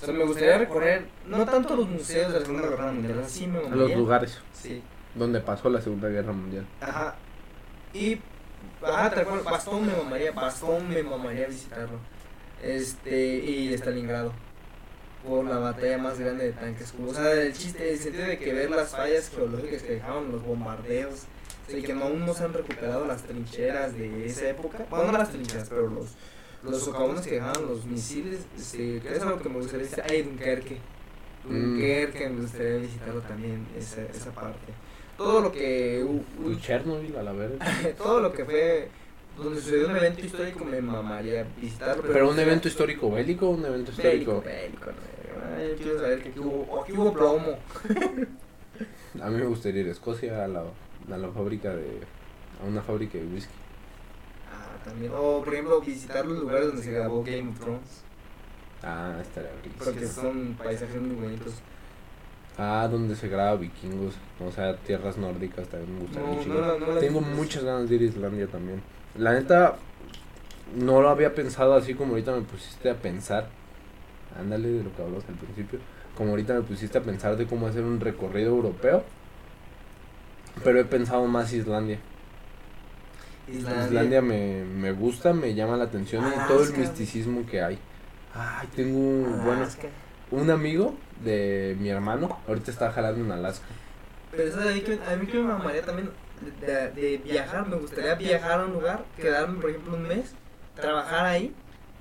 O 0.00 0.04
sea, 0.04 0.14
me 0.14 0.24
gustaría 0.24 0.58
recorrer, 0.58 1.06
no 1.26 1.44
tanto 1.44 1.74
los 1.76 1.88
museos 1.88 2.32
de 2.32 2.38
la 2.40 2.46
Segunda 2.46 2.68
Guerra 2.68 2.92
Mundial, 2.92 3.20
así 3.24 3.46
me 3.48 3.60
Los 3.60 3.70
mamaría. 3.70 3.96
lugares 3.96 4.38
Sí. 4.52 4.80
donde 5.14 5.40
pasó 5.40 5.70
la 5.70 5.80
Segunda 5.80 6.08
Guerra 6.08 6.32
Mundial. 6.32 6.66
Ajá. 6.80 7.16
Y, 7.94 8.18
ajá, 8.82 9.10
tal 9.10 9.24
cual, 9.24 9.40
Bastón 9.44 9.86
me 9.86 9.92
mamaría, 9.96 10.32
Bastón 10.32 10.88
me 10.88 11.02
mamaría 11.02 11.46
visitarlo. 11.46 11.98
Este, 12.62 13.36
y 13.36 13.72
Stalingrado. 13.74 14.32
Por 15.26 15.44
la 15.46 15.56
batalla 15.56 15.96
más 15.96 16.18
grande 16.18 16.46
de 16.46 16.52
tanques. 16.52 16.92
O 17.02 17.14
sea, 17.14 17.32
el 17.32 17.54
chiste, 17.54 17.92
el 17.92 17.98
sentido 17.98 18.26
de 18.26 18.38
que 18.38 18.52
ver 18.52 18.70
las 18.70 18.90
fallas 18.90 19.30
geológicas 19.30 19.82
que 19.82 19.94
dejaron 19.94 20.30
los 20.32 20.42
bombardeos. 20.42 21.22
O 21.66 21.70
sea, 21.70 21.80
que 21.80 21.92
aún 21.92 22.26
no 22.26 22.34
se 22.34 22.44
han 22.44 22.52
recuperado 22.52 23.06
las 23.06 23.22
trincheras 23.22 23.96
de 23.96 24.26
esa 24.26 24.50
época. 24.50 24.84
Bueno, 24.90 25.12
no 25.12 25.18
las 25.18 25.30
trincheras, 25.30 25.68
pero 25.70 25.88
los, 25.88 26.08
los 26.62 26.82
socavones 26.82 27.26
que 27.26 27.36
dejaron 27.36 27.68
los 27.68 27.86
misiles. 27.86 28.40
Este, 28.54 29.00
que 29.00 29.14
es 29.14 29.22
algo 29.22 29.40
que 29.40 29.48
me 29.48 29.56
gustaría 29.60 29.84
visitar. 29.84 30.06
Ay, 30.10 30.22
Dunkerque. 30.22 30.78
Mm. 31.44 31.52
Dunkerque, 31.52 32.28
me 32.28 32.40
gustaría 32.42 32.76
visitarlo 32.76 33.20
también, 33.22 33.66
esa, 33.78 34.02
esa 34.02 34.30
parte. 34.32 34.74
Todo 35.16 35.40
lo 35.40 35.52
que. 35.52 36.02
u- 36.04 36.24
u- 36.44 36.56
Chernobyl 36.60 37.16
a 37.16 37.22
la 37.22 37.32
verga. 37.32 37.64
todo 37.98 38.20
lo 38.20 38.32
que 38.32 38.44
fue 38.44 38.88
donde 39.36 39.60
sucedió 39.60 39.88
un 39.88 39.96
evento 39.96 40.24
histórico 40.24 40.64
me 40.64 40.80
mamaría 40.80 41.44
visitarlo. 41.60 42.04
Pero 42.12 42.30
un 42.30 42.38
evento 42.38 42.68
histórico 42.68 43.10
bélico 43.10 43.48
o 43.48 43.50
un 43.50 43.64
evento 43.64 43.90
histórico. 43.90 44.42
bélico, 44.42 44.86
no, 44.86 45.56
ay, 45.56 45.74
quiero 45.76 45.98
saber 46.00 46.22
que 46.22 46.28
aquí 46.30 46.38
hubo, 46.40 46.80
aquí 46.82 46.92
hubo 46.92 47.12
plomo. 47.12 47.58
A 49.22 49.30
mí 49.30 49.36
me 49.36 49.46
gustaría 49.46 49.82
ir 49.82 49.88
a 49.88 49.92
Escocia 49.92 50.44
a 50.44 50.48
la, 50.48 50.60
a 50.62 51.16
la 51.16 51.28
fábrica 51.28 51.72
de. 51.74 52.00
a 52.60 52.66
una 52.66 52.82
fábrica 52.82 53.16
de 53.18 53.24
whisky. 53.24 53.52
Ah, 54.52 54.82
también. 54.84 55.12
O 55.14 55.42
por 55.44 55.52
ejemplo 55.54 55.80
visitar 55.80 56.26
los 56.26 56.38
lugares 56.40 56.66
donde 56.68 56.82
se 56.82 56.90
grabó 56.90 57.22
Game 57.22 57.50
of 57.50 57.60
Thrones. 57.60 58.02
Ah, 58.82 59.16
estaría 59.22 59.50
Porque 59.78 60.00
riquísimo. 60.00 60.22
son 60.22 60.54
paisajes 60.54 61.00
muy 61.00 61.14
bonitos. 61.14 61.54
Ah, 62.56 62.88
donde 62.90 63.16
se 63.16 63.28
graba 63.28 63.56
vikingos. 63.56 64.14
O 64.44 64.50
sea, 64.52 64.76
tierras 64.76 65.16
nórdicas 65.16 65.66
también 65.68 65.94
me 65.94 66.00
gustaría 66.02 66.22
No, 66.28 66.30
un 66.32 66.36
no, 66.38 66.42
chingo. 66.44 66.60
la- 66.60 66.78
no 66.78 66.94
la 66.94 67.00
Tengo 67.00 67.20
muchas 67.20 67.64
ganas 67.64 67.88
de 67.88 67.96
ir 67.96 68.02
a 68.02 68.04
Islandia 68.04 68.46
también. 68.46 68.80
La 69.18 69.32
neta, 69.32 69.76
no 70.76 71.02
lo 71.02 71.08
había 71.08 71.34
pensado 71.34 71.74
así 71.74 71.94
como 71.94 72.10
ahorita 72.12 72.32
me 72.32 72.42
pusiste 72.42 72.90
a 72.90 72.94
pensar. 72.94 73.48
Ándale 74.38 74.68
de 74.68 74.84
lo 74.84 74.94
que 74.94 75.02
hablamos 75.02 75.24
al 75.28 75.34
principio. 75.34 75.78
Como 76.16 76.30
ahorita 76.30 76.54
me 76.54 76.62
pusiste 76.62 76.98
a 76.98 77.02
pensar 77.02 77.36
de 77.36 77.46
cómo 77.46 77.66
hacer 77.66 77.82
un 77.82 77.98
recorrido 78.00 78.50
europeo. 78.50 79.02
Pero 80.62 80.78
he 80.78 80.84
pensado 80.84 81.26
más 81.26 81.52
Islandia. 81.52 81.98
Islandia, 83.48 84.22
me, 84.22 84.64
me 84.64 84.92
gusta, 84.92 85.32
me 85.34 85.54
llama 85.54 85.76
la 85.76 85.84
atención 85.84 86.24
y 86.26 86.48
todo 86.48 86.62
el 86.62 86.72
misticismo 86.78 87.44
que 87.46 87.60
hay. 87.62 87.78
Ay, 88.34 88.68
tengo 88.74 88.98
un, 88.98 89.44
bueno, 89.44 89.66
un 90.30 90.50
amigo 90.50 90.94
de 91.22 91.76
mi 91.80 91.88
hermano. 91.90 92.38
Ahorita 92.48 92.70
está 92.70 92.90
jalando 92.92 93.24
en 93.24 93.32
Alaska. 93.32 93.66
Pero 94.30 94.52
¿sabes? 94.52 94.66
a 94.68 94.74
mí 94.74 94.80
que, 94.80 94.98
a 95.12 95.16
mí 95.16 95.26
que 95.26 95.38
me 95.38 95.44
mamaría 95.44 95.82
también 95.82 96.10
de, 96.60 96.90
de 96.90 97.18
viajar, 97.18 97.68
me 97.68 97.76
gustaría 97.76 98.14
viajar 98.14 98.60
a 98.60 98.64
un 98.64 98.72
lugar, 98.72 99.04
quedarme 99.16 99.60
por 99.60 99.70
ejemplo 99.70 99.94
un 99.94 100.02
mes, 100.08 100.34
trabajar 100.74 101.26
ahí 101.26 101.54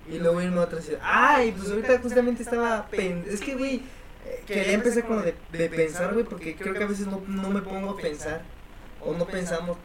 y 0.10 0.18
luego 0.20 0.42
irme 0.42 0.60
a 0.60 0.64
otra 0.64 0.82
ciudad. 0.82 1.00
Ay, 1.04 1.54
pues 1.56 1.70
ahorita 1.70 2.00
justamente 2.00 2.44
estaba 2.44 2.88
pen- 2.88 3.26
es 3.28 3.40
que 3.40 3.56
güey, 3.56 3.76
eh, 4.26 4.44
quería 4.48 4.74
empezar 4.74 5.06
con 5.06 5.18
lo 5.18 5.22
de, 5.24 5.36
de 5.52 5.70
pensar, 5.70 6.14
güey, 6.14 6.26
porque 6.26 6.56
creo 6.56 6.74
que 6.74 6.84
a 6.84 6.88
veces 6.88 7.08
no, 7.08 7.22
no 7.28 7.50
me 7.50 7.62
pongo 7.62 7.92
a 7.92 7.98
pensar 7.98 8.42
o 9.00 9.14
no 9.14 9.26
pensamos, 9.26 9.78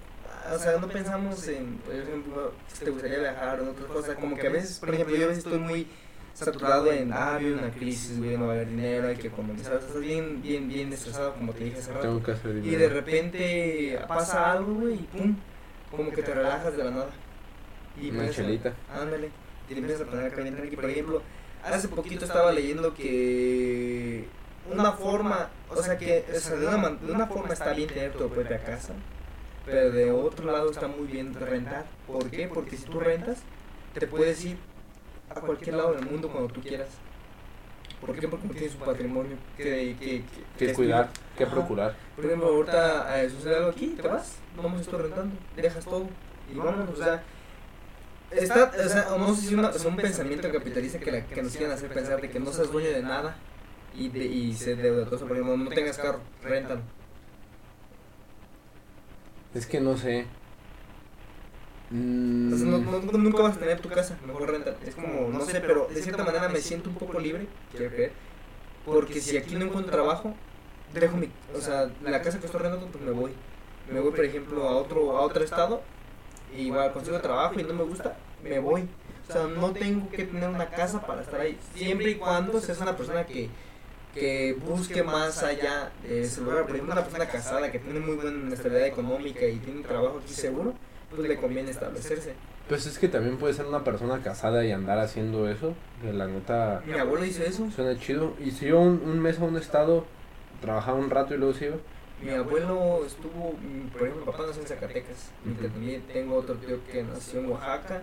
o 0.54 0.58
sea, 0.58 0.78
no 0.78 0.88
pensamos 0.88 1.46
en, 1.48 1.76
por 1.78 1.94
ejemplo, 1.94 2.52
si 2.72 2.84
te 2.84 2.90
gustaría 2.90 3.18
viajar 3.18 3.60
o 3.60 3.62
en 3.64 3.68
otras 3.68 3.86
cosas, 3.88 4.16
como 4.16 4.36
que 4.36 4.46
a 4.46 4.50
veces, 4.50 4.78
por 4.78 4.94
ejemplo, 4.94 5.14
yo 5.16 5.24
a 5.24 5.28
veces 5.28 5.44
estoy 5.44 5.58
muy 5.58 5.86
saturado 6.38 6.92
en, 6.92 7.12
ah, 7.12 7.36
viene 7.38 7.56
una 7.56 7.70
crisis, 7.70 8.18
güey, 8.18 8.36
no 8.36 8.46
va 8.46 8.52
a 8.52 8.56
haber 8.56 8.68
dinero, 8.68 9.08
hay 9.08 9.16
que 9.16 9.30
sea, 9.30 9.74
estás 9.74 10.00
bien, 10.00 10.40
bien, 10.40 10.68
bien 10.68 10.92
estresado, 10.92 11.34
como 11.34 11.52
te 11.52 11.64
dije 11.64 11.78
hace 11.78 11.92
rato. 11.92 12.02
Tengo 12.06 12.22
que 12.22 12.30
hacer 12.32 12.56
Y 12.56 12.70
de 12.76 12.88
repente 12.88 14.00
pasa 14.06 14.52
algo, 14.52 14.74
güey, 14.74 14.94
y 14.94 15.02
pum, 15.02 15.36
como 15.90 16.10
que 16.12 16.22
te 16.22 16.32
relajas 16.32 16.76
de 16.76 16.84
la 16.84 16.90
nada. 16.90 17.10
Y 18.00 18.10
Una 18.10 18.30
chelita. 18.30 18.72
Ándale, 18.94 19.30
y 19.68 19.74
te 19.74 19.80
empiezas 19.80 20.06
a 20.06 20.10
poner 20.10 20.26
a 20.26 20.30
calentar. 20.30 20.64
Y 20.66 20.76
por 20.76 20.88
ejemplo, 20.88 21.22
hace 21.64 21.88
poquito 21.88 22.24
estaba 22.24 22.52
leyendo 22.52 22.94
que 22.94 24.28
una 24.70 24.92
forma, 24.92 25.50
o 25.68 25.82
sea, 25.82 25.98
que 25.98 26.24
o 26.32 26.38
sea, 26.38 26.56
de, 26.56 26.66
una, 26.68 26.90
de 26.90 27.12
una 27.12 27.26
forma 27.26 27.52
está 27.52 27.72
bien 27.72 27.88
tener 27.88 28.12
tu 28.12 28.28
propia 28.28 28.62
casa, 28.62 28.94
pero 29.66 29.90
de 29.90 30.12
otro 30.12 30.52
lado 30.52 30.70
está 30.70 30.86
muy 30.86 31.08
bien 31.08 31.34
rentar. 31.34 31.86
¿Por 32.06 32.30
qué? 32.30 32.46
Porque 32.46 32.76
si 32.76 32.84
tú 32.84 33.00
rentas, 33.00 33.38
te 33.92 34.06
puedes 34.06 34.44
ir 34.44 34.56
a 35.30 35.40
cualquier 35.40 35.76
lado 35.76 35.94
del 35.94 36.06
mundo 36.06 36.28
cuando 36.28 36.52
tú 36.52 36.60
quieras. 36.60 36.88
¿Por 38.00 38.14
qué? 38.14 38.28
Porque 38.28 38.46
no 38.46 38.52
tiene 38.54 38.68
su 38.68 38.78
patrimonio 38.78 39.36
que, 39.56 39.96
que, 39.98 40.22
que, 40.56 40.66
que 40.66 40.72
cuidar, 40.72 41.08
que 41.36 41.46
procurar. 41.46 41.96
Por 42.14 42.24
ejemplo, 42.24 42.48
ahorita 42.48 43.22
eh, 43.22 43.30
sucede 43.30 43.56
algo 43.56 43.70
aquí, 43.70 43.88
te 43.88 44.06
vas, 44.06 44.36
vamos 44.56 44.80
esto 44.80 44.98
rentando, 44.98 45.34
dejas 45.56 45.84
todo 45.84 46.06
y 46.52 46.56
vámonos, 46.56 46.90
o 46.90 46.96
sea, 46.96 47.22
está, 48.30 48.70
o 48.72 48.88
sea, 48.88 49.08
no 49.18 49.34
sé 49.34 49.48
si 49.48 49.54
una, 49.54 49.70
es 49.70 49.84
un 49.84 49.96
pensamiento 49.96 50.50
capitalista 50.52 51.00
que, 51.00 51.10
la, 51.10 51.24
que 51.26 51.42
nos 51.42 51.56
quieren 51.56 51.72
hacer 51.72 51.92
pensar 51.92 52.20
de 52.20 52.30
que 52.30 52.38
no 52.38 52.52
seas 52.52 52.70
dueño 52.70 52.90
de 52.90 53.02
nada 53.02 53.36
y, 53.96 54.08
de, 54.10 54.24
y 54.24 54.54
se 54.54 54.76
deuda 54.76 55.04
todo 55.04 55.16
eso, 55.16 55.26
por 55.26 55.36
ejemplo, 55.36 55.56
no 55.56 55.70
tengas 55.70 55.98
carro, 55.98 56.20
rentan. 56.42 56.82
Es 59.54 59.66
que 59.66 59.80
no 59.80 59.96
sé. 59.96 60.26
Mm, 61.90 62.54
sea, 62.54 62.66
no, 62.66 62.78
nunca 63.18 63.42
vas 63.42 63.56
a 63.56 63.60
tener 63.60 63.80
tu 63.80 63.88
casa, 63.88 64.18
mejor 64.26 64.50
renta. 64.50 64.76
Es 64.84 64.94
como, 64.94 65.28
no 65.30 65.40
sé, 65.44 65.60
pero 65.60 65.88
de 65.92 66.02
cierta 66.02 66.24
manera 66.24 66.48
me 66.48 66.60
siento 66.60 66.90
un 66.90 66.96
poco 66.96 67.18
libre, 67.18 67.46
quiero 67.70 67.90
creer. 67.90 68.12
Porque 68.84 69.20
si 69.20 69.36
aquí 69.36 69.54
no 69.54 69.66
encuentro 69.66 69.92
trabajo, 69.92 70.34
dejo 70.92 71.16
mi, 71.16 71.30
o 71.54 71.60
sea, 71.60 71.90
la 72.02 72.22
casa 72.22 72.38
que 72.38 72.46
estoy 72.46 72.60
rentando, 72.60 72.86
pues 72.86 73.04
me 73.04 73.10
voy. 73.10 73.32
Me 73.90 74.00
voy, 74.00 74.10
por 74.10 74.24
ejemplo, 74.24 74.68
a 74.68 74.76
otro, 74.76 75.16
a 75.16 75.22
otro 75.22 75.42
estado, 75.42 75.82
y 76.54 76.62
igual 76.62 76.92
consigo 76.92 77.20
trabajo 77.20 77.58
y 77.58 77.62
no 77.62 77.74
me 77.74 77.84
gusta, 77.84 78.16
me 78.42 78.58
voy. 78.58 78.88
O 79.28 79.32
sea, 79.32 79.46
no 79.46 79.72
tengo 79.72 80.08
que 80.10 80.24
tener 80.24 80.48
una 80.48 80.70
casa 80.70 81.00
para 81.06 81.22
estar 81.22 81.40
ahí. 81.40 81.58
Siempre 81.74 82.10
y 82.10 82.14
cuando 82.14 82.60
seas 82.60 82.80
una 82.80 82.96
persona 82.96 83.26
que, 83.26 83.50
que 84.14 84.54
busque 84.54 85.02
más 85.02 85.42
allá 85.42 85.92
de 86.02 86.22
ese 86.22 86.40
lugar. 86.40 86.62
Por 86.62 86.70
ejemplo, 86.70 86.92
una 86.92 87.02
persona 87.02 87.26
casada 87.28 87.70
que 87.70 87.78
tiene 87.78 88.00
muy 88.00 88.16
buena 88.16 88.54
estabilidad 88.54 88.86
económica 88.86 89.46
y 89.46 89.58
tiene 89.58 89.82
trabajo 89.82 90.20
aquí 90.22 90.32
seguro, 90.32 90.74
pues 91.10 91.28
le 91.28 91.36
conviene 91.36 91.70
establecerse. 91.70 92.34
Pues 92.68 92.86
es 92.86 92.98
que 92.98 93.08
también 93.08 93.38
puede 93.38 93.54
ser 93.54 93.66
una 93.66 93.82
persona 93.82 94.22
casada 94.22 94.64
y 94.64 94.72
andar 94.72 94.98
haciendo 94.98 95.48
eso. 95.48 95.74
Que 96.02 96.12
la 96.12 96.26
neta 96.26 96.82
Mi 96.86 96.92
abuelo 96.98 97.24
hizo 97.24 97.42
eso. 97.42 97.70
suena 97.70 97.98
chido. 97.98 98.34
Y 98.44 98.50
si 98.50 98.66
iba 98.66 98.78
un, 98.78 99.00
un 99.04 99.18
mes 99.20 99.38
a 99.40 99.44
un 99.44 99.56
estado, 99.56 100.04
trabajaba 100.60 100.98
un 100.98 101.08
rato 101.10 101.34
y 101.34 101.38
luego 101.38 101.54
se 101.54 101.66
iba. 101.66 101.76
Mi 102.22 102.30
abuelo 102.32 103.04
estuvo, 103.06 103.52
mm, 103.52 103.88
por 103.90 104.02
ejemplo, 104.02 104.26
mi 104.26 104.32
papá 104.32 104.44
nació 104.46 104.62
en 104.62 104.68
Zacatecas. 104.68 105.30
Y 105.46 105.50
Ujú. 105.50 105.62
también 105.68 106.02
tengo 106.12 106.34
otro 106.36 106.56
tío 106.56 106.78
que 106.90 107.02
nació 107.04 107.40
en 107.40 107.46
Oaxaca, 107.52 108.02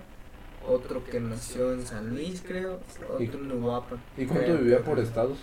otro 0.67 1.03
que 1.03 1.19
nació 1.19 1.73
en 1.73 1.85
San 1.85 2.09
Luis, 2.09 2.41
creo, 2.45 2.79
otro 3.03 3.17
¿Y- 3.21 3.25
en 3.25 3.51
Uruapan. 3.51 3.99
¿Y 4.17 4.25
cuánto 4.25 4.45
Creo, 4.45 4.57
vivía 4.57 4.79
por 4.79 4.99
estados? 4.99 5.37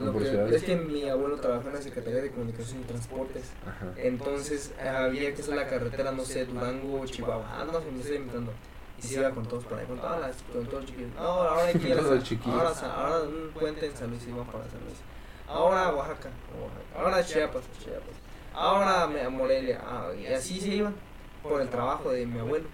Lo 0.00 0.12
que- 0.18 0.56
es 0.56 0.62
que 0.64 0.76
mi 0.76 1.08
abuelo 1.08 1.36
trabajó 1.36 1.68
en 1.68 1.74
la 1.74 1.82
Secretaría 1.82 2.22
de 2.22 2.30
Comunicación 2.30 2.80
y 2.80 2.84
Transportes. 2.84 3.44
Ajá. 3.66 3.92
Entonces 3.96 4.72
había 4.80 5.34
que 5.34 5.42
hacer 5.42 5.54
la 5.54 5.66
carretera, 5.68 6.12
no 6.12 6.24
sé, 6.24 6.46
Durango, 6.46 7.04
Chihuahua, 7.06 7.46
ah, 7.50 7.64
no 7.70 7.78
sé, 7.80 7.90
me 7.90 8.00
estoy 8.00 8.16
inventando. 8.16 8.52
Y 8.98 9.02
se 9.02 9.14
iba 9.20 9.30
con 9.30 9.46
todos 9.46 9.64
para 9.64 9.80
ahí, 9.82 9.86
con 9.86 9.98
todas 9.98 10.20
las, 10.20 10.36
con 10.52 10.64
todos 10.66 10.80
los 10.82 10.86
chiquillos. 10.86 11.10
No, 11.16 11.22
ahora 11.22 11.64
hay 11.66 11.74
que 11.74 11.88
ir 11.88 11.98
a. 11.98 12.02
Ahora, 12.52 12.74
Sa- 12.74 12.94
ahora 12.94 13.22
un 13.24 13.50
puente 13.52 13.86
en 13.86 13.96
San 13.96 14.10
Luis, 14.10 14.26
iban 14.28 14.46
para 14.46 14.64
San 14.64 14.80
Luis. 14.84 14.96
Ahora 15.48 15.86
a 15.88 15.94
Oaxaca, 15.94 16.30
Oaxaca. 16.60 16.98
ahora 17.00 17.16
a 17.16 17.24
Chiapas, 17.24 17.62
Chiapas. 17.82 18.14
Ahora 18.54 19.02
a 19.02 19.30
Morelia, 19.30 19.80
ah, 19.84 20.08
y 20.18 20.26
así 20.26 20.60
se 20.60 20.68
iban 20.68 20.94
por 21.42 21.60
el 21.60 21.68
trabajo 21.68 22.10
de 22.12 22.26
mi 22.26 22.38
abuelo. 22.38 22.66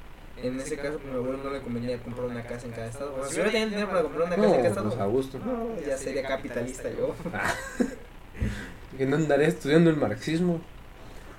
En 0.43 0.61
ese 0.61 0.77
caso, 0.77 0.99
pues, 0.99 1.13
mi 1.13 1.19
abuelo 1.19 1.39
no 1.43 1.51
le 1.51 1.61
convenía 1.61 1.99
comprar 1.99 2.27
una 2.27 2.43
casa 2.45 2.67
en 2.67 2.73
cada 2.73 2.87
estado. 2.87 3.15
O 3.15 3.23
sea, 3.25 3.29
si 3.29 3.35
hubiera 3.35 3.51
tenido 3.51 3.71
dinero 3.71 3.89
para 3.89 4.03
comprar 4.03 4.27
una 4.27 4.37
casa 4.37 4.47
en 4.47 4.53
cada 4.53 4.63
No, 4.63 4.69
estado, 4.69 4.89
pues 4.91 5.01
a 5.01 5.07
gusto. 5.07 5.39
no, 5.39 5.81
ya 5.87 5.97
sería 5.99 6.23
capitalista 6.23 6.89
yo. 6.91 7.15
Que 8.97 9.07
no 9.07 9.17
andaría 9.17 9.49
estudiando 9.49 9.91
el 9.91 9.97
marxismo. 9.97 10.61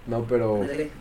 No, 0.07 0.23
pero 0.23 0.61
Ándale. 0.61 0.91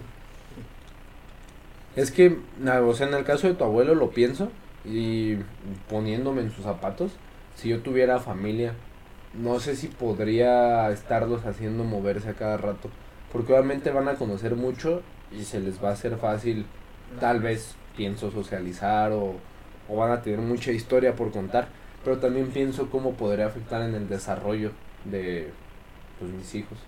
es 1.96 2.10
que, 2.12 2.38
o 2.64 2.94
sea, 2.94 3.08
en 3.08 3.14
el 3.14 3.24
caso 3.24 3.46
de 3.48 3.54
tu 3.54 3.64
abuelo 3.64 3.94
lo 3.94 4.10
pienso 4.10 4.50
y 4.84 5.36
poniéndome 5.88 6.42
en 6.42 6.50
sus 6.52 6.64
zapatos, 6.64 7.12
si 7.56 7.68
yo 7.70 7.80
tuviera 7.80 8.18
familia, 8.20 8.74
no 9.34 9.58
sé 9.60 9.76
si 9.76 9.88
podría 9.88 10.90
estarlos 10.90 11.44
haciendo 11.46 11.84
moverse 11.84 12.28
a 12.28 12.34
cada 12.34 12.56
rato, 12.56 12.88
porque 13.32 13.52
obviamente 13.52 13.90
van 13.90 14.08
a 14.08 14.14
conocer 14.14 14.54
mucho 14.54 15.02
y 15.32 15.44
se 15.44 15.60
les 15.60 15.82
va 15.82 15.90
a 15.90 15.92
hacer 15.92 16.16
fácil, 16.16 16.66
tal 17.20 17.40
vez, 17.40 17.74
pienso 17.98 18.30
socializar 18.30 19.12
o, 19.12 19.34
o 19.88 19.96
van 19.96 20.12
a 20.12 20.22
tener 20.22 20.38
mucha 20.38 20.70
historia 20.72 21.14
por 21.16 21.32
contar, 21.32 21.68
pero 22.04 22.18
también 22.18 22.46
pienso 22.46 22.88
cómo 22.88 23.14
podría 23.14 23.46
afectar 23.46 23.82
en 23.82 23.94
el 23.94 24.08
desarrollo 24.08 24.70
de 25.04 25.50
pues, 26.18 26.30
mis 26.30 26.54
hijos, 26.54 26.78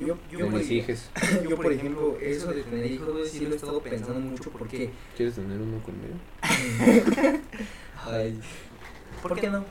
Yo, 0.00 0.16
yo, 0.32 0.38
de 0.38 0.44
por 0.46 0.54
mis 0.54 0.70
ejemplo, 0.70 0.94
hijos. 0.94 1.10
yo, 1.50 1.56
por 1.56 1.72
ejemplo, 1.72 2.18
eso 2.20 2.52
de 2.52 2.62
tener 2.62 2.90
hijos, 2.90 3.12
güey, 3.12 3.28
sí 3.28 3.46
lo 3.46 3.52
he 3.52 3.56
estado 3.56 3.80
pensando 3.80 4.18
mucho 4.18 4.50
porque... 4.50 4.90
¿Quieres 5.16 5.34
tener 5.34 5.60
uno 5.60 5.78
conmigo? 5.82 6.14
Ay, 8.06 8.40
¿Por 9.22 9.38
qué 9.38 9.50
no? 9.50 9.64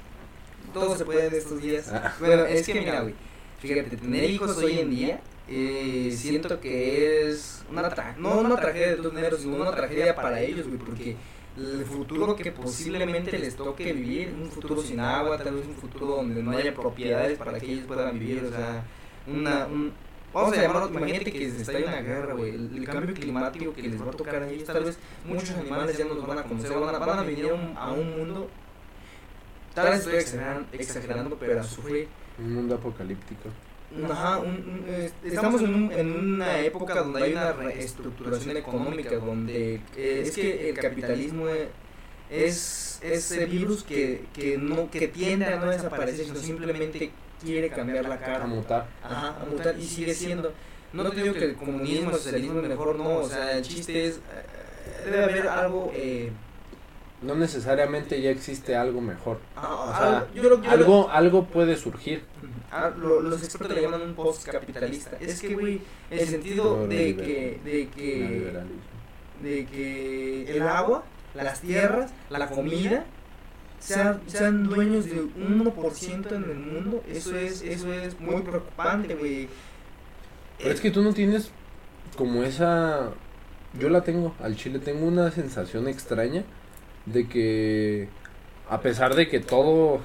Todo 0.74 0.96
se 0.98 1.06
puede 1.06 1.28
en 1.28 1.34
estos 1.34 1.62
días. 1.62 1.90
Ah. 1.92 2.14
Bueno, 2.20 2.46
es 2.46 2.66
que 2.66 2.80
mira, 2.80 3.02
güey, 3.02 3.16
fíjate, 3.60 3.98
tener 3.98 4.30
hijos 4.30 4.58
hoy 4.58 4.80
en 4.80 4.90
día, 4.90 5.20
eh, 5.48 6.12
siento 6.16 6.60
que 6.60 7.30
es 7.30 7.64
una 7.70 7.88
tra 7.90 8.16
no 8.18 8.40
una 8.40 8.56
tragedia 8.56 8.88
de 8.90 8.96
todos 8.96 9.14
meros, 9.14 9.42
sino 9.42 9.56
una 9.56 9.72
tragedia 9.72 10.16
para 10.16 10.42
ellos, 10.42 10.68
güey, 10.68 10.80
porque 10.80 11.16
el 11.58 11.86
futuro 11.86 12.36
que 12.36 12.52
posiblemente 12.52 13.38
les 13.38 13.56
toque 13.56 13.94
vivir, 13.94 14.34
un 14.34 14.50
futuro 14.50 14.82
sin 14.82 15.00
agua, 15.00 15.38
tal 15.38 15.56
vez 15.56 15.68
un 15.68 15.76
futuro 15.76 16.08
donde 16.08 16.42
no 16.42 16.52
haya 16.52 16.74
propiedades 16.74 17.38
para 17.38 17.60
que 17.60 17.72
ellos 17.72 17.86
puedan 17.86 18.18
vivir, 18.18 18.44
o 18.44 18.50
sea, 18.50 18.84
una, 19.28 19.66
un, 19.68 19.94
vamos 20.34 20.58
a 20.58 20.62
llamarlo, 20.62 20.90
imagínate 20.90 21.32
que 21.32 21.50
se 21.52 21.62
está 21.62 21.78
en 21.78 21.88
una 21.88 22.02
guerra, 22.02 22.34
güey, 22.34 22.56
el, 22.56 22.86
cambio 22.86 23.16
climático 23.16 23.74
que 23.74 23.84
les 23.84 24.02
va 24.02 24.10
a 24.10 24.12
tocar 24.12 24.42
a 24.42 24.50
ellos, 24.50 24.66
tal 24.66 24.84
vez 24.84 24.98
muchos 25.26 25.52
animales 25.52 25.98
ya 25.98 26.06
no 26.06 26.16
los 26.16 26.28
van 26.28 26.40
a 26.40 26.44
conocer, 26.44 26.72
van 26.74 26.96
a, 26.96 27.00
van 27.00 27.20
a 27.20 27.24
venir 27.24 27.46
un, 27.46 27.78
a 27.78 27.92
un 27.92 28.18
mundo, 28.18 28.50
tal 29.74 29.92
vez 29.92 30.00
estoy 30.00 30.16
exagerando, 30.16 30.68
exagerando 30.74 31.38
pero 31.38 31.60
a 31.60 31.64
sufrir. 31.64 32.08
Un 32.38 32.54
mundo 32.54 32.76
apocalíptico. 32.76 33.50
Ajá, 34.12 34.40
un- 34.40 34.48
un- 34.48 34.86
eh, 34.88 35.12
estamos 35.24 35.62
en, 35.62 35.74
un- 35.74 35.92
en 35.92 36.12
una 36.34 36.60
época 36.60 36.96
donde 36.96 37.24
hay 37.24 37.32
una 37.34 37.54
reestructuración 37.54 38.58
económica, 38.58 39.16
donde 39.16 39.76
eh, 39.96 40.24
es 40.26 40.32
que 40.36 40.70
el 40.70 40.76
capitalismo 40.78 41.46
es 42.30 43.00
ese 43.02 43.46
virus 43.46 43.84
que, 43.84 44.26
que, 44.34 44.58
no, 44.58 44.90
que 44.90 45.08
tiende 45.08 45.46
a 45.46 45.58
no 45.60 45.70
desaparecer, 45.70 46.26
sino 46.26 46.38
simplemente 46.40 47.12
quiere 47.44 47.70
cambiar 47.70 48.08
la 48.10 48.16
A 48.16 48.20
cara. 48.20 48.48
mutar. 48.48 48.88
Ajá, 49.04 49.36
a 49.42 49.46
mutar 49.46 49.78
y 49.78 49.84
sigue 49.84 50.14
siendo. 50.14 50.52
No 50.94 51.10
te 51.12 51.22
digo 51.22 51.34
que 51.36 51.46
el 51.46 51.56
comunismo, 51.56 52.10
el 52.12 52.16
socialismo 52.16 52.62
es 52.62 52.68
mejor, 52.70 52.96
no, 52.98 53.18
o 53.18 53.30
sea, 53.30 53.58
el 53.58 53.64
chiste 53.64 54.08
es, 54.08 54.16
eh, 54.16 54.22
debe 55.06 55.24
haber 55.24 55.48
algo... 55.48 55.92
Eh, 55.94 56.32
No 57.22 57.34
necesariamente 57.36 58.22
ya 58.22 58.30
existe 58.30 58.76
algo 58.76 59.02
mejor. 59.02 59.40
ah, 59.56 59.76
O 59.76 59.98
sea, 59.98 60.18
algo- 60.20 60.28
yo 60.36 60.44
lo- 60.44 60.50
yo 60.58 60.64
lo- 60.64 60.70
Algo, 60.72 61.10
algo 61.12 61.46
puede 61.46 61.76
surgir. 61.76 62.24
Ah, 62.78 62.92
lo- 62.98 63.22
los 63.22 63.42
expertos 63.42 63.74
le 63.76 63.82
llaman 63.84 64.02
un 64.02 64.16
post-capitalista. 64.16 65.12
Es 65.22 65.40
que, 65.42 65.54
güey, 65.54 65.82
el 66.10 66.20
sentido 66.28 66.88
de 66.88 67.16
que, 67.16 67.60
de 67.64 67.88
que, 67.90 68.52
de 69.42 69.66
que 69.66 70.52
el 70.58 70.62
agua, 70.64 71.06
las 71.36 71.62
tierras, 71.62 72.12
la 72.30 72.50
comida, 72.50 73.06
sean, 73.80 74.22
sean 74.28 74.64
dueños 74.64 75.06
de 75.06 75.22
un 75.22 75.64
1% 75.64 76.32
en 76.36 76.44
el 76.44 76.56
mundo, 76.58 77.02
eso 77.10 77.38
es, 77.38 77.62
eso 77.62 77.94
es 77.94 78.20
muy 78.20 78.42
preocupante, 78.42 79.16
güey. 79.16 79.48
Pero 80.58 80.72
es 80.72 80.82
que 80.82 80.92
tú 80.92 81.02
no 81.02 81.14
tienes 81.14 81.52
como 82.18 82.44
esa... 82.44 83.12
Yo 83.80 83.90
la 83.90 84.02
tengo, 84.04 84.34
al 84.42 84.56
chile 84.58 84.80
tengo 84.80 85.06
una 85.06 85.32
sensación 85.32 85.88
extraña 85.88 86.44
de 87.06 87.28
que 87.28 88.08
a 88.70 88.82
pesar 88.82 89.16
de 89.16 89.28
que 89.30 89.40
todo... 89.40 90.02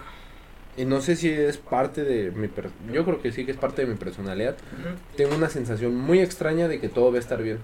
Y 0.81 0.85
no 0.87 1.01
sé 1.01 1.17
si 1.17 1.29
es 1.31 1.57
parte 1.59 2.05
de 2.05 2.31
mi... 2.31 2.49
per- 2.49 2.71
Yo 2.93 3.05
creo 3.05 3.21
que 3.21 3.33
sí 3.33 3.45
que 3.45 3.51
es 3.53 3.57
parte 3.59 3.83
de 3.83 3.89
mi 3.89 3.97
personalidad. 3.97 4.57
Tengo 5.17 5.35
una 5.35 5.49
sensación 5.49 5.95
muy 5.97 6.21
extraña 6.21 6.69
de 6.69 6.81
que 6.81 6.89
todo 6.89 7.11
va 7.11 7.17
a 7.17 7.21
estar 7.21 7.43
bien. 7.43 7.59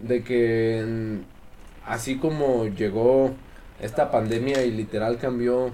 De 0.00 0.22
que 0.22 0.84
mm, 0.86 1.90
así 1.90 2.16
como 2.18 2.66
llegó 2.66 3.32
esta 3.80 4.10
pandemia 4.10 4.64
y 4.64 4.70
literal 4.72 5.18
cambió 5.18 5.70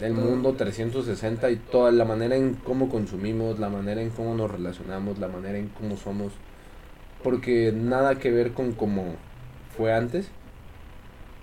el 0.00 0.14
mundo 0.14 0.54
360 0.54 1.50
y 1.50 1.56
toda 1.56 1.90
la 1.92 2.04
manera 2.06 2.34
en 2.34 2.54
cómo 2.54 2.88
consumimos, 2.88 3.58
la 3.58 3.68
manera 3.68 4.00
en 4.00 4.10
cómo 4.10 4.34
nos 4.34 4.50
relacionamos, 4.50 5.18
la 5.18 5.28
manera 5.28 5.58
en 5.58 5.68
cómo 5.68 5.96
somos, 5.98 6.32
porque 7.22 7.72
nada 7.76 8.14
que 8.18 8.30
ver 8.30 8.52
con 8.52 8.72
cómo 8.72 9.16
fue 9.76 9.92
antes. 9.92 10.28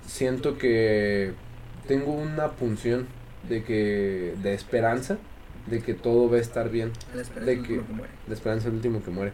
Siento 0.07 0.57
que 0.57 1.33
tengo 1.87 2.13
una 2.13 2.49
punción 2.51 3.05
de 3.49 3.63
que 3.63 4.33
de 4.41 4.53
esperanza 4.53 5.17
de 5.67 5.81
que 5.81 5.93
todo 5.93 6.29
va 6.29 6.37
a 6.37 6.39
estar 6.39 6.69
bien. 6.69 6.91
La 7.13 7.21
esperanza 7.21 7.51
De 7.51 7.61
que- 7.61 7.75
lo 7.75 7.85
que 7.87 7.93
muere. 7.93 8.13
La 8.27 8.33
esperanza 8.33 8.61
es 8.67 8.69
el 8.69 8.75
último 8.75 9.03
que 9.03 9.11
muere. 9.11 9.33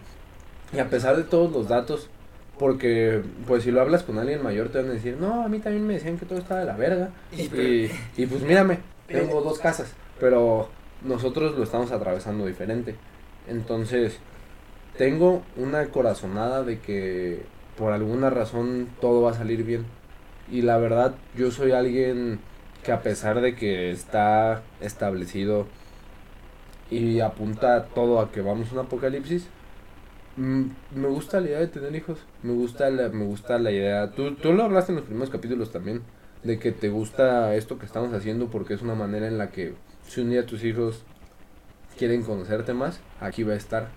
Y 0.73 0.79
a 0.79 0.89
pesar 0.89 1.15
de 1.15 1.23
todos 1.23 1.51
los 1.51 1.67
datos, 1.67 2.09
porque 2.57 3.21
pues 3.47 3.63
si 3.63 3.71
lo 3.71 3.81
hablas 3.81 4.01
con 4.03 4.17
alguien 4.17 4.41
mayor 4.41 4.69
te 4.69 4.79
van 4.79 4.89
a 4.89 4.93
decir, 4.93 5.17
no, 5.19 5.43
a 5.43 5.47
mí 5.47 5.59
también 5.59 5.85
me 5.85 5.93
decían 5.93 6.17
que 6.17 6.25
todo 6.25 6.39
estaba 6.39 6.61
de 6.61 6.65
la 6.65 6.75
verga. 6.75 7.11
Y, 7.31 7.89
y 8.17 8.25
pues 8.25 8.41
mírame, 8.41 8.79
tengo 9.07 9.41
dos 9.41 9.59
casas, 9.59 9.91
pero 10.19 10.69
nosotros 11.03 11.55
lo 11.57 11.63
estamos 11.63 11.91
atravesando 11.91 12.45
diferente. 12.47 12.95
Entonces, 13.47 14.17
tengo 14.97 15.43
una 15.57 15.87
corazonada 15.87 16.63
de 16.63 16.79
que 16.79 17.43
por 17.77 17.91
alguna 17.93 18.29
razón 18.29 18.87
todo 19.01 19.21
va 19.21 19.31
a 19.31 19.35
salir 19.35 19.63
bien. 19.63 19.85
Y 20.51 20.61
la 20.63 20.77
verdad, 20.77 21.15
yo 21.35 21.51
soy 21.51 21.71
alguien 21.71 22.39
que 22.83 22.91
a 22.91 23.01
pesar 23.01 23.41
de 23.41 23.55
que 23.55 23.91
está 23.91 24.61
establecido 24.81 25.67
y 26.91 27.21
apunta 27.21 27.85
todo 27.85 28.19
a 28.19 28.31
que 28.31 28.41
vamos 28.41 28.69
a 28.69 28.73
un 28.73 28.79
apocalipsis. 28.79 29.47
Mm, 30.35 30.63
me 30.95 31.07
gusta 31.07 31.39
la 31.39 31.47
idea 31.47 31.59
de 31.59 31.67
tener 31.67 31.95
hijos, 31.95 32.19
me 32.41 32.53
gusta 32.53 32.89
la, 32.89 33.09
me 33.09 33.25
gusta 33.25 33.59
la 33.59 33.71
idea, 33.71 34.11
tú, 34.11 34.33
tú 34.35 34.51
lo 34.51 34.63
hablaste 34.63 34.91
en 34.91 34.95
los 34.97 35.05
primeros 35.05 35.29
capítulos 35.29 35.71
también, 35.71 36.01
de 36.43 36.57
que 36.57 36.71
te 36.71 36.89
gusta 36.89 37.55
esto 37.55 37.77
que 37.77 37.85
estamos 37.85 38.11
haciendo 38.13 38.47
porque 38.47 38.73
es 38.73 38.81
una 38.81 38.95
manera 38.95 39.27
en 39.27 39.37
la 39.37 39.51
que 39.51 39.75
si 40.07 40.21
un 40.21 40.31
día 40.31 40.45
tus 40.45 40.63
hijos 40.63 41.03
quieren 41.97 42.23
conocerte 42.23 42.73
más, 42.73 42.99
aquí 43.21 43.43
va 43.43 43.53
a 43.53 43.57
estar. 43.57 43.89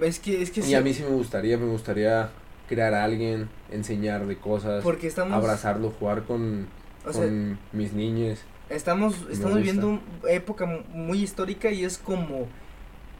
Es 0.00 0.20
que, 0.20 0.40
es 0.40 0.50
que 0.50 0.60
Y 0.60 0.74
a 0.74 0.80
mí 0.80 0.94
sí 0.94 1.02
me 1.02 1.10
gustaría, 1.10 1.58
me 1.58 1.66
gustaría 1.66 2.30
crear 2.68 2.94
a 2.94 3.04
alguien, 3.04 3.48
enseñar 3.70 4.26
de 4.26 4.36
cosas, 4.36 4.82
Porque 4.82 5.08
estamos. 5.08 5.34
abrazarlo, 5.34 5.90
jugar 5.90 6.22
con, 6.22 6.68
o 7.04 7.12
sea, 7.12 7.24
mis 7.72 7.92
niñes. 7.92 8.42
Estamos, 8.70 9.14
estamos 9.30 9.56
viviendo 9.58 9.88
una 9.88 10.30
época 10.30 10.66
mu- 10.66 10.82
muy 10.92 11.22
histórica 11.22 11.70
y 11.70 11.84
es 11.84 11.98
como 11.98 12.48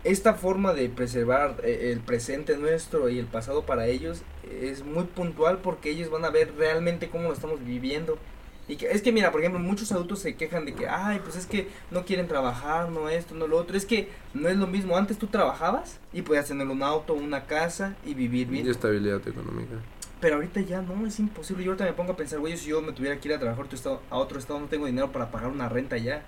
esta 0.02 0.34
forma 0.34 0.72
de 0.74 0.88
preservar 0.88 1.56
eh, 1.64 1.90
el 1.92 2.00
presente 2.00 2.56
nuestro 2.56 3.08
y 3.08 3.18
el 3.18 3.26
pasado 3.26 3.64
para 3.64 3.86
ellos 3.86 4.22
es 4.60 4.84
muy 4.84 5.04
puntual 5.04 5.58
porque 5.58 5.90
ellos 5.90 6.10
van 6.10 6.24
a 6.24 6.30
ver 6.30 6.52
realmente 6.56 7.08
cómo 7.08 7.24
lo 7.28 7.32
estamos 7.34 7.64
viviendo. 7.64 8.18
Y 8.66 8.76
que, 8.76 8.90
es 8.90 9.02
que 9.02 9.12
mira, 9.12 9.30
por 9.30 9.40
ejemplo, 9.42 9.60
muchos 9.60 9.92
adultos 9.92 10.20
se 10.20 10.36
quejan 10.36 10.64
de 10.64 10.72
que, 10.74 10.88
ay, 10.88 11.20
pues 11.22 11.36
es 11.36 11.44
que 11.44 11.68
no 11.90 12.06
quieren 12.06 12.26
trabajar, 12.28 12.88
no 12.90 13.10
esto, 13.10 13.34
no 13.34 13.46
lo 13.46 13.58
otro. 13.58 13.76
Es 13.76 13.84
que 13.84 14.08
no 14.32 14.48
es 14.48 14.56
lo 14.56 14.66
mismo. 14.66 14.96
Antes 14.96 15.18
tú 15.18 15.26
trabajabas 15.26 15.98
y 16.14 16.22
podías 16.22 16.48
tener 16.48 16.66
un 16.68 16.82
auto, 16.82 17.12
una 17.12 17.44
casa 17.44 17.94
y 18.06 18.14
vivir 18.14 18.46
bien. 18.48 18.66
Y 18.66 18.70
estabilidad 18.70 19.20
económica. 19.28 19.74
Pero 20.20 20.36
ahorita 20.36 20.60
ya 20.60 20.80
no, 20.80 21.06
es 21.06 21.18
imposible. 21.18 21.64
Yo 21.64 21.72
ahorita 21.72 21.84
me 21.84 21.92
pongo 21.92 22.12
a 22.12 22.16
pensar, 22.16 22.38
güey, 22.38 22.56
si 22.56 22.70
yo 22.70 22.80
me 22.80 22.92
tuviera 22.92 23.18
que 23.18 23.28
ir 23.28 23.34
a 23.34 23.38
trabajar 23.38 23.62
a 23.62 23.66
otro 23.66 23.76
estado, 23.76 24.02
a 24.10 24.16
otro 24.16 24.38
estado 24.38 24.60
no 24.60 24.66
tengo 24.66 24.86
dinero 24.86 25.12
para 25.12 25.30
pagar 25.30 25.50
una 25.50 25.68
renta 25.68 25.96
ya. 25.98 26.22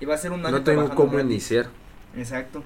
Y 0.00 0.06
va 0.06 0.14
a 0.14 0.18
ser 0.18 0.32
un 0.32 0.44
año 0.44 0.58
No 0.58 0.64
tengo 0.64 0.88
cómo 0.94 1.18
iniciar. 1.20 1.68
Exacto. 2.16 2.62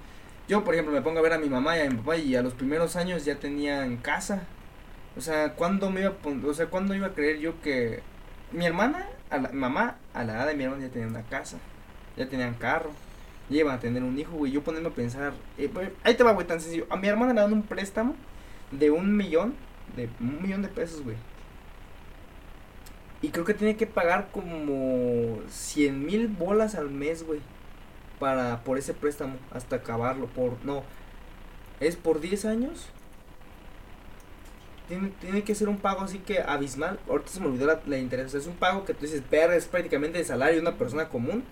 Yo, 0.48 0.64
por 0.64 0.74
ejemplo, 0.74 0.94
me 0.94 1.02
pongo 1.02 1.18
a 1.18 1.22
ver 1.22 1.34
a 1.34 1.38
mi 1.38 1.48
mamá 1.48 1.76
y 1.76 1.80
a 1.80 1.90
mi 1.90 1.96
papá 1.96 2.16
y 2.16 2.34
a 2.34 2.42
los 2.42 2.54
primeros 2.54 2.96
años 2.96 3.24
ya 3.24 3.36
tenían 3.36 3.98
casa. 3.98 4.46
O 5.16 5.20
sea, 5.20 5.54
¿cuándo 5.54 5.90
me 5.90 6.00
iba 6.00 6.10
a 6.10 6.46
o 6.46 6.54
sea, 6.54 6.66
¿cuándo 6.66 6.94
iba 6.94 7.08
a 7.08 7.12
creer 7.12 7.38
yo 7.38 7.60
que 7.60 8.02
mi 8.52 8.64
hermana, 8.64 9.06
a 9.30 9.38
la 9.38 9.48
mi 9.50 9.58
mamá, 9.58 9.96
a 10.14 10.24
la 10.24 10.34
edad 10.34 10.46
de 10.46 10.54
mi 10.54 10.64
hermana 10.64 10.86
ya 10.86 10.92
tenían 10.92 11.10
una 11.10 11.22
casa, 11.22 11.58
ya 12.16 12.28
tenían 12.28 12.54
carro, 12.54 12.92
ya 13.50 13.60
iban 13.60 13.74
a 13.74 13.80
tener 13.80 14.02
un 14.02 14.18
hijo, 14.18 14.32
güey? 14.32 14.52
Yo 14.52 14.62
ponerme 14.62 14.88
a 14.88 14.92
pensar, 14.92 15.34
eh, 15.58 15.68
pues, 15.72 15.90
ahí 16.04 16.14
te 16.14 16.22
va, 16.22 16.32
güey, 16.32 16.46
tan 16.46 16.60
sencillo. 16.60 16.86
A 16.88 16.96
mi 16.96 17.08
hermana 17.08 17.34
le 17.34 17.40
dan 17.40 17.52
un 17.52 17.62
préstamo 17.62 18.14
de 18.70 18.90
un 18.90 19.16
millón, 19.16 19.54
de 19.96 20.08
un 20.20 20.42
millón 20.42 20.62
de 20.62 20.68
pesos, 20.68 21.02
güey. 21.02 21.16
Y 23.20 23.30
creo 23.30 23.44
que 23.44 23.54
tiene 23.54 23.76
que 23.76 23.86
pagar 23.86 24.28
como 24.30 25.40
100 25.48 26.06
mil 26.06 26.28
bolas 26.28 26.74
al 26.74 26.90
mes, 26.90 27.24
güey. 27.24 27.40
Para, 28.20 28.64
por 28.64 28.78
ese 28.78 28.94
préstamo, 28.94 29.36
hasta 29.52 29.76
acabarlo. 29.76 30.26
Por, 30.26 30.64
no, 30.64 30.82
es 31.80 31.96
por 31.96 32.20
10 32.20 32.44
años. 32.44 32.86
Tiene, 34.86 35.12
tiene 35.20 35.42
que 35.42 35.54
ser 35.54 35.68
un 35.68 35.78
pago 35.78 36.02
así 36.02 36.18
que 36.18 36.40
abismal. 36.40 36.98
Ahorita 37.08 37.30
se 37.30 37.40
me 37.40 37.46
olvidó 37.46 37.66
la, 37.66 37.80
la 37.86 37.98
interés. 37.98 38.34
O 38.34 38.38
es 38.38 38.46
un 38.46 38.54
pago 38.54 38.84
que 38.84 38.94
tú 38.94 39.02
dices, 39.02 39.22
verga, 39.28 39.56
es 39.56 39.66
prácticamente 39.66 40.18
el 40.18 40.24
salario 40.24 40.56
de 40.56 40.62
una 40.62 40.78
persona 40.78 41.08
común 41.08 41.44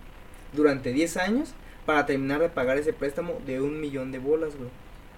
durante 0.53 0.93
10 0.93 1.17
años 1.17 1.55
para 1.85 2.07
terminar 2.07 2.41
de 2.41 2.49
pagar 2.49 2.79
ese 2.79 2.93
préstamo 2.93 3.41
de 3.45 3.61
un 3.61 3.81
millón 3.81 4.13
de 4.13 4.19
bolas, 4.19 4.57
güey. 4.57 4.71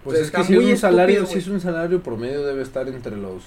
Pues 0.05 0.15
O 0.15 0.19
sea, 0.19 0.25
es 0.27 0.31
que 0.31 0.45
si 0.45 0.53
es 0.55 0.65
un 0.73 0.77
salario, 0.77 1.15
estúpido, 1.17 1.33
si 1.33 1.39
es 1.39 1.49
un 1.55 1.61
salario 1.61 2.03
promedio 2.03 2.45
debe 2.47 2.63
estar 2.63 2.89
entre 2.89 3.17
los 3.17 3.43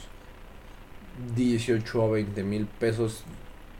18 1.36 2.02
a 2.04 2.10
20 2.10 2.44
mil 2.44 2.66
pesos, 2.66 3.24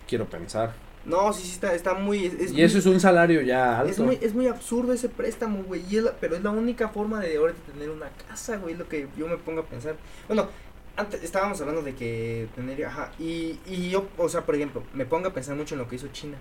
quiero 0.08 0.26
pensar. 0.30 0.74
No, 1.04 1.34
sí, 1.34 1.44
sí, 1.44 1.54
está, 1.54 1.74
está 1.74 1.96
muy... 1.96 2.26
Es, 2.28 2.52
y 2.52 2.62
eso 2.62 2.78
es 2.78 2.86
un 2.86 3.00
salario 3.00 3.42
ya 3.42 3.80
alto. 3.80 3.92
Es 3.92 4.00
muy, 4.00 4.20
es 4.22 4.36
muy 4.36 4.48
absurdo 4.48 4.94
ese 4.94 5.10
préstamo, 5.10 5.64
güey. 5.64 5.84
y 5.90 5.98
es 5.98 6.04
la- 6.04 6.12
pero 6.12 6.36
es 6.36 6.44
la 6.44 6.52
única 6.52 6.90
forma 6.90 7.20
de 7.20 7.38
ahora 7.38 7.54
tener 7.74 7.90
una 7.90 8.10
casa, 8.28 8.58
güey. 8.58 8.76
Lo 8.76 8.88
que 8.88 9.08
yo 9.18 9.28
me 9.28 9.38
pongo 9.38 9.62
a 9.62 9.66
pensar. 9.66 9.96
Bueno, 10.28 10.48
antes 10.96 11.24
estábamos 11.24 11.60
hablando 11.60 11.82
de 11.82 11.96
que 11.96 12.48
tener. 12.56 12.86
Ajá. 12.86 13.12
Y, 13.18 13.60
y 13.66 13.90
yo, 13.90 14.06
o 14.18 14.30
sea, 14.30 14.42
por 14.46 14.54
ejemplo, 14.54 14.84
me 14.94 15.06
pongo 15.08 15.30
a 15.30 15.34
pensar 15.34 15.56
mucho 15.56 15.74
en 15.74 15.80
lo 15.80 15.88
que 15.88 15.96
hizo 15.96 16.08
China. 16.10 16.38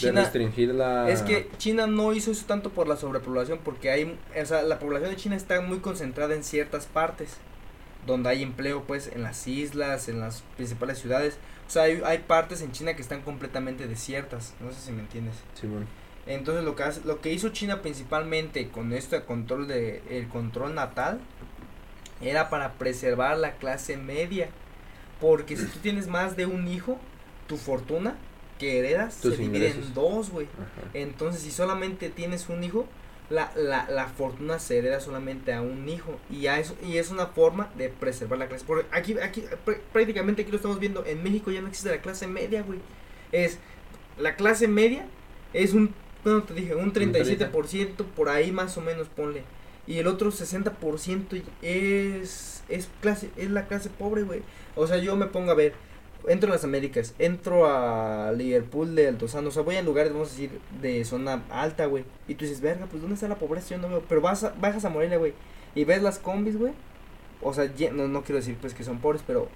De 0.00 0.08
China. 0.08 0.22
restringir 0.22 0.74
la... 0.74 1.08
Es 1.08 1.22
que 1.22 1.48
China 1.58 1.86
no 1.86 2.12
hizo 2.12 2.30
eso 2.30 2.44
tanto 2.46 2.70
por 2.70 2.88
la 2.88 2.96
sobrepoblación, 2.96 3.60
porque 3.64 3.90
hay, 3.90 4.18
o 4.40 4.46
sea, 4.46 4.62
la 4.62 4.78
población 4.78 5.10
de 5.10 5.16
China 5.16 5.36
está 5.36 5.60
muy 5.60 5.78
concentrada 5.78 6.34
en 6.34 6.44
ciertas 6.44 6.86
partes, 6.86 7.36
donde 8.06 8.30
hay 8.30 8.42
empleo, 8.42 8.84
pues, 8.84 9.10
en 9.14 9.22
las 9.22 9.46
islas, 9.46 10.08
en 10.08 10.20
las 10.20 10.42
principales 10.56 10.98
ciudades. 10.98 11.38
O 11.66 11.70
sea, 11.70 11.84
hay, 11.84 12.02
hay 12.04 12.18
partes 12.18 12.62
en 12.62 12.72
China 12.72 12.94
que 12.94 13.02
están 13.02 13.22
completamente 13.22 13.86
desiertas, 13.86 14.54
no 14.60 14.72
sé 14.72 14.80
si 14.80 14.92
me 14.92 15.00
entiendes. 15.00 15.36
Entonces 16.26 16.64
lo 16.64 16.76
que 16.76 16.82
hace, 16.82 17.00
lo 17.04 17.20
que 17.20 17.32
hizo 17.32 17.48
China 17.48 17.80
principalmente 17.82 18.68
con 18.68 18.92
este 18.92 19.22
control 19.22 19.66
de 19.66 20.02
el 20.10 20.28
control 20.28 20.74
natal 20.74 21.20
era 22.20 22.50
para 22.50 22.74
preservar 22.74 23.38
la 23.38 23.52
clase 23.52 23.96
media, 23.96 24.50
porque 25.20 25.56
si 25.56 25.64
tú 25.66 25.78
tienes 25.78 26.08
más 26.08 26.36
de 26.36 26.46
un 26.46 26.68
hijo, 26.68 26.98
tu 27.46 27.56
fortuna 27.56 28.16
que 28.60 28.78
heredas 28.78 29.20
Tus 29.20 29.34
se 29.34 29.42
divide 29.42 29.70
en 29.70 29.94
dos, 29.94 30.30
güey. 30.30 30.46
Entonces 30.94 31.42
si 31.42 31.50
solamente 31.50 32.10
tienes 32.10 32.48
un 32.48 32.62
hijo, 32.62 32.86
la, 33.30 33.52
la, 33.56 33.88
la 33.90 34.06
fortuna 34.08 34.58
se 34.58 34.78
hereda 34.78 35.00
solamente 35.00 35.52
a 35.52 35.62
un 35.62 35.88
hijo 35.88 36.18
y 36.30 36.46
a 36.48 36.58
eso 36.58 36.76
y 36.84 36.98
es 36.98 37.10
una 37.10 37.26
forma 37.26 37.70
de 37.76 37.88
preservar 37.88 38.38
la 38.38 38.48
clase. 38.48 38.64
Porque 38.66 38.86
aquí 38.92 39.16
aquí 39.20 39.44
pr- 39.66 39.80
prácticamente 39.92 40.42
aquí 40.42 40.50
lo 40.50 40.56
estamos 40.56 40.78
viendo 40.78 41.04
en 41.06 41.22
México 41.22 41.50
ya 41.50 41.60
no 41.60 41.68
existe 41.68 41.90
la 41.90 42.00
clase 42.02 42.26
media, 42.28 42.62
güey. 42.62 42.78
Es 43.32 43.58
la 44.18 44.36
clase 44.36 44.68
media 44.68 45.06
es 45.52 45.72
un 45.74 45.94
bueno, 46.22 46.42
te 46.42 46.52
dije, 46.52 46.74
un 46.74 46.92
37% 46.92 48.04
por 48.14 48.28
ahí 48.28 48.52
más 48.52 48.76
o 48.76 48.82
menos 48.82 49.08
ponle. 49.08 49.42
Y 49.86 49.98
el 49.98 50.06
otro 50.06 50.30
60% 50.30 51.42
es 51.62 52.62
es 52.68 52.88
clase 53.00 53.30
es 53.36 53.50
la 53.50 53.66
clase 53.66 53.90
pobre, 53.90 54.22
güey. 54.22 54.42
O 54.76 54.86
sea, 54.86 54.98
yo 54.98 55.16
me 55.16 55.26
pongo 55.26 55.50
a 55.50 55.54
ver 55.54 55.72
entro 56.28 56.50
a 56.50 56.54
las 56.54 56.64
Américas, 56.64 57.14
entro 57.18 57.66
a 57.66 58.32
Liverpool 58.32 58.94
de 58.94 59.08
Altozano, 59.08 59.48
o 59.48 59.52
sea, 59.52 59.62
voy 59.62 59.76
a 59.76 59.82
lugares, 59.82 60.12
vamos 60.12 60.28
a 60.28 60.32
decir, 60.32 60.50
de 60.80 61.04
zona 61.04 61.42
alta, 61.50 61.86
güey. 61.86 62.04
Y 62.28 62.34
tú 62.34 62.44
dices, 62.44 62.60
verga, 62.60 62.86
pues 62.86 63.00
¿dónde 63.00 63.14
está 63.14 63.28
la 63.28 63.38
pobreza? 63.38 63.70
Yo 63.70 63.78
no 63.78 63.88
veo. 63.88 64.02
Pero 64.08 64.20
vas 64.20 64.44
a- 64.44 64.54
bajas 64.60 64.84
a 64.84 64.90
Morelia, 64.90 65.18
güey, 65.18 65.32
y 65.74 65.84
ves 65.84 66.02
las 66.02 66.18
combis, 66.18 66.56
güey. 66.58 66.72
O 67.42 67.54
sea, 67.54 67.70
no, 67.92 68.06
no 68.08 68.22
quiero 68.22 68.36
decir 68.38 68.56
pues 68.60 68.74
que 68.74 68.84
son 68.84 68.98
pobres, 69.00 69.22
pero 69.26 69.48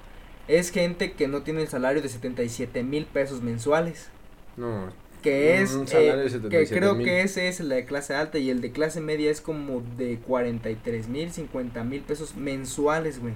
es 0.48 0.70
gente 0.70 1.12
que 1.12 1.28
no 1.28 1.42
tiene 1.42 1.62
el 1.62 1.68
salario 1.68 2.00
de 2.02 2.08
77 2.08 2.82
mil 2.82 3.04
pesos 3.06 3.42
mensuales. 3.42 4.08
No, 4.56 4.90
Que 5.22 5.60
es, 5.60 5.74
un 5.74 5.84
eh, 5.84 5.86
salario 5.88 6.16
de 6.16 6.22
que 6.24 6.30
77 6.30 6.76
creo 6.78 6.94
mil. 6.94 7.06
que 7.06 7.22
ese 7.22 7.48
es 7.48 7.60
el 7.60 7.68
de 7.70 7.84
clase 7.86 8.14
alta 8.14 8.38
y 8.38 8.50
el 8.50 8.60
de 8.60 8.72
clase 8.72 9.00
media 9.00 9.30
es 9.30 9.40
como 9.40 9.82
de 9.98 10.18
43 10.18 11.08
mil, 11.08 11.30
50 11.32 11.82
mil 11.84 12.02
pesos 12.02 12.36
mensuales, 12.36 13.20
güey. 13.20 13.34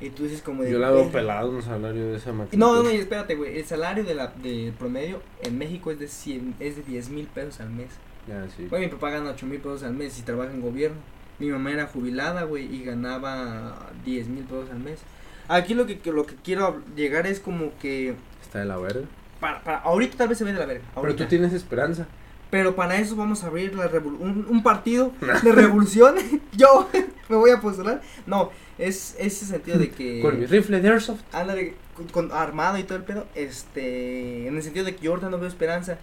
Y 0.00 0.10
tú 0.10 0.22
dices 0.24 0.40
como 0.42 0.62
de... 0.62 0.70
Yo 0.72 0.78
la 0.78 0.90
veo 0.90 1.10
pelado 1.10 1.50
un 1.50 1.62
salario 1.62 2.06
de 2.10 2.16
esa 2.16 2.32
magnitud. 2.32 2.56
No, 2.58 2.74
no, 2.74 2.82
no, 2.84 2.90
y 2.90 2.96
espérate, 2.96 3.34
güey. 3.34 3.58
El 3.58 3.64
salario 3.66 4.02
de 4.04 4.14
la, 4.14 4.28
de 4.28 4.72
promedio 4.78 5.20
en 5.42 5.58
México 5.58 5.90
es 5.90 5.98
de 5.98 6.08
100, 6.08 6.54
es 6.58 6.76
de 6.76 6.82
10 6.82 7.10
mil 7.10 7.26
pesos 7.26 7.60
al 7.60 7.70
mes. 7.70 7.88
Ya, 8.26 8.46
sí. 8.56 8.66
Güey, 8.70 8.84
mi 8.84 8.88
papá 8.88 9.10
gana 9.10 9.30
8 9.30 9.46
mil 9.46 9.58
pesos 9.60 9.82
al 9.82 9.92
mes 9.94 10.18
y 10.18 10.22
trabaja 10.22 10.52
en 10.52 10.60
gobierno. 10.62 10.96
Mi 11.38 11.48
mamá 11.48 11.70
era 11.72 11.86
jubilada, 11.86 12.44
güey, 12.44 12.64
y 12.74 12.84
ganaba 12.84 13.90
10 14.04 14.28
mil 14.28 14.44
pesos 14.44 14.70
al 14.70 14.78
mes. 14.80 15.00
Aquí 15.48 15.74
lo 15.74 15.86
que, 15.86 15.98
que- 15.98 16.12
lo 16.12 16.24
que 16.26 16.34
quiero 16.36 16.80
llegar 16.96 17.26
es 17.26 17.40
como 17.40 17.72
que... 17.78 18.14
Está 18.42 18.60
de 18.60 18.66
la 18.66 18.78
verga. 18.78 19.02
Para, 19.40 19.62
para, 19.62 19.78
ahorita 19.80 20.16
tal 20.18 20.28
vez 20.28 20.38
se 20.38 20.44
ve 20.44 20.52
de 20.52 20.58
la 20.60 20.66
verga. 20.66 20.84
Pero 20.94 21.00
ahorita. 21.06 21.24
tú 21.24 21.28
tienes 21.28 21.52
esperanza. 21.52 22.06
Pero 22.50 22.74
para 22.74 22.98
eso 22.98 23.16
vamos 23.16 23.44
a 23.44 23.46
abrir 23.46 23.74
la 23.74 23.86
un, 23.86 24.46
un 24.48 24.62
partido 24.62 25.12
de 25.42 25.52
revolución. 25.52 26.16
Yo 26.52 26.88
me 27.28 27.36
voy 27.36 27.50
a 27.50 27.60
postular. 27.60 28.02
No, 28.26 28.50
es 28.78 29.16
ese 29.18 29.46
sentido 29.46 29.78
de 29.78 29.90
que... 29.90 30.20
Con 30.20 30.38
mi 30.38 30.46
rifle 30.46 30.80
de 30.80 30.88
Airsoft. 30.88 31.22
Ándale, 31.32 31.74
con, 31.94 32.06
con 32.08 32.32
armado 32.32 32.78
y 32.78 32.84
todo 32.84 32.98
el 32.98 33.04
pedo, 33.04 33.26
este, 33.34 34.46
en 34.46 34.56
el 34.56 34.62
sentido 34.62 34.84
de 34.84 34.96
que 34.96 35.04
yo 35.04 35.12
ahorita 35.12 35.30
no 35.30 35.38
veo 35.38 35.48
esperanza, 35.48 35.98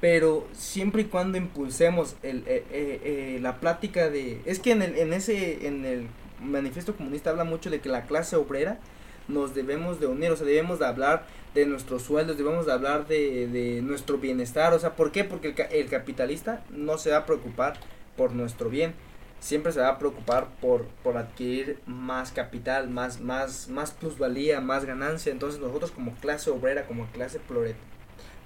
pero 0.00 0.48
siempre 0.52 1.02
y 1.02 1.04
cuando 1.04 1.38
impulsemos 1.38 2.16
el, 2.22 2.38
eh, 2.38 2.64
eh, 2.70 3.00
eh, 3.04 3.38
la 3.40 3.60
plática 3.60 4.10
de, 4.10 4.40
es 4.46 4.58
que 4.58 4.72
en 4.72 4.82
el, 4.82 4.98
en 4.98 5.12
ese, 5.12 5.66
en 5.66 5.84
el 5.84 6.08
manifiesto 6.40 6.96
comunista 6.96 7.30
habla 7.30 7.44
mucho 7.44 7.70
de 7.70 7.80
que 7.80 7.88
la 7.88 8.06
clase 8.06 8.34
obrera 8.34 8.80
nos 9.28 9.54
debemos 9.54 10.00
de 10.00 10.06
unir, 10.06 10.30
o 10.30 10.36
sea, 10.36 10.46
debemos 10.46 10.78
de 10.78 10.86
hablar 10.86 11.26
de 11.54 11.66
nuestros 11.66 12.02
sueldos, 12.02 12.38
debemos 12.38 12.66
de 12.66 12.72
hablar 12.72 13.06
de, 13.06 13.46
de 13.46 13.82
nuestro 13.82 14.18
bienestar, 14.18 14.72
o 14.72 14.78
sea, 14.78 14.96
¿por 14.96 15.12
qué? 15.12 15.24
Porque 15.24 15.48
el, 15.48 15.76
el 15.76 15.88
capitalista 15.88 16.64
no 16.70 16.98
se 16.98 17.10
va 17.10 17.18
a 17.18 17.26
preocupar 17.26 17.74
por 18.16 18.32
nuestro 18.32 18.68
bien, 18.68 18.94
siempre 19.42 19.72
se 19.72 19.80
va 19.80 19.88
a 19.88 19.98
preocupar 19.98 20.46
por, 20.60 20.86
por 21.02 21.16
adquirir 21.18 21.78
más 21.86 22.30
capital, 22.30 22.88
más, 22.88 23.20
más, 23.20 23.68
más 23.68 23.90
plusvalía, 23.90 24.60
más 24.60 24.84
ganancia. 24.84 25.32
Entonces 25.32 25.60
nosotros 25.60 25.90
como 25.90 26.14
clase 26.14 26.50
obrera, 26.50 26.86
como 26.86 27.06
clase 27.06 27.40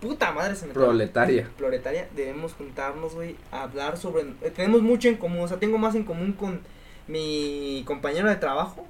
puta 0.00 0.32
madre 0.32 0.56
se 0.56 0.66
me. 0.66 0.72
Proletaria. 0.72 1.50
proletaria, 1.56 2.08
debemos 2.16 2.54
juntarnos, 2.54 3.14
güey, 3.14 3.36
a 3.52 3.62
hablar 3.62 3.96
sobre, 3.98 4.22
eh, 4.42 4.50
tenemos 4.54 4.82
mucho 4.82 5.08
en 5.08 5.16
común, 5.16 5.40
o 5.40 5.48
sea, 5.48 5.58
tengo 5.58 5.78
más 5.78 5.94
en 5.94 6.04
común 6.04 6.32
con 6.32 6.60
mi 7.06 7.84
compañero 7.86 8.28
de 8.28 8.36
trabajo 8.36 8.86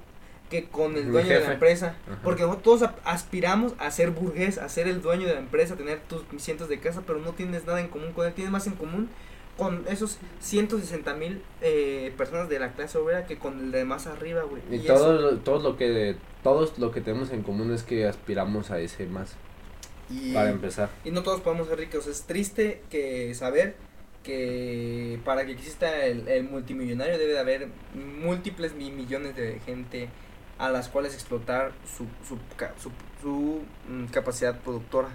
que 0.49 0.65
con 0.65 0.95
el 0.95 1.11
dueño 1.11 1.29
de 1.29 1.39
la 1.41 1.53
empresa, 1.53 1.95
Ajá. 2.09 2.19
porque 2.23 2.43
nosotros 2.43 2.79
todos 2.79 2.89
aspiramos 3.03 3.73
a 3.79 3.91
ser 3.91 4.11
burgués, 4.11 4.57
a 4.57 4.69
ser 4.69 4.87
el 4.87 5.01
dueño 5.01 5.27
de 5.27 5.33
la 5.33 5.39
empresa, 5.39 5.73
a 5.73 5.77
tener 5.77 5.99
tus 6.01 6.23
cientos 6.41 6.69
de 6.69 6.79
casa, 6.79 7.03
pero 7.05 7.19
no 7.19 7.33
tienes 7.33 7.65
nada 7.65 7.81
en 7.81 7.89
común 7.89 8.13
con 8.13 8.25
él, 8.25 8.33
tienes 8.33 8.51
más 8.51 8.65
en 8.67 8.73
común 8.73 9.09
con 9.57 9.83
esos 9.89 10.19
160 10.39 11.15
mil 11.15 11.41
eh, 11.61 12.13
personas 12.15 12.47
de 12.47 12.59
la 12.59 12.73
clase 12.73 12.97
obrera 12.99 13.25
que 13.25 13.37
con 13.37 13.59
el 13.59 13.71
de 13.71 13.83
más 13.85 14.05
arriba, 14.07 14.43
güey. 14.43 14.61
Y, 14.71 14.75
Y 14.75 14.79
todo, 14.87 15.15
eso- 15.15 15.31
lo- 15.31 15.37
todos 15.39 15.63
lo 15.63 15.75
que 15.77 16.15
todos 16.43 16.77
lo 16.79 16.91
que 16.91 17.01
tenemos 17.01 17.31
en 17.31 17.41
común 17.43 17.73
es 17.73 17.83
que 17.83 18.05
aspiramos 18.05 18.69
a 18.71 18.79
ese 18.79 19.05
más 19.07 19.35
y, 20.09 20.33
para 20.33 20.51
empezar. 20.51 20.89
y 21.03 21.11
no 21.11 21.23
todos 21.23 21.41
podemos 21.41 21.67
ser 21.67 21.79
ricos. 21.79 22.05
Es 22.07 22.21
triste 22.23 22.83
que 22.91 23.33
saber 23.33 23.75
que 24.23 25.19
para 25.25 25.45
que 25.45 25.53
exista 25.53 26.05
el, 26.05 26.27
el 26.27 26.43
multimillonario 26.43 27.17
debe 27.17 27.33
de 27.33 27.39
haber 27.39 27.67
múltiples 27.95 28.73
mi- 28.75 28.91
millones 28.91 29.35
de 29.35 29.59
gente 29.65 30.09
a 30.57 30.69
las 30.69 30.89
cuales 30.89 31.13
explotar 31.13 31.71
su, 31.85 32.05
su, 32.27 32.37
su, 32.81 32.91
su, 33.21 33.61
mm, 33.89 34.05
capacidad 34.07 34.59
productora. 34.59 35.09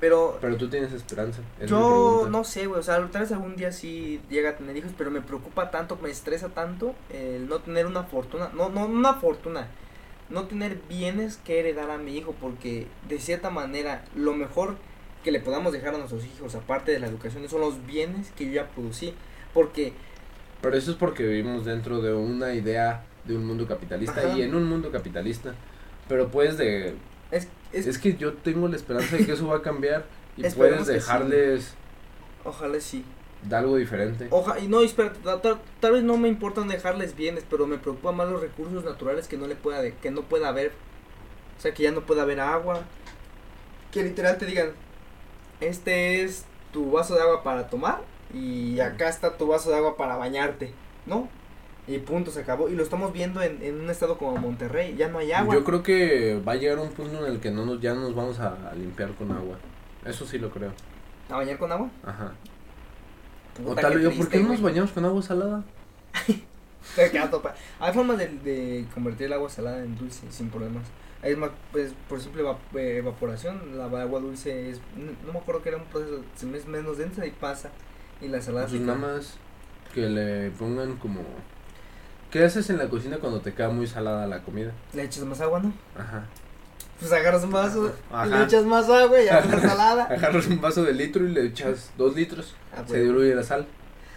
Pero 0.00 0.38
Pero 0.40 0.56
tú 0.56 0.68
tienes 0.68 0.92
esperanza. 0.92 1.42
Yo 1.66 2.26
no 2.30 2.42
sé, 2.42 2.66
güey, 2.66 2.80
o 2.80 2.82
sea, 2.82 2.96
tal 3.10 3.20
vez 3.20 3.32
algún 3.32 3.56
día 3.56 3.70
sí 3.70 4.20
llega 4.30 4.50
a 4.50 4.56
tener 4.56 4.76
hijos, 4.76 4.92
pero 4.96 5.10
me 5.10 5.20
preocupa 5.20 5.70
tanto, 5.70 5.98
me 6.02 6.10
estresa 6.10 6.48
tanto 6.48 6.94
el 7.10 7.48
no 7.48 7.58
tener 7.58 7.86
una 7.86 8.04
fortuna, 8.04 8.50
no, 8.54 8.70
no 8.70 8.86
una 8.86 9.14
fortuna, 9.14 9.68
no 10.30 10.44
tener 10.44 10.80
bienes 10.88 11.36
que 11.36 11.60
heredar 11.60 11.90
a 11.90 11.98
mi 11.98 12.16
hijo, 12.16 12.34
porque 12.40 12.86
de 13.08 13.18
cierta 13.18 13.50
manera 13.50 14.04
lo 14.14 14.32
mejor 14.32 14.76
que 15.22 15.32
le 15.32 15.40
podamos 15.40 15.74
dejar 15.74 15.94
a 15.94 15.98
nuestros 15.98 16.24
hijos, 16.24 16.54
aparte 16.54 16.92
de 16.92 16.98
la 16.98 17.06
educación, 17.06 17.46
son 17.50 17.60
los 17.60 17.84
bienes 17.84 18.30
que 18.30 18.46
yo 18.46 18.52
ya 18.52 18.68
producí, 18.68 19.12
porque 19.52 19.92
Pero 20.62 20.76
eso 20.76 20.92
es 20.92 20.96
porque 20.96 21.24
vivimos 21.24 21.66
dentro 21.66 22.00
de 22.00 22.14
una 22.14 22.54
idea 22.54 23.04
de 23.24 23.36
un 23.36 23.46
mundo 23.46 23.66
capitalista 23.66 24.20
Ajá. 24.20 24.36
y 24.36 24.42
en 24.42 24.54
un 24.54 24.68
mundo 24.68 24.90
capitalista. 24.90 25.54
Pero 26.08 26.28
puedes 26.28 26.56
de 26.56 26.94
es, 27.30 27.48
es, 27.72 27.86
es, 27.86 27.98
que 27.98 28.16
yo 28.16 28.32
tengo 28.34 28.66
la 28.68 28.76
esperanza 28.76 29.16
de 29.16 29.24
que 29.24 29.32
eso 29.32 29.46
va 29.46 29.58
a 29.58 29.62
cambiar 29.62 30.04
y 30.36 30.42
puedes 30.50 30.80
que 30.80 30.84
sí. 30.86 30.92
dejarles 30.92 31.74
ojalá 32.44 32.80
sí. 32.80 33.04
de 33.42 33.56
algo 33.56 33.76
diferente. 33.76 34.26
Oja, 34.30 34.58
y 34.58 34.66
no, 34.66 34.80
ta- 34.88 35.58
tal, 35.80 35.92
vez 35.92 36.02
no 36.02 36.16
me 36.16 36.28
importan 36.28 36.68
dejarles 36.68 37.14
bienes, 37.14 37.44
pero 37.48 37.66
me 37.66 37.78
preocupa 37.78 38.12
más 38.12 38.28
los 38.28 38.40
recursos 38.40 38.84
naturales 38.84 39.28
que 39.28 39.36
no 39.36 39.46
le 39.46 39.54
pueda 39.54 39.80
de- 39.82 39.94
que 39.94 40.10
no 40.10 40.22
pueda 40.22 40.48
haber. 40.48 40.72
O 41.58 41.60
sea, 41.60 41.74
que 41.74 41.84
ya 41.84 41.92
no 41.92 42.00
pueda 42.00 42.22
haber 42.22 42.40
agua. 42.40 42.80
Que 43.92 44.02
literal 44.02 44.38
te 44.38 44.46
digan, 44.46 44.70
este 45.60 46.22
es 46.22 46.46
tu 46.72 46.90
vaso 46.90 47.14
de 47.14 47.22
agua 47.22 47.42
para 47.42 47.68
tomar 47.68 48.00
y 48.32 48.78
acá 48.80 49.08
está 49.08 49.36
tu 49.36 49.48
vaso 49.48 49.70
de 49.70 49.76
agua 49.76 49.96
para 49.96 50.16
bañarte, 50.16 50.72
¿no? 51.06 51.28
Y 51.86 51.98
punto, 51.98 52.30
se 52.30 52.40
acabó. 52.40 52.68
Y 52.68 52.74
lo 52.76 52.82
estamos 52.82 53.12
viendo 53.12 53.42
en, 53.42 53.62
en 53.62 53.80
un 53.80 53.90
estado 53.90 54.16
como 54.18 54.36
Monterrey, 54.36 54.94
ya 54.96 55.08
no 55.08 55.18
hay 55.18 55.32
agua. 55.32 55.54
Yo 55.54 55.64
creo 55.64 55.82
que 55.82 56.40
va 56.46 56.52
a 56.52 56.56
llegar 56.56 56.78
un 56.78 56.90
punto 56.90 57.26
en 57.26 57.32
el 57.32 57.40
que 57.40 57.50
no 57.50 57.64
nos, 57.64 57.80
ya 57.80 57.94
nos 57.94 58.14
vamos 58.14 58.38
a, 58.38 58.70
a 58.70 58.74
limpiar 58.74 59.12
con 59.14 59.32
agua. 59.32 59.56
Eso 60.04 60.26
sí 60.26 60.38
lo 60.38 60.50
creo. 60.50 60.72
¿A 61.28 61.36
bañar 61.36 61.58
con 61.58 61.70
agua? 61.72 61.90
Ajá. 62.04 62.32
O 63.66 63.74
tal 63.74 63.98
vez, 63.98 64.16
¿por 64.16 64.28
qué 64.28 64.40
no 64.40 64.48
nos 64.48 64.62
bañamos 64.62 64.92
con 64.92 65.04
agua 65.04 65.22
salada? 65.22 65.64
Hay 67.78 67.92
formas 67.92 68.18
de, 68.18 68.28
de 68.28 68.86
convertir 68.94 69.26
el 69.26 69.32
agua 69.34 69.48
salada 69.48 69.84
en 69.84 69.96
dulce 69.96 70.26
sin 70.30 70.50
problemas. 70.50 70.84
Es 71.22 71.36
más, 71.36 71.50
pues, 71.72 71.92
por 72.08 72.20
simple 72.20 72.42
eva- 72.42 72.58
evaporación, 72.72 73.76
la 73.76 73.84
agua 73.84 74.20
dulce 74.20 74.70
es, 74.70 74.80
no, 75.26 75.32
me 75.32 75.38
acuerdo 75.38 75.62
que 75.62 75.68
era 75.68 75.78
un 75.78 75.84
proceso, 75.84 76.22
se 76.34 76.56
es 76.56 76.66
menos 76.66 76.96
densa 76.96 77.26
y 77.26 77.30
pasa. 77.30 77.70
Y 78.20 78.28
la 78.28 78.40
salada 78.40 78.66
Pues 78.66 78.80
nada 78.80 78.98
más 78.98 79.36
que 79.94 80.08
le 80.08 80.50
pongan 80.52 80.96
como... 80.96 81.20
¿Qué 82.30 82.44
haces 82.44 82.70
en 82.70 82.78
la 82.78 82.88
cocina 82.88 83.18
cuando 83.18 83.40
te 83.40 83.52
queda 83.52 83.70
muy 83.70 83.86
salada 83.86 84.26
la 84.26 84.42
comida? 84.42 84.72
le 84.92 85.02
echas 85.04 85.24
más 85.24 85.40
agua, 85.40 85.60
¿no? 85.60 85.72
Ajá. 85.98 86.24
Pues 86.98 87.10
agarras 87.12 87.42
un 87.44 87.50
vaso 87.50 87.92
y 88.24 88.28
le 88.28 88.42
echas 88.44 88.64
más 88.64 88.88
agua 88.88 89.20
y 89.20 89.24
ya 89.26 89.38
está 89.38 89.60
salada. 89.68 90.04
Agarras 90.04 90.46
un 90.46 90.60
vaso 90.60 90.84
de 90.84 90.92
litro 90.92 91.24
y 91.24 91.30
le 91.32 91.46
echas 91.46 91.90
dos 91.96 92.14
litros. 92.14 92.54
Ah, 92.72 92.82
Se 92.86 92.92
güey. 92.92 93.02
diluye 93.04 93.34
la 93.34 93.42
sal. 93.42 93.66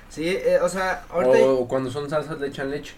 Sí, 0.09 0.27
eh, 0.27 0.59
o 0.61 0.69
sea, 0.69 1.05
ahorita, 1.09 1.37
O, 1.45 1.61
o 1.61 1.67
cuando 1.67 1.89
son 1.89 2.09
salsas 2.09 2.39
le 2.39 2.47
echan 2.47 2.69
leche. 2.69 2.93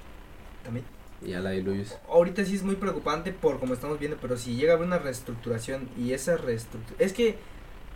también. 0.63 0.85
Y 1.21 1.29
ya 1.29 1.39
la 1.39 1.51
diluyes. 1.51 1.97
ahorita 2.09 2.43
sí 2.43 2.55
es 2.55 2.63
muy 2.63 2.75
preocupante 2.75 3.31
por 3.31 3.59
como 3.59 3.73
estamos 3.73 3.97
viendo, 3.99 4.17
pero 4.21 4.37
si 4.37 4.55
llega 4.55 4.73
a 4.73 4.75
haber 4.75 4.85
una 4.87 4.97
reestructuración 4.99 5.87
y 5.97 6.11
esa 6.13 6.35
reestructuración... 6.35 6.97
Es 7.07 7.13
que 7.13 7.37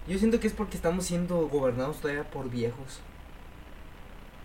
yo 0.08 0.18
siento 0.18 0.40
que 0.40 0.48
es 0.48 0.54
porque 0.54 0.78
estamos 0.78 1.06
siendo 1.06 1.48
gobernados 1.50 1.98
todavía 1.98 2.24
por 2.24 2.50
viejos. 2.50 3.02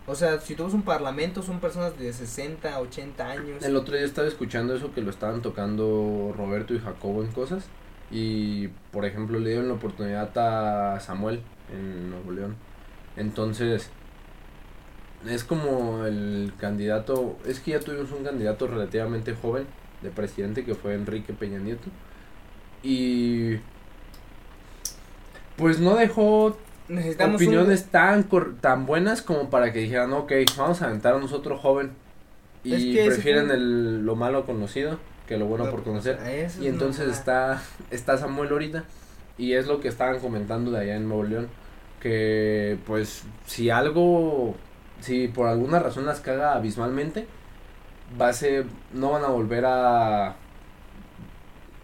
O 0.07 0.13
sea, 0.13 0.39
si 0.39 0.55
tú 0.55 0.65
un 0.65 0.83
parlamento, 0.83 1.41
son 1.41 1.59
personas 1.59 1.97
de 1.97 2.13
60, 2.13 2.79
80 2.79 3.27
años. 3.27 3.63
El 3.63 3.75
otro 3.75 3.95
día 3.95 4.05
estaba 4.05 4.27
escuchando 4.27 4.75
eso 4.75 4.93
que 4.93 5.01
lo 5.01 5.09
estaban 5.09 5.41
tocando 5.41 6.33
Roberto 6.37 6.75
y 6.75 6.79
Jacobo 6.79 7.23
en 7.23 7.31
cosas. 7.31 7.65
Y, 8.11 8.67
por 8.91 9.05
ejemplo, 9.05 9.39
le 9.39 9.49
dieron 9.49 9.67
la 9.67 9.73
oportunidad 9.73 10.31
a 10.37 10.99
Samuel 10.99 11.41
en 11.73 12.11
Nuevo 12.11 12.31
León. 12.31 12.55
Entonces, 13.17 13.89
es 15.27 15.43
como 15.43 16.05
el 16.05 16.53
candidato. 16.59 17.37
Es 17.45 17.59
que 17.59 17.71
ya 17.71 17.79
tuvimos 17.79 18.11
un 18.11 18.23
candidato 18.23 18.67
relativamente 18.67 19.33
joven 19.33 19.65
de 20.03 20.11
presidente 20.11 20.63
que 20.63 20.75
fue 20.75 20.93
Enrique 20.93 21.33
Peña 21.33 21.57
Nieto. 21.57 21.89
Y. 22.83 23.57
Pues 25.57 25.79
no 25.79 25.95
dejó 25.95 26.57
Necesitamos 26.87 27.41
un- 27.41 27.47
opiniones 27.47 27.85
tan 27.85 28.23
cor- 28.23 28.55
tan 28.61 28.85
buenas 28.85 29.21
como 29.21 29.49
para 29.49 29.73
que 29.73 29.79
dijeran, 29.79 30.13
ok, 30.13 30.31
vamos 30.57 30.81
a 30.81 30.85
aventarnos 30.87 31.33
otro 31.33 31.57
joven. 31.57 31.91
Y 32.63 32.73
Es 32.73 32.83
que 32.83 33.01
ese 33.01 33.07
prefieren 33.15 33.51
el, 33.51 34.05
lo 34.05 34.15
malo 34.15 34.45
conocido 34.45 34.97
que 35.27 35.37
lo 35.37 35.45
bueno 35.47 35.65
No, 35.65 35.71
por 35.71 35.83
conocer. 35.83 36.19
Y 36.25 36.29
es 36.41 36.57
entonces 36.59 37.09
está, 37.09 37.61
está 37.91 38.17
Samuel 38.17 38.51
ahorita. 38.51 38.83
Y 39.37 39.53
es 39.53 39.67
lo 39.67 39.79
que 39.81 39.87
estaban 39.87 40.19
comentando 40.19 40.71
de 40.71 40.79
allá 40.79 40.95
en 40.95 41.07
Nuevo 41.07 41.23
León. 41.23 41.47
Que 41.99 42.77
pues 42.85 43.23
si 43.47 43.69
algo, 43.71 44.55
si 45.01 45.27
por 45.27 45.47
alguna 45.47 45.79
razón 45.79 46.05
las 46.05 46.19
caga 46.19 46.53
abismalmente, 46.53 47.25
va 48.21 48.29
a 48.29 48.33
ser, 48.33 48.65
no 48.93 49.11
van 49.11 49.23
a 49.23 49.27
volver 49.29 49.65
a 49.65 50.35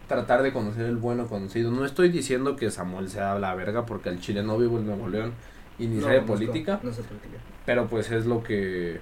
tratar 0.08 0.42
de 0.42 0.52
conocer 0.52 0.86
el 0.86 0.96
bueno 0.96 1.26
conocido. 1.26 1.70
No 1.70 1.84
estoy 1.84 2.10
diciendo 2.10 2.56
que 2.56 2.70
Samuel 2.70 3.08
sea 3.08 3.38
la 3.38 3.54
verga 3.54 3.86
porque 3.86 4.08
el 4.08 4.20
chile 4.20 4.42
no 4.42 4.58
vivo 4.58 4.78
en 4.78 4.86
Nuevo 4.86 5.08
León 5.08 5.32
y 5.78 5.86
ni 5.86 5.96
No, 5.96 6.02
sabe 6.06 6.20
no 6.20 6.26
política. 6.26 6.78
sé- 6.80 6.86
No 6.86 6.92
sé 6.92 7.02
política. 7.02 7.38
Pero 7.64 7.86
pues 7.88 8.10
es 8.10 8.26
lo 8.26 8.42
que 8.42 9.00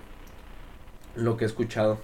lo 1.17 1.37
que 1.37 1.45
he 1.45 1.47
escuchado. 1.47 1.99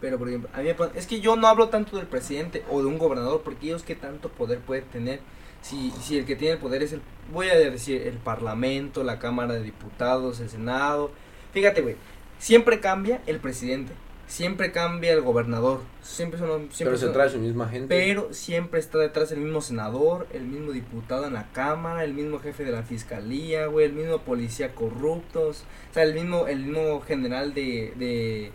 Pero, 0.00 0.18
por 0.18 0.28
ejemplo, 0.28 0.48
a 0.54 0.58
mí 0.62 0.64
me 0.64 0.98
es 0.98 1.06
que 1.06 1.20
yo 1.20 1.36
no 1.36 1.46
hablo 1.46 1.68
tanto 1.68 1.96
del 1.98 2.06
presidente 2.06 2.64
o 2.70 2.80
de 2.80 2.86
un 2.86 2.98
gobernador, 2.98 3.42
porque 3.44 3.66
ellos 3.66 3.82
qué 3.82 3.94
tanto 3.94 4.30
poder 4.30 4.58
pueden 4.58 4.84
tener. 4.84 5.20
Si, 5.62 5.90
si 6.00 6.16
el 6.18 6.24
que 6.24 6.36
tiene 6.36 6.54
el 6.54 6.58
poder 6.58 6.82
es 6.82 6.94
el, 6.94 7.02
voy 7.32 7.48
a 7.50 7.54
decir, 7.54 8.00
el 8.06 8.14
parlamento, 8.16 9.04
la 9.04 9.18
Cámara 9.18 9.52
de 9.54 9.62
Diputados, 9.62 10.40
el 10.40 10.48
Senado. 10.48 11.10
Fíjate, 11.52 11.82
güey, 11.82 11.96
siempre 12.38 12.80
cambia 12.80 13.20
el 13.26 13.40
presidente, 13.40 13.92
siempre 14.30 14.70
cambia 14.70 15.12
el 15.12 15.22
gobernador, 15.22 15.80
siempre 16.02 16.38
son 16.38 16.48
los- 16.48 16.60
siempre 16.74 16.96
Pero 16.96 16.98
se 16.98 17.08
trae 17.08 17.28
su 17.28 17.38
misma 17.38 17.68
gente. 17.68 17.88
pero 17.88 18.32
siempre 18.32 18.78
está 18.78 18.98
detrás 18.98 19.32
el 19.32 19.40
mismo 19.40 19.60
senador, 19.60 20.28
el 20.32 20.42
mismo 20.44 20.70
diputado 20.70 21.26
en 21.26 21.34
la 21.34 21.50
cámara, 21.52 22.04
el 22.04 22.14
mismo 22.14 22.38
jefe 22.38 22.64
de 22.64 22.70
la 22.70 22.84
fiscalía, 22.84 23.66
güey, 23.66 23.86
el 23.86 23.92
mismo 23.92 24.18
policía 24.20 24.72
corruptos, 24.74 25.64
o 25.90 25.94
sea, 25.94 26.04
el 26.04 26.14
mismo, 26.14 26.46
el 26.46 26.60
mismo 26.66 27.00
general 27.00 27.54
de, 27.54 27.92
de 27.96 28.52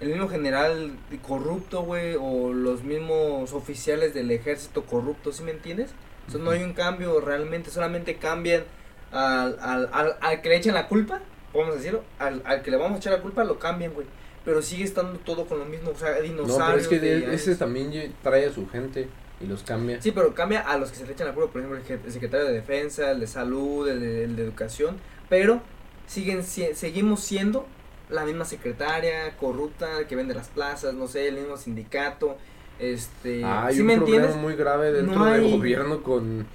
el 0.00 0.08
mismo 0.10 0.28
general 0.28 0.92
corrupto, 1.26 1.82
güey, 1.82 2.14
o 2.18 2.52
los 2.52 2.84
mismos 2.84 3.52
oficiales 3.52 4.14
del 4.14 4.30
ejército 4.30 4.84
corruptos, 4.84 5.38
¿sí 5.38 5.42
me 5.42 5.50
entiendes? 5.50 5.90
O 6.28 6.30
sea, 6.30 6.40
no 6.40 6.50
hay 6.52 6.62
un 6.62 6.74
cambio 6.74 7.20
realmente, 7.20 7.70
solamente 7.70 8.14
cambian 8.18 8.62
al, 9.10 9.58
al, 9.60 9.88
al, 9.92 10.16
al 10.20 10.40
que 10.42 10.48
le 10.50 10.56
echan 10.58 10.74
la 10.74 10.86
culpa, 10.86 11.20
vamos 11.52 11.70
a 11.74 11.78
decirlo, 11.78 12.04
al, 12.20 12.40
al 12.44 12.62
que 12.62 12.70
le 12.70 12.76
vamos 12.76 12.96
a 12.96 12.98
echar 12.98 13.12
la 13.14 13.20
culpa 13.22 13.42
lo 13.42 13.58
cambian, 13.58 13.92
güey. 13.94 14.06
Pero 14.48 14.62
sigue 14.62 14.84
estando 14.84 15.18
todo 15.18 15.44
con 15.44 15.58
lo 15.58 15.66
mismo, 15.66 15.90
o 15.90 15.94
sea, 15.94 16.14
no, 16.16 16.22
dinosaurios. 16.22 16.66
pero 16.66 16.78
es 16.78 16.88
que 16.88 16.98
de 17.00 17.34
ese 17.34 17.54
también 17.56 17.92
trae 18.22 18.46
a 18.46 18.50
su 18.50 18.66
gente 18.66 19.06
y 19.42 19.46
los 19.46 19.62
cambia. 19.62 20.00
Sí, 20.00 20.10
pero 20.10 20.32
cambia 20.34 20.60
a 20.60 20.78
los 20.78 20.90
que 20.90 20.96
se 20.96 21.04
le 21.06 21.12
echan 21.12 21.26
la 21.26 21.34
culpa, 21.34 21.52
por 21.52 21.60
ejemplo, 21.60 21.78
el, 22.06 22.12
secretario 22.12 22.46
de 22.46 22.54
Defensa, 22.54 23.10
el 23.10 23.20
de 23.20 23.26
Salud, 23.26 23.86
el 23.86 24.00
de, 24.00 24.24
el 24.24 24.36
de 24.36 24.42
Educación, 24.44 24.96
pero 25.28 25.60
siguen 26.06 26.44
si- 26.44 26.74
seguimos 26.74 27.20
siendo 27.20 27.66
la 28.08 28.24
misma 28.24 28.46
secretaria 28.46 29.36
corrupta 29.36 30.06
que 30.08 30.16
vende 30.16 30.32
las 30.34 30.48
plazas, 30.48 30.94
no 30.94 31.06
sé, 31.08 31.28
el 31.28 31.34
mismo 31.34 31.58
sindicato, 31.58 32.38
este, 32.78 33.44
Hay 33.44 33.74
¿sí 33.74 33.80
un 33.82 33.86
me 33.88 33.96
problema 33.96 34.16
entiendes? 34.24 34.42
muy 34.42 34.56
grave 34.56 34.92
dentro 34.92 35.14
No 35.18 35.26
del 35.26 35.50
gobierno 35.50 36.02
con 36.02 36.46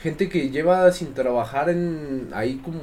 gente 0.00 0.30
que 0.30 0.48
lleva 0.48 0.90
sin 0.92 1.12
trabajar 1.12 1.68
en 1.68 2.30
ahí 2.32 2.56
como 2.64 2.80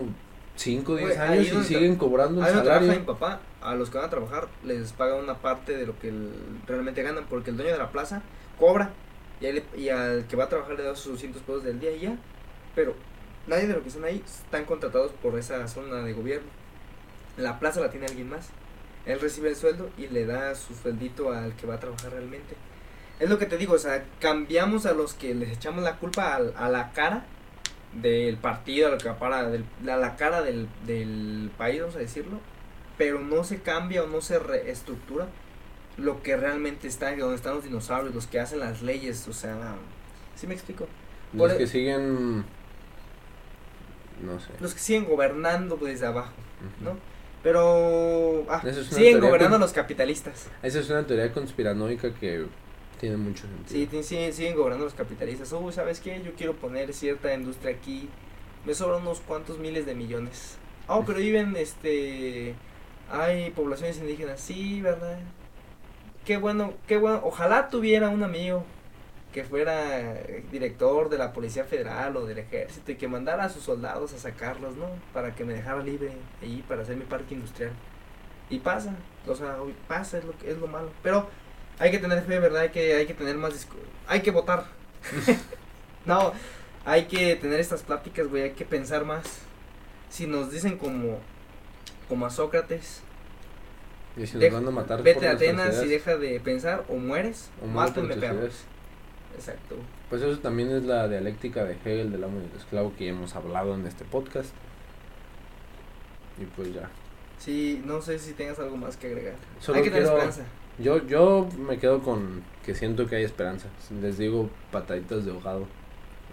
5 0.55 0.91
o 0.91 0.95
10 0.97 1.07
Güey, 1.17 1.19
ahí 1.19 1.39
años 1.49 1.63
y 1.65 1.67
siguen 1.67 1.95
cobrando 1.95 2.41
donde 2.41 2.51
trabaja 2.61 2.79
mi 2.81 2.87
salario. 2.87 3.05
papá, 3.07 3.39
a 3.61 3.75
los 3.75 3.89
que 3.89 3.97
van 3.97 4.07
a 4.07 4.09
trabajar 4.09 4.47
les 4.63 4.91
paga 4.93 5.15
una 5.15 5.35
parte 5.35 5.75
de 5.77 5.85
lo 5.85 5.97
que 5.99 6.11
realmente 6.67 7.03
ganan, 7.03 7.25
porque 7.29 7.51
el 7.51 7.57
dueño 7.57 7.71
de 7.73 7.77
la 7.77 7.91
plaza 7.91 8.21
cobra 8.59 8.91
y, 9.39 9.51
le- 9.51 9.63
y 9.77 9.89
al 9.89 10.25
que 10.27 10.35
va 10.35 10.45
a 10.45 10.49
trabajar 10.49 10.75
le 10.77 10.83
da 10.83 10.95
sus 10.95 11.13
200 11.13 11.41
pesos 11.41 11.63
del 11.63 11.79
día 11.79 11.91
y 11.91 11.99
ya. 12.01 12.15
Pero 12.75 12.95
nadie 13.47 13.67
de 13.67 13.73
los 13.73 13.81
que 13.83 13.89
están 13.89 14.03
ahí 14.05 14.23
están 14.25 14.65
contratados 14.65 15.11
por 15.13 15.37
esa 15.37 15.67
zona 15.67 15.97
de 16.03 16.13
gobierno. 16.13 16.47
La 17.37 17.59
plaza 17.59 17.79
la 17.81 17.89
tiene 17.89 18.05
alguien 18.07 18.29
más. 18.29 18.49
Él 19.05 19.19
recibe 19.19 19.49
el 19.49 19.55
sueldo 19.55 19.89
y 19.97 20.07
le 20.07 20.25
da 20.25 20.53
su 20.55 20.75
sueldito 20.75 21.31
al 21.31 21.55
que 21.55 21.65
va 21.65 21.75
a 21.75 21.79
trabajar 21.79 22.11
realmente. 22.11 22.55
Es 23.19 23.29
lo 23.29 23.37
que 23.39 23.45
te 23.45 23.57
digo, 23.57 23.73
o 23.73 23.79
sea, 23.79 24.03
cambiamos 24.19 24.85
a 24.85 24.93
los 24.93 25.13
que 25.13 25.33
les 25.35 25.49
echamos 25.51 25.83
la 25.83 25.97
culpa 25.97 26.35
al- 26.35 26.53
a, 26.57 26.69
la 26.69 26.91
cara 26.91 27.25
del 27.93 28.37
partido, 28.37 28.87
a 28.87 28.91
lo 28.91 28.97
que 28.97 29.09
para 29.11 29.49
del, 29.49 29.65
a 29.89 29.97
la 29.97 30.15
cara 30.15 30.41
del, 30.41 30.67
del 30.85 31.51
país, 31.57 31.81
vamos 31.81 31.95
a 31.95 31.99
decirlo, 31.99 32.39
pero 33.01 33.19
no 33.19 33.43
se 33.43 33.59
cambia 33.63 34.03
o 34.03 34.07
no 34.07 34.21
se 34.21 34.37
reestructura 34.37 35.27
lo 35.97 36.21
que 36.21 36.37
realmente 36.37 36.87
está, 36.87 37.15
donde 37.15 37.35
están 37.35 37.55
los 37.55 37.63
dinosaurios, 37.63 38.13
los 38.13 38.27
que 38.27 38.39
hacen 38.39 38.59
las 38.59 38.83
leyes, 38.83 39.27
o 39.27 39.33
sea, 39.33 39.57
¿sí 40.35 40.45
me 40.45 40.53
explico? 40.53 40.87
Los 41.33 41.49
Por- 41.49 41.57
que 41.57 41.65
siguen. 41.65 42.45
No 44.21 44.39
sé. 44.39 44.49
Los 44.59 44.75
que 44.75 44.79
siguen 44.79 45.05
gobernando 45.05 45.77
desde 45.77 46.05
abajo. 46.05 46.33
¿no? 46.79 46.95
Pero 47.41 48.45
ah, 48.47 48.61
es 48.63 48.85
siguen 48.85 49.19
gobernando 49.19 49.55
con- 49.55 49.61
los 49.61 49.73
capitalistas. 49.73 50.47
Esa 50.61 50.79
es 50.79 50.87
una 50.91 51.07
teoría 51.07 51.33
conspiranoica 51.33 52.13
que 52.13 52.45
tiene 52.99 53.17
mucho 53.17 53.47
sentido. 53.47 53.89
Sí, 53.89 54.03
siguen, 54.03 54.31
siguen 54.31 54.55
gobernando 54.55 54.85
los 54.85 54.93
capitalistas. 54.93 55.51
Uy, 55.53 55.73
¿sabes 55.73 55.99
qué? 56.01 56.21
Yo 56.23 56.33
quiero 56.35 56.53
poner 56.55 56.93
cierta 56.93 57.33
industria 57.33 57.71
aquí. 57.75 58.09
Me 58.63 58.75
sobran 58.75 59.01
unos 59.01 59.21
cuantos 59.21 59.57
miles 59.57 59.87
de 59.87 59.95
millones. 59.95 60.57
Oh, 60.87 61.03
pero 61.03 61.17
viven, 61.17 61.55
este... 61.55 62.53
Hay 63.11 63.51
poblaciones 63.51 63.97
indígenas. 63.97 64.39
Sí, 64.39 64.81
¿verdad? 64.81 65.19
Qué 66.25 66.37
bueno, 66.37 66.73
qué 66.87 66.97
bueno. 66.97 67.21
Ojalá 67.23 67.69
tuviera 67.69 68.09
un 68.09 68.23
amigo 68.23 68.63
que 69.33 69.43
fuera 69.43 69.99
eh, 69.99 70.43
director 70.51 71.09
de 71.09 71.17
la 71.17 71.31
Policía 71.33 71.63
Federal 71.63 72.15
o 72.17 72.25
del 72.25 72.39
Ejército 72.39 72.91
y 72.91 72.95
que 72.95 73.07
mandara 73.07 73.45
a 73.45 73.49
sus 73.49 73.63
soldados 73.63 74.13
a 74.13 74.17
sacarlos, 74.17 74.75
¿no? 74.75 74.87
Para 75.13 75.33
que 75.33 75.45
me 75.45 75.53
dejara 75.53 75.81
libre 75.81 76.11
ahí 76.41 76.63
para 76.67 76.81
hacer 76.81 76.97
mi 76.97 77.05
parque 77.05 77.33
industrial. 77.33 77.71
Y 78.49 78.59
pasa, 78.59 78.95
o 79.27 79.35
sea, 79.35 79.57
pasa, 79.87 80.17
es 80.17 80.25
lo, 80.25 80.33
es 80.45 80.57
lo 80.57 80.67
malo. 80.67 80.91
Pero 81.01 81.27
hay 81.79 81.91
que 81.91 81.99
tener 81.99 82.21
fe, 82.23 82.39
¿verdad? 82.39 82.63
Hay 82.63 82.69
que, 82.69 82.93
hay 82.95 83.05
que 83.07 83.13
tener 83.13 83.37
más 83.37 83.67
Hay 84.07 84.21
que 84.21 84.31
votar. 84.31 84.65
no, 86.05 86.33
hay 86.85 87.05
que 87.05 87.35
tener 87.35 87.59
estas 87.59 87.83
pláticas, 87.83 88.27
güey, 88.27 88.43
hay 88.43 88.51
que 88.51 88.65
pensar 88.65 89.05
más. 89.05 89.39
Si 90.09 90.27
nos 90.27 90.51
dicen 90.51 90.77
como, 90.77 91.19
como 92.11 92.25
a 92.25 92.29
Sócrates, 92.29 92.99
Y 94.17 94.27
si 94.27 94.33
nos 94.33 94.41
deja- 94.41 94.55
van 94.57 94.67
a 94.67 94.71
matar. 94.71 95.01
vete 95.01 95.21
por 95.21 95.27
a 95.29 95.31
Atenas 95.31 95.81
y 95.81 95.87
deja 95.87 96.17
de 96.17 96.41
pensar 96.41 96.83
o 96.89 96.95
mueres, 96.97 97.49
o 97.59 97.61
por 97.61 97.69
mátenme 97.69 98.13
tus 98.15 98.21
perro. 98.21 98.39
ideas. 98.39 98.65
Exacto. 99.37 99.75
Pues 100.09 100.21
eso 100.21 100.37
también 100.39 100.69
es 100.71 100.83
la 100.83 101.07
dialéctica 101.07 101.63
de 101.63 101.71
Hegel 101.85 102.11
del 102.11 102.21
amo 102.25 102.39
y 102.39 102.47
del 102.49 102.57
esclavo 102.57 102.91
que 102.97 103.05
ya 103.05 103.11
hemos 103.11 103.33
hablado 103.37 103.75
en 103.75 103.87
este 103.87 104.03
podcast. 104.03 104.49
Y 106.41 106.43
pues 106.55 106.73
ya. 106.73 106.89
Sí, 107.37 107.81
no 107.85 108.01
sé 108.01 108.19
si 108.19 108.33
tengas 108.33 108.59
algo 108.59 108.75
más 108.75 108.97
que 108.97 109.07
agregar. 109.07 109.35
Solo 109.61 109.77
hay 109.77 109.83
que 109.85 109.89
tener 109.91 110.03
esperanza. 110.05 110.43
Yo, 110.79 111.05
yo 111.07 111.47
me 111.57 111.77
quedo 111.79 112.01
con 112.01 112.43
que 112.65 112.75
siento 112.75 113.07
que 113.07 113.15
hay 113.15 113.23
esperanza. 113.23 113.67
Les 114.01 114.17
digo 114.17 114.49
pataditas 114.71 115.23
de 115.23 115.31
ahogado. 115.31 115.65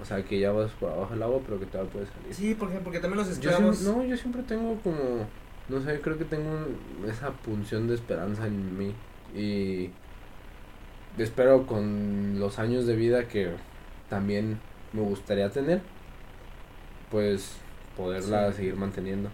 O 0.00 0.04
sea, 0.04 0.22
que 0.24 0.38
ya 0.38 0.52
vas 0.52 0.70
por 0.72 0.90
abajo 0.92 1.12
del 1.14 1.22
agua, 1.22 1.40
pero 1.44 1.58
que 1.58 1.66
te 1.66 1.78
puede 1.78 2.06
salir. 2.06 2.32
Sí, 2.34 2.54
porque, 2.58 2.78
porque 2.78 3.00
también 3.00 3.18
los 3.18 3.26
Yo 3.40 3.50
esclavos... 3.50 3.78
siempre- 3.78 4.02
no, 4.02 4.08
yo 4.08 4.16
siempre 4.16 4.42
tengo 4.42 4.76
como, 4.82 5.26
no 5.68 5.80
sé, 5.82 6.00
creo 6.00 6.18
que 6.18 6.24
tengo 6.24 6.50
un- 6.50 7.08
esa 7.10 7.30
punción 7.30 7.88
de 7.88 7.94
esperanza 7.94 8.46
en 8.46 8.78
mí 8.78 8.94
y 9.36 9.90
espero 11.18 11.66
con 11.66 12.38
los 12.38 12.58
años 12.58 12.86
de 12.86 12.96
vida 12.96 13.28
que 13.28 13.50
también 14.08 14.58
me 14.92 15.02
gustaría 15.02 15.50
tener, 15.50 15.80
pues 17.10 17.56
poderla 17.96 18.50
Sí. 18.52 18.58
seguir 18.58 18.76
manteniendo. 18.76 19.28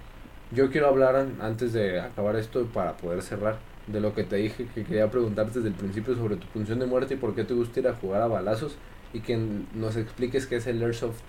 Yo 0.51 0.71
quiero 0.71 0.89
hablar 0.89 1.17
an- 1.17 1.37
antes 1.41 1.73
de 1.73 2.01
acabar 2.01 2.37
esto 2.37 2.65
para 2.67 2.97
poder 2.97 3.23
cerrar 3.23 3.59
de 3.87 4.01
lo 4.01 4.15
que 4.15 4.25
te 4.25 4.37
dije 4.37 4.67
que 4.75 4.85
quería 4.85 5.11
preguntarte 5.11 5.55
desde 5.59 5.69
el 5.69 5.75
principio 5.75 6.15
sobre 6.15 6.37
tu 6.37 6.47
punción 6.49 6.79
de 6.79 6.87
muerte 6.87 7.15
y 7.15 7.17
por 7.17 7.35
qué 7.35 7.45
te 7.45 7.55
gusta 7.55 7.81
ir 7.81 7.89
a 7.89 7.95
jugar 7.95 8.23
a 8.23 8.27
balazos 8.29 8.77
y 9.13 9.21
que 9.21 9.37
nos 9.75 9.97
expliques 9.97 10.47
qué 10.47 10.57
es 10.57 10.67
el 10.67 10.83
airsoft 10.83 11.21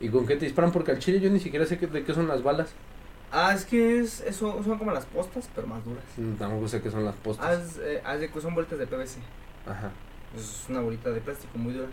y 0.00 0.08
con 0.08 0.26
qué 0.26 0.36
te 0.36 0.46
disparan 0.46 0.72
porque 0.72 0.92
al 0.92 0.98
chile 1.00 1.20
yo 1.20 1.28
ni 1.30 1.40
siquiera 1.40 1.66
sé 1.66 1.76
de 1.76 2.04
qué 2.04 2.14
son 2.14 2.28
las 2.28 2.42
balas. 2.42 2.72
Ah, 3.30 3.52
es 3.54 3.64
que 3.64 4.00
es, 4.00 4.20
eso, 4.22 4.62
son 4.64 4.78
como 4.78 4.90
las 4.92 5.04
postas, 5.04 5.48
pero 5.54 5.66
más 5.66 5.84
duras. 5.84 6.04
Mm, 6.16 6.34
Tampoco 6.34 6.68
sé 6.68 6.80
qué 6.80 6.90
son 6.90 7.04
las 7.04 7.14
postas. 7.16 7.46
Haz, 7.46 7.78
eh, 7.78 8.00
haz 8.04 8.20
de 8.20 8.30
son 8.40 8.54
vueltas 8.54 8.78
de 8.78 8.86
PVC. 8.86 9.18
Ajá. 9.66 9.90
Es 10.36 10.64
una 10.68 10.80
bolita 10.80 11.10
de 11.10 11.20
plástico 11.20 11.58
muy 11.58 11.74
dura. 11.74 11.88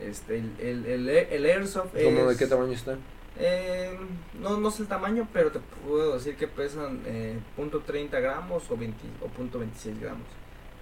Este, 0.00 0.38
el, 0.38 0.52
el, 0.58 0.86
el, 0.86 1.08
el 1.08 1.44
airsoft 1.46 1.94
es... 1.94 2.04
¿Cómo 2.04 2.28
de 2.28 2.36
qué 2.36 2.46
tamaño 2.46 2.72
está? 2.72 2.96
Eh, 3.38 3.96
no, 4.40 4.58
no 4.58 4.70
sé 4.70 4.82
el 4.82 4.88
tamaño, 4.88 5.28
pero 5.32 5.50
te 5.52 5.60
puedo 5.60 6.14
decir 6.14 6.36
que 6.36 6.48
pesan 6.48 7.02
eh, 7.06 7.38
punto 7.56 7.82
.30 7.84 8.10
gramos 8.20 8.70
o, 8.70 8.76
20, 8.76 8.98
o 9.22 9.28
punto 9.28 9.60
.26 9.60 10.00
gramos. 10.00 10.26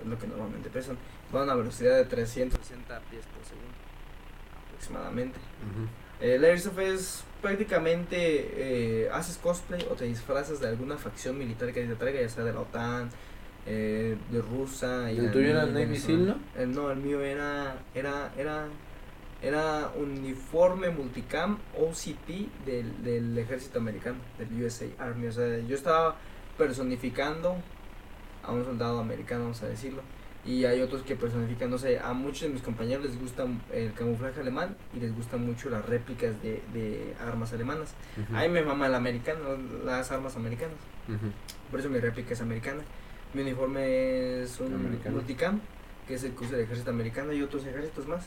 Es 0.01 0.07
lo 0.07 0.19
que 0.19 0.27
normalmente 0.27 0.71
pesan. 0.71 0.97
Van 1.33 1.43
a 1.43 1.45
una 1.45 1.55
velocidad 1.57 1.97
de 1.97 2.05
360 2.07 3.01
pies 3.11 3.25
por 3.27 3.45
segundo. 3.45 3.69
Aproximadamente. 4.69 5.39
Ujú. 5.39 5.87
El 6.21 6.45
Airsoft 6.45 6.79
es 6.79 7.25
prácticamente 7.41 8.17
eh, 8.17 9.11
haces 9.11 9.39
cosplay 9.39 9.87
o 9.91 9.95
te 9.95 10.05
disfrazas 10.05 10.61
de 10.61 10.69
alguna 10.69 10.99
facción 10.99 11.39
militar 11.39 11.73
que 11.73 11.85
te 11.85 11.95
traiga, 11.95 12.21
ya 12.21 12.29
sea 12.29 12.45
de 12.45 12.53
la 12.53 12.61
OTAN, 12.61 13.11
eh, 13.67 14.17
de 14.31 14.43
Rusia. 14.43 15.11
¿El 15.11 15.31
tuyo 15.33 15.49
era 15.49 15.67
Navy 15.67 15.97
Seal, 15.97 16.27
no? 16.27 16.39
El, 16.57 16.73
no, 16.73 16.91
el 16.91 16.99
mío 16.99 17.21
era, 17.23 17.79
era, 17.95 18.33
era, 18.37 18.67
era 19.43 19.91
uniforme 19.97 20.91
multicam 20.91 21.59
OCP 21.79 22.67
del, 22.67 23.03
del 23.03 23.39
ejército 23.39 23.79
americano, 23.79 24.19
del 24.39 24.63
USA 24.63 24.87
Army. 24.99 25.29
O 25.29 25.33
sea, 25.33 25.59
yo 25.61 25.75
estaba 25.75 26.17
personificando 26.59 27.57
a 28.43 28.53
un 28.53 28.65
soldado 28.65 29.01
americano, 29.01 29.45
vamos 29.45 29.63
a 29.63 29.69
decirlo. 29.69 30.03
Y 30.47 30.65
hay 30.65 30.81
otros 30.81 31.03
que 31.03 31.17
personifican, 31.17 31.69
no 31.71 31.77
sé, 31.77 31.99
a 31.99 32.15
muchos 32.15 32.43
de 32.43 32.49
mis 32.49 32.63
compañeros 32.63 33.05
les 33.05 33.21
gusta 33.21 33.45
el 33.73 33.93
camuflaje 33.93 34.41
alemán 34.41 34.75
y 34.97 35.01
les 35.01 35.15
gustan 35.15 35.45
mucho 35.45 35.69
las 35.69 35.85
réplicas 35.85 36.41
de, 36.43 36.63
de 36.73 37.15
armas 37.21 37.53
alemanas. 37.53 37.95
Ujú. 38.21 38.35
A 38.37 38.41
mí 38.43 38.49
me 38.49 38.63
mama 38.63 38.87
el 38.87 38.95
americano, 38.95 39.41
las 39.85 40.11
armas 40.11 40.37
americanas. 40.37 40.77
Por 41.71 41.81
eso 41.81 41.91
mi 41.91 41.99
réplica 41.99 42.33
es 42.33 42.41
americana. 42.41 42.83
Mi 43.35 43.43
uniforme 43.43 44.43
es 44.43 44.59
un 44.61 44.75
Americano. 44.75 45.17
multicam, 45.17 45.61
que 46.09 46.15
es 46.15 46.25
el 46.25 46.33
que 46.35 46.45
usa 46.45 46.57
el 46.57 46.65
ejército 46.65 46.91
americano 46.91 47.33
y 47.33 47.43
otros 47.43 47.65
ejércitos 47.67 48.07
más. 48.09 48.25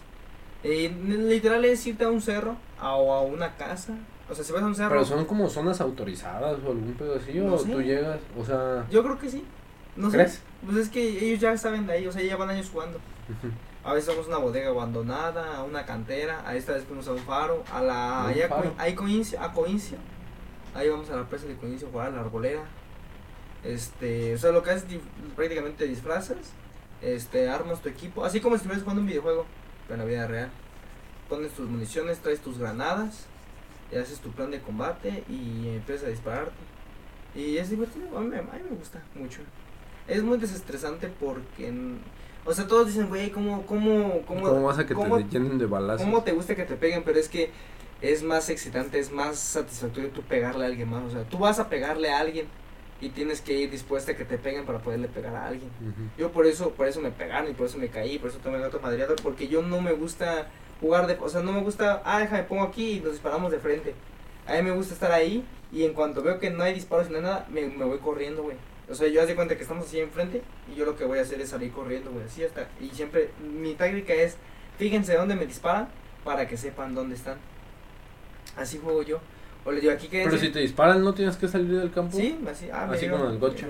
Y 0.64 0.88
literal 0.90 1.66
es 1.66 1.86
irte 1.88 2.04
a 2.06 2.10
un 2.10 2.22
cerro 2.22 2.56
a- 2.80 2.96
o 2.96 3.12
a 3.14 3.22
una 3.22 3.56
casa. 3.58 3.98
O 4.30 4.36
sea, 4.36 4.46
si 4.46 4.54
vas 4.54 4.62
a 4.64 4.68
un 4.68 4.76
cerro. 4.76 4.90
Pero 4.92 5.04
son 5.04 5.26
como 5.26 5.50
zonas 5.50 5.82
autorizadas 5.82 6.58
o 6.64 6.72
algún 6.72 6.94
pedo 6.94 7.16
así, 7.16 7.34
No 7.40 7.56
o 7.56 7.58
sé. 7.58 7.72
tú 7.72 7.82
llegas, 7.82 8.20
o 8.38 8.46
sea, 8.46 8.86
Yo 8.90 9.04
creo 9.04 9.18
que 9.20 9.30
sí. 9.30 9.44
No 9.96 10.10
sé. 10.10 10.18
¿crees? 10.18 10.42
Pues 10.66 10.78
es 10.78 10.90
que 10.90 11.02
ellos 11.26 11.40
ya 11.40 11.58
saben 11.58 11.86
de 11.88 11.94
ahí, 11.94 12.08
o 12.08 12.12
sea, 12.12 12.22
ya 12.22 12.36
van 12.38 12.50
años 12.50 12.70
jugando. 12.72 13.00
A 13.84 13.94
veces 13.94 14.10
vamos 14.10 14.26
a 14.28 14.30
una 14.30 14.38
bodega 14.38 14.70
abandonada, 14.70 15.58
a 15.58 15.64
una 15.64 15.86
cantera, 15.86 16.42
a 16.48 16.56
esta 16.56 16.74
vez 16.74 16.84
fuimos 16.86 17.08
a 17.08 17.12
un 17.12 17.20
faro, 17.20 17.64
a 17.72 17.82
la 17.82 18.22
¿Un 18.26 18.30
ahí 18.32 18.42
a, 18.42 18.48
faro? 18.48 18.74
Ahí 18.78 18.96
Coincio, 18.96 19.42
a 19.42 19.52
Coincio. 19.52 19.98
Ahí 20.74 20.90
vamos 20.90 21.10
a 21.10 21.18
la 21.18 21.28
presa 21.28 21.48
de 21.48 21.56
Coincio 21.58 21.88
a 21.88 21.92
jugar 21.92 22.08
a 22.08 22.12
la 22.12 22.22
arbolera. 22.22 22.64
Este, 23.64 24.34
o 24.34 24.38
sea, 24.38 24.52
lo 24.52 24.64
que 24.64 24.72
haces 24.72 24.86
prácticamente 25.36 25.86
te 25.86 25.90
disfrazas, 25.90 26.38
este, 27.02 27.50
armas 27.50 27.82
tu 27.82 27.90
equipo, 27.90 28.26
así 28.26 28.40
como 28.42 28.56
si 28.56 28.58
estuvieras 28.58 28.84
jugando 28.84 29.02
un 29.02 29.08
videojuego, 29.08 29.46
pero 29.88 30.02
en 30.02 30.08
la 30.08 30.14
vida 30.14 30.28
real. 30.28 30.50
Pones 31.30 31.52
tus 31.54 31.70
municiones, 31.70 32.20
traes 32.20 32.40
tus 32.42 32.58
granadas, 32.58 33.26
y 33.92 33.96
haces 33.98 34.20
tu 34.20 34.32
plan 34.32 34.52
de 34.52 34.60
combate 34.62 35.24
y 35.30 35.70
empiezas 35.76 36.08
a 36.08 36.10
dispararte. 36.10 36.52
Y 37.36 37.58
es 37.58 37.70
divertido, 37.70 38.18
a 38.18 38.22
mí, 38.22 38.28
me- 38.28 38.38
a 38.40 38.42
mí 38.42 38.50
me 38.70 38.76
gusta 38.76 39.02
mucho. 39.16 39.42
Es 40.08 40.24
muy 40.24 40.38
desestresante 40.38 41.08
porque, 41.08 41.72
o 42.46 42.54
sea, 42.54 42.68
todos 42.68 42.88
dicen, 42.88 43.08
güey, 43.08 43.32
¿cómo, 43.32 43.66
cómo, 43.66 44.22
cómo, 44.28 44.42
¿Cómo, 44.42 44.64
vas 44.64 44.80
a 44.80 44.86
que 44.86 44.94
cómo- 44.94 45.18
te 45.18 45.24
llenen 45.26 45.58
de 45.58 45.66
balazos? 45.66 46.06
¿Cómo 46.06 46.24
te 46.24 46.34
gusta 46.34 46.56
que 46.56 46.66
te 46.66 46.76
peguen? 46.76 47.04
Pero 47.04 47.20
es 47.20 47.30
que 47.30 47.52
es 48.02 48.22
más 48.22 48.50
excitante, 48.50 49.00
es 49.00 49.12
más 49.12 49.38
satisfactorio 49.40 50.10
tú 50.10 50.22
pegarle 50.22 50.66
a 50.66 50.68
alguien 50.68 50.90
más. 50.90 51.04
O 51.06 51.10
sea, 51.10 51.24
tú 51.24 51.38
vas 51.38 51.60
a 51.60 51.70
pegarle 51.70 52.12
a 52.12 52.20
alguien 52.20 52.48
y 53.00 53.10
tienes 53.10 53.42
que 53.42 53.54
ir 53.54 53.72
dispuesta 53.72 54.12
a 54.12 54.16
que 54.16 54.26
te 54.26 54.38
peguen 54.38 54.66
para 54.66 54.80
poderle 54.80 55.08
pegar 55.08 55.36
a 55.36 55.48
alguien. 55.48 55.70
Yo 56.18 56.32
por 56.32 56.46
eso, 56.46 56.72
por 56.72 56.88
eso 56.88 57.00
me 57.02 57.12
pegaron 57.12 57.50
y 57.50 57.54
por 57.54 57.68
eso 57.68 57.78
me 57.78 57.88
caí, 57.88 58.20
por 58.20 58.30
eso 58.30 58.40
tomé 58.40 58.58
el 58.58 58.64
otro 58.64 58.82
madreado, 58.82 59.16
porque 59.24 59.48
yo 59.48 59.62
no 59.62 59.82
me 59.82 59.94
gusta 59.94 60.48
jugar 60.82 61.08
de, 61.08 61.18
o 61.22 61.30
sea, 61.30 61.42
no 61.42 61.54
me 61.54 61.62
gusta, 61.62 62.02
ah, 62.06 62.20
déjame 62.20 62.44
pongo 62.44 62.64
aquí 62.64 62.98
y 62.98 63.00
nos 63.00 63.14
disparamos 63.14 63.52
de 63.52 63.60
frente. 63.60 63.94
A 64.46 64.54
mí 64.56 64.64
me 64.64 64.72
gusta 64.72 64.94
estar 64.94 65.12
ahí 65.14 65.46
y 65.72 65.84
en 65.86 65.94
cuanto 65.94 66.22
veo 66.22 66.40
que 66.40 66.50
no 66.50 66.64
hay 66.64 66.74
disparos 66.74 67.08
hay 67.08 67.22
nada, 67.22 67.48
me, 67.50 67.68
me 67.68 67.86
voy 67.86 68.00
corriendo, 68.00 68.44
güey. 68.44 68.58
O 68.94 68.96
sea, 68.96 69.08
yo 69.08 69.24
haz 69.24 69.28
de 69.28 69.34
cuenta 69.34 69.56
que 69.56 69.64
estamos 69.64 69.88
así 69.88 70.00
enfrente 70.00 70.44
y 70.72 70.76
yo 70.78 70.86
lo 70.86 70.96
que 70.96 71.04
voy 71.04 71.18
a 71.18 71.24
hacer 71.24 71.42
es 71.42 71.50
salir 71.50 71.72
corriendo, 71.72 72.12
güey, 72.12 72.26
así 72.26 72.44
hasta. 72.44 72.70
Y 72.80 72.90
siempre, 72.90 73.32
mi 73.42 73.74
táctica 73.74 74.14
es, 74.14 74.38
fíjense 74.78 75.16
dónde 75.16 75.36
me 75.36 75.48
disparan 75.48 75.88
para 76.24 76.48
que 76.48 76.58
sepan 76.58 76.94
dónde 76.94 77.16
están. 77.16 77.38
Así 78.56 78.78
juego 78.78 79.02
yo. 79.02 79.20
O 79.66 79.72
les 79.72 79.82
digo, 79.82 79.94
aquí 79.94 80.10
quédense. 80.10 80.30
Pero 80.30 80.40
si 80.40 80.52
te 80.52 80.60
disparan, 80.60 81.04
¿no 81.04 81.16
tienes 81.16 81.38
que 81.38 81.48
salir 81.48 81.76
del 81.80 81.92
campo? 81.92 82.16
Sí, 82.16 82.40
así, 82.48 82.70
ah, 82.72 82.88
Así 82.92 83.10
como 83.10 83.30
en 83.30 83.32
el 83.32 83.44
ajá. 83.44 83.64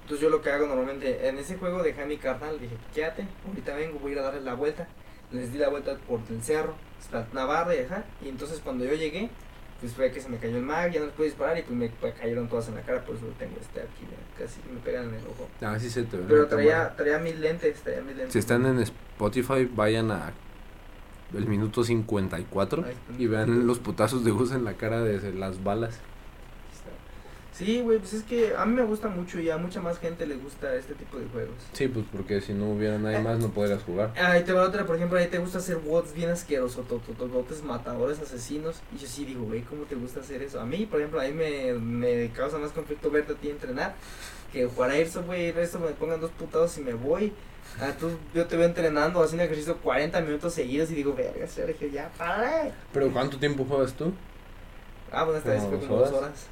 Entonces 0.00 0.22
yo 0.22 0.30
lo 0.30 0.40
que 0.40 0.48
hago 0.48 0.66
normalmente, 0.66 1.28
en 1.28 1.36
ese 1.36 1.58
juego 1.58 1.82
dejé 1.82 2.00
a 2.00 2.06
mi 2.06 2.16
carnal, 2.16 2.58
dije, 2.58 2.74
quédate, 2.94 3.26
ahorita 3.46 3.76
vengo, 3.76 3.98
voy 3.98 4.12
a 4.12 4.14
ir 4.14 4.18
a 4.20 4.22
darle 4.22 4.40
la 4.40 4.54
vuelta. 4.54 4.88
Les 5.30 5.52
di 5.52 5.58
la 5.58 5.68
vuelta 5.68 5.98
por 6.08 6.20
el 6.30 6.42
cerro, 6.42 6.74
hasta 6.98 7.28
una 7.32 7.44
barra 7.44 7.74
y 7.74 7.80
ajá. 7.80 8.04
Y 8.24 8.30
entonces 8.30 8.60
cuando 8.64 8.86
yo 8.86 8.94
llegué, 8.94 9.28
pues 9.80 9.92
fue 9.92 10.10
que 10.10 10.20
se 10.20 10.28
me 10.28 10.38
cayó 10.38 10.56
el 10.56 10.62
mag, 10.62 10.90
ya 10.90 11.00
no 11.00 11.06
les 11.06 11.14
pude 11.14 11.26
disparar 11.26 11.58
y 11.58 11.62
pues 11.62 11.76
me 11.76 11.90
cayeron 12.12 12.48
todas 12.48 12.68
en 12.68 12.76
la 12.76 12.80
cara, 12.82 13.04
por 13.04 13.16
eso 13.16 13.26
tengo 13.38 13.56
este 13.60 13.80
aquí, 13.80 14.04
mira, 14.08 14.16
casi 14.38 14.60
me 14.72 14.80
pegan 14.80 15.08
en 15.08 15.14
el 15.16 15.26
ojo. 15.26 15.48
Ah, 15.60 15.78
sí 15.78 15.90
se 15.90 16.02
te 16.04 16.16
ve. 16.16 16.24
Pero 16.28 16.46
traía, 16.46 16.94
traía 16.96 17.18
mis 17.18 17.38
lentes, 17.38 17.80
traía 17.80 18.00
mis 18.00 18.16
lentes. 18.16 18.32
Si 18.32 18.38
están 18.38 18.64
en 18.66 18.80
Spotify, 18.80 19.68
vayan 19.74 20.10
a 20.10 20.32
el 21.34 21.46
minuto 21.46 21.82
54 21.84 22.84
Ahí 22.84 22.92
está. 22.92 23.22
y 23.22 23.26
vean 23.26 23.66
los 23.66 23.78
putazos 23.80 24.24
de 24.24 24.30
Gus 24.30 24.52
en 24.52 24.64
la 24.64 24.74
cara 24.74 25.02
de 25.02 25.32
las 25.32 25.62
balas. 25.62 25.98
Sí, 27.56 27.80
güey, 27.80 27.98
pues 27.98 28.12
es 28.12 28.22
que 28.22 28.54
a 28.54 28.66
mí 28.66 28.74
me 28.74 28.82
gusta 28.82 29.08
mucho 29.08 29.40
y 29.40 29.48
a 29.48 29.56
mucha 29.56 29.80
más 29.80 29.98
gente 29.98 30.26
le 30.26 30.36
gusta 30.36 30.74
este 30.74 30.92
tipo 30.94 31.18
de 31.18 31.26
juegos. 31.26 31.54
Sí, 31.72 31.88
pues 31.88 32.04
porque 32.12 32.42
si 32.42 32.52
no 32.52 32.70
hubiera 32.70 32.98
nadie 32.98 33.20
más 33.20 33.38
no 33.38 33.48
podrías 33.48 33.82
jugar. 33.82 34.12
Ahí 34.16 34.44
te 34.44 34.52
va 34.52 34.62
otra, 34.62 34.84
por 34.84 34.96
ejemplo, 34.96 35.18
ahí 35.18 35.28
te 35.28 35.38
gusta 35.38 35.58
hacer 35.58 35.76
bots 35.76 36.12
bien 36.12 36.28
asquerosos, 36.28 36.84
bots 36.86 37.62
matadores, 37.62 38.20
asesinos. 38.20 38.82
Y 38.94 38.98
yo 38.98 39.06
sí 39.06 39.24
digo, 39.24 39.44
güey, 39.44 39.62
¿cómo 39.62 39.84
te 39.84 39.94
gusta 39.94 40.20
hacer 40.20 40.42
eso? 40.42 40.60
A 40.60 40.66
mí, 40.66 40.84
por 40.84 41.00
ejemplo, 41.00 41.20
a 41.20 41.24
mí 41.24 41.32
me, 41.32 41.72
me 41.72 42.30
causa 42.30 42.58
más 42.58 42.72
conflicto 42.72 43.10
verte 43.10 43.32
a 43.32 43.36
ti 43.36 43.48
entrenar 43.48 43.94
que 44.52 44.66
jugar 44.66 44.90
a 44.90 44.94
Airsoft, 44.94 45.26
güey. 45.26 45.48
Eso 45.48 45.78
me 45.78 45.88
pongan 45.92 46.20
dos 46.20 46.30
putados 46.32 46.76
y 46.78 46.82
me 46.82 46.92
voy. 46.94 47.32
Ah, 47.80 47.92
tú, 47.98 48.10
yo 48.34 48.46
te 48.46 48.56
veo 48.56 48.66
entrenando, 48.66 49.22
haciendo 49.22 49.44
ejercicio 49.44 49.76
40 49.78 50.20
minutos 50.20 50.54
seguidos 50.54 50.90
y 50.90 50.94
digo, 50.94 51.14
verga, 51.14 51.46
Sergio, 51.46 51.88
ya, 51.88 52.10
para. 52.16 52.70
¿Pero 52.92 53.12
cuánto 53.12 53.38
tiempo 53.38 53.64
juegas 53.64 53.92
tú? 53.94 54.12
Ah, 55.12 55.24
bueno, 55.24 55.38
esta 55.38 55.50
vez 55.50 55.62
¿Como 55.62 55.78
fue 55.78 55.86
como 55.86 56.00
dos 56.00 56.12
horas? 56.12 56.46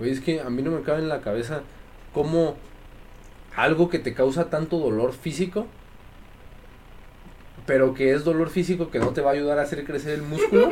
Oye, 0.00 0.10
es 0.10 0.20
que 0.20 0.40
a 0.40 0.50
mí 0.50 0.62
no 0.62 0.70
me 0.70 0.82
cabe 0.82 1.00
en 1.00 1.08
la 1.08 1.20
cabeza 1.20 1.62
cómo 2.12 2.56
algo 3.56 3.88
que 3.88 3.98
te 3.98 4.14
causa 4.14 4.50
tanto 4.50 4.78
dolor 4.78 5.12
físico, 5.12 5.66
pero 7.66 7.94
que 7.94 8.12
es 8.12 8.24
dolor 8.24 8.50
físico 8.50 8.90
que 8.90 8.98
no 8.98 9.10
te 9.10 9.20
va 9.20 9.30
a 9.30 9.34
ayudar 9.34 9.58
a 9.58 9.62
hacer 9.62 9.84
crecer 9.84 10.14
el 10.14 10.22
músculo, 10.22 10.70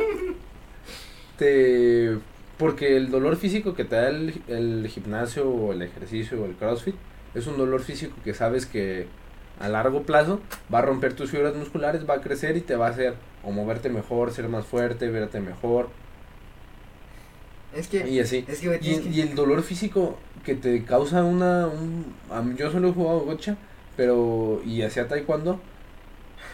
te... 1.37 2.17
Porque 2.57 2.95
el 2.95 3.09
dolor 3.09 3.37
físico 3.37 3.73
que 3.73 3.85
te 3.85 3.95
da 3.95 4.09
el, 4.09 4.39
el 4.47 4.87
gimnasio 4.87 5.49
o 5.49 5.73
el 5.73 5.81
ejercicio 5.81 6.39
o 6.39 6.45
el 6.45 6.53
crossfit 6.53 6.93
es 7.33 7.47
un 7.47 7.57
dolor 7.57 7.81
físico 7.81 8.15
que 8.23 8.35
sabes 8.35 8.67
que 8.67 9.07
a 9.59 9.67
largo 9.67 10.03
plazo 10.03 10.41
va 10.71 10.79
a 10.79 10.81
romper 10.83 11.13
tus 11.13 11.31
fibras 11.31 11.55
musculares, 11.55 12.07
va 12.07 12.15
a 12.15 12.21
crecer 12.21 12.57
y 12.57 12.61
te 12.61 12.75
va 12.75 12.87
a 12.87 12.89
hacer 12.91 13.15
o 13.43 13.51
moverte 13.51 13.89
mejor, 13.89 14.31
ser 14.31 14.47
más 14.47 14.65
fuerte, 14.65 15.09
verte 15.09 15.39
mejor 15.39 15.89
Es 17.75 17.87
que, 17.87 18.07
y 18.09 18.19
así. 18.19 18.43
es 18.47 18.59
que, 18.59 18.67
güey, 18.67 18.79
Y, 18.79 18.81
tienes 18.81 19.01
que- 19.01 19.09
y 19.09 19.21
el 19.21 19.35
dolor 19.35 19.61
físico 19.63 20.17
que 20.45 20.55
te 20.55 20.83
causa 20.83 21.23
una... 21.23 21.67
Un, 21.67 22.13
yo 22.57 22.71
solo 22.71 22.89
he 22.89 22.93
jugado 22.93 23.21
gocha, 23.21 23.57
pero... 23.95 24.61
Y 24.65 24.81
hacía 24.81 25.07
taekwondo 25.07 25.59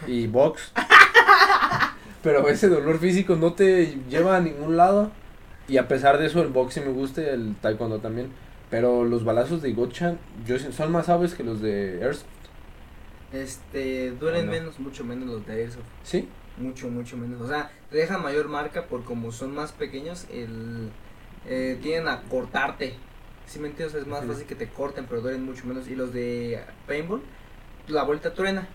y 0.06 0.26
box. 0.28 0.72
pero 2.22 2.48
ese 2.48 2.68
dolor 2.68 2.98
físico 2.98 3.36
no 3.36 3.52
te 3.54 3.96
lleva 4.08 4.36
a 4.36 4.40
ningún 4.40 4.76
lado. 4.76 5.10
Y 5.68 5.76
a 5.76 5.88
pesar 5.88 6.18
de 6.18 6.26
eso, 6.26 6.40
el 6.42 6.48
box 6.48 6.74
sí 6.74 6.80
me 6.80 6.92
gusta 6.92 7.20
y 7.22 7.26
el 7.26 7.56
taekwondo 7.60 7.98
también. 7.98 8.30
Pero 8.70 9.04
los 9.04 9.24
balazos 9.24 9.62
de 9.62 9.72
gocha 9.72 10.16
yo, 10.46 10.58
son 10.58 10.92
más 10.92 11.06
suaves 11.06 11.34
que 11.34 11.42
los 11.42 11.60
de 11.60 12.00
Airsoft. 12.02 12.26
este, 13.32 14.10
duelen 14.12 14.48
menos, 14.48 14.78
mucho 14.78 15.04
menos 15.04 15.28
los 15.28 15.46
de 15.46 15.52
Airsoft. 15.54 15.84
¿Sí? 16.02 16.28
Mucho, 16.58 16.88
mucho 16.88 17.16
menos. 17.16 17.40
O 17.40 17.48
sea, 17.48 17.70
te 17.90 17.96
dejan 17.98 18.22
mayor 18.22 18.48
marca 18.48 18.86
por 18.86 19.04
como 19.04 19.32
son 19.32 19.54
más 19.54 19.72
pequeños, 19.72 20.26
el 20.32 20.90
eh, 21.46 21.78
tienden 21.82 22.08
a 22.08 22.22
cortarte. 22.22 22.94
Si 23.46 23.58
me 23.58 23.68
entiendes, 23.68 23.94
es 23.94 24.06
más 24.06 24.24
fácil 24.24 24.46
que 24.46 24.54
te 24.54 24.68
corten, 24.68 25.06
pero 25.06 25.22
duelen 25.22 25.44
mucho 25.44 25.66
menos. 25.66 25.88
Y 25.88 25.94
los 25.96 26.12
de 26.12 26.62
paintball, 26.86 27.22
la 27.88 28.02
vuelta 28.02 28.34
truena. 28.34 28.68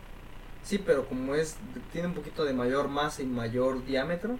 Sí, 0.63 0.77
pero 0.77 1.07
como 1.07 1.35
es, 1.35 1.57
tiene 1.91 2.07
un 2.07 2.13
poquito 2.13 2.45
de 2.45 2.53
mayor 2.53 2.87
masa 2.87 3.21
y 3.21 3.25
mayor 3.25 3.85
diámetro, 3.85 4.39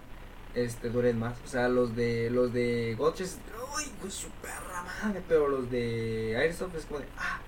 este, 0.54 0.88
duelen 0.88 1.18
más. 1.18 1.36
O 1.44 1.46
sea, 1.46 1.68
los 1.68 1.94
de, 1.94 2.30
los 2.30 2.52
de 2.52 2.94
gotches, 2.98 3.38
uy, 3.76 3.84
pues 4.00 4.14
su 4.14 4.28
perra 4.30 4.82
madre, 4.82 5.22
pero 5.28 5.48
los 5.48 5.70
de 5.70 6.36
airsoft 6.36 6.74
es 6.76 6.86
como 6.86 7.00
de, 7.00 7.06
ah, 7.18 7.40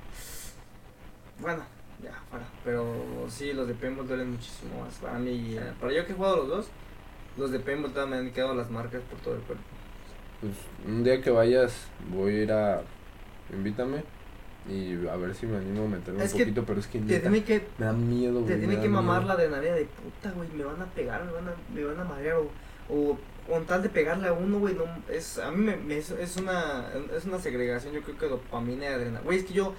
bueno, 1.41 1.65
ya, 2.03 2.23
fuera. 2.31 2.47
Pero 2.65 3.27
sí, 3.29 3.53
los 3.53 3.67
de 3.67 3.75
paintball 3.75 4.09
duelen 4.09 4.33
muchísimo 4.33 4.83
más. 4.83 4.95
Para 4.95 5.19
mí, 5.19 5.57
eh, 5.57 5.73
para 5.81 5.93
yo 5.93 6.07
que 6.07 6.13
he 6.13 6.17
jugado 6.17 6.37
los 6.37 6.49
dos, 6.49 6.67
los 7.37 7.51
de 7.51 7.61
paintball 7.61 7.93
todavía 7.93 8.17
me 8.17 8.29
han 8.29 8.35
quedado 8.35 8.55
las 8.55 8.71
marcas 8.71 9.03
por 9.11 9.19
todo 9.21 9.35
el 9.35 9.41
cuerpo. 9.41 9.65
Pues 10.41 10.53
un 10.87 11.03
día 11.05 11.21
que 11.23 11.31
vayas 11.31 11.73
voy 12.11 12.35
a 12.35 12.43
ir 12.43 12.53
a... 12.53 12.83
Invítame. 13.53 14.03
Y 14.69 15.07
a 15.07 15.15
ver 15.17 15.33
si 15.35 15.47
me 15.47 15.59
animo 15.59 15.85
a 15.85 15.89
meterme 15.89 16.25
Es 16.25 16.33
un 16.35 16.41
poquito, 16.41 16.65
pero 16.65 16.81
es 16.81 16.89
que 16.89 16.99
Te 16.99 17.21
tiene 17.21 17.45
que, 17.45 17.63
me 17.79 17.87
da 17.87 17.93
miedo, 17.93 18.41
te 18.43 18.57
tiene 18.57 18.81
que 18.81 18.89
mamar 18.89 19.19
miedo. 19.23 19.29
la 19.29 19.35
adrenalina 19.35 19.75
de 19.77 19.85
puta, 19.85 20.33
güey, 20.35 20.49
me 20.57 20.65
van 20.65 20.83
a 20.83 20.87
pegar, 20.87 21.25
me 21.25 21.31
van 21.31 21.49
a, 21.49 21.55
me 21.73 21.85
van 21.85 22.01
a 22.01 22.05
marear 22.05 22.37
o, 22.39 22.51
o 22.93 23.17
con 23.49 23.65
tal 23.65 23.81
de 23.85 23.89
pegarle 23.91 24.27
a 24.27 24.33
uno, 24.33 24.59
güey, 24.59 24.75
no, 24.75 24.83
es, 25.09 25.39
a 25.39 25.53
mí 25.53 25.65
me, 25.65 25.77
me- 25.77 25.99
es, 25.99 26.11
es 26.11 26.37
una, 26.37 26.87
es 27.17 27.25
una 27.27 27.39
segregación, 27.39 27.95
yo 27.95 28.03
creo 28.03 28.19
que 28.19 28.27
dopamina 28.27 28.87
y 28.87 28.89
adrenalina, 28.89 29.21
güey, 29.21 29.39
es 29.39 29.45
que 29.45 29.55
yo 29.55 29.73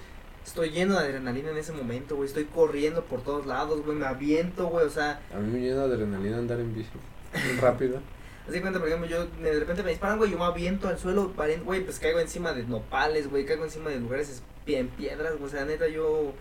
estoy 0.46 0.70
lleno 0.70 0.94
de 0.94 1.00
adrenalina 1.00 1.50
en 1.50 1.58
ese 1.58 1.72
momento, 1.72 2.16
güey, 2.16 2.26
estoy 2.26 2.44
corriendo 2.44 3.04
por 3.04 3.20
todos 3.20 3.44
lados, 3.44 3.84
güey, 3.84 3.98
me 3.98 4.06
aviento, 4.06 4.68
güey, 4.68 4.86
o 4.86 4.90
sea, 4.90 5.20
A 5.34 5.38
mí 5.38 5.52
me 5.52 5.60
llena 5.60 5.86
de 5.86 5.94
adrenalina 5.96 6.38
andar 6.38 6.60
en 6.60 6.74
bici. 6.74 6.88
Rápido. 7.60 8.00
Así 8.48 8.60
cuenta, 8.60 8.78
por 8.78 8.88
ejemplo, 8.88 9.08
yo 9.08 9.26
de 9.26 9.58
repente 9.60 9.82
me 9.82 9.90
disparan, 9.90 10.18
güey, 10.18 10.30
yo 10.30 10.38
me 10.38 10.44
aviento 10.44 10.88
al 10.88 10.98
suelo, 10.98 11.32
güey, 11.64 11.84
pues 11.84 11.98
caigo 11.98 12.18
encima 12.20 12.52
de 12.52 12.64
nopales, 12.64 13.28
güey, 13.30 13.44
caigo 13.44 13.64
encima 13.64 13.90
de 13.90 14.00
lugares 14.00 14.28
es- 14.30 14.42
en 14.74 14.88
piedras, 14.88 15.32
güey, 15.38 15.44
o 15.44 15.48
sea, 15.48 15.64
neta, 15.64 15.88
yo, 15.88 16.32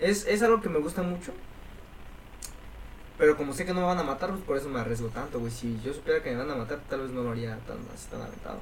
es, 0.00 0.26
es 0.26 0.42
algo 0.42 0.60
que 0.60 0.68
me 0.68 0.78
gusta 0.78 1.02
mucho, 1.02 1.32
pero 3.18 3.36
como 3.36 3.52
sé 3.52 3.64
que 3.64 3.72
no 3.74 3.80
me 3.80 3.86
van 3.86 3.98
a 3.98 4.02
matar, 4.02 4.30
pues 4.30 4.42
por 4.42 4.56
eso 4.56 4.68
me 4.68 4.80
arriesgo 4.80 5.08
tanto, 5.08 5.38
güey, 5.38 5.52
si 5.52 5.78
yo 5.84 5.92
supiera 5.92 6.22
que 6.22 6.30
me 6.30 6.36
van 6.38 6.50
a 6.50 6.56
matar, 6.56 6.80
tal 6.88 7.00
vez 7.02 7.10
no 7.10 7.22
lo 7.22 7.30
haría 7.30 7.56
tan, 7.66 7.78
así 7.94 8.08
tan 8.10 8.22
aventado. 8.22 8.58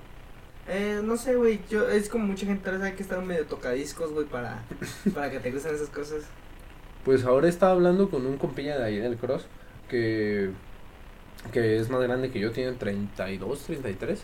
Eh, 0.69 1.01
no 1.03 1.17
sé, 1.17 1.35
güey, 1.37 1.61
yo, 1.71 1.89
es 1.89 2.09
como 2.09 2.27
mucha 2.27 2.47
gente 2.47 2.65
tal 2.65 2.75
vez 2.79 2.83
hay 2.83 2.93
que 2.95 3.03
estar 3.03 3.21
medio 3.23 3.47
tocadiscos, 3.47 4.13
güey, 4.13 4.27
para, 4.27 4.63
para 5.15 5.31
que 5.31 5.41
te 5.41 5.51
gusten 5.51 5.75
esas 5.75 5.89
cosas. 5.89 6.25
Pues 7.05 7.25
ahora 7.25 7.49
estaba 7.49 7.73
hablando 7.73 8.11
con 8.11 8.27
un 8.27 8.37
compilla 8.37 8.77
de 8.79 8.85
ahí 8.85 8.99
del 8.99 9.17
cross 9.17 9.47
que, 9.89 10.51
que 11.53 11.79
es 11.79 11.91
más 11.91 12.01
grande 12.03 12.31
que 12.31 12.41
yo, 12.41 12.51
tiene 12.51 12.73
32, 12.73 13.61
33. 13.61 14.23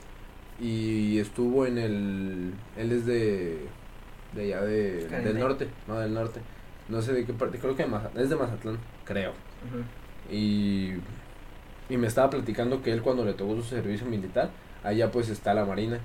Y 0.61 1.19
estuvo 1.19 1.67
en 1.67 1.79
el... 1.79 2.53
Él 2.77 2.93
es 2.93 3.07
de... 3.07 3.67
De 4.35 4.43
allá 4.43 4.63
de, 4.63 5.07
Caribe. 5.09 5.33
del 5.33 5.39
norte, 5.39 5.69
no 5.87 5.99
del 5.99 6.13
norte. 6.13 6.41
No 6.89 7.01
sé 7.01 7.13
de 7.13 7.25
qué 7.25 7.33
parte, 7.33 7.59
creo 7.59 7.75
que 7.75 7.85
de 7.85 7.89
Mazatlán, 7.89 8.25
es 8.25 8.31
de 8.31 8.37
Mazatlán, 8.37 8.79
creo. 9.05 9.33
Y, 10.31 10.93
y 11.89 11.97
me 11.97 12.07
estaba 12.07 12.31
platicando 12.31 12.83
que 12.83 12.93
él 12.93 13.03
cuando 13.03 13.25
le 13.25 13.33
tocó 13.33 13.57
su 13.57 13.63
servicio 13.63 14.07
militar, 14.07 14.51
allá 14.85 15.11
pues 15.11 15.29
está 15.31 15.55
la 15.55 15.65
marina. 15.65 16.01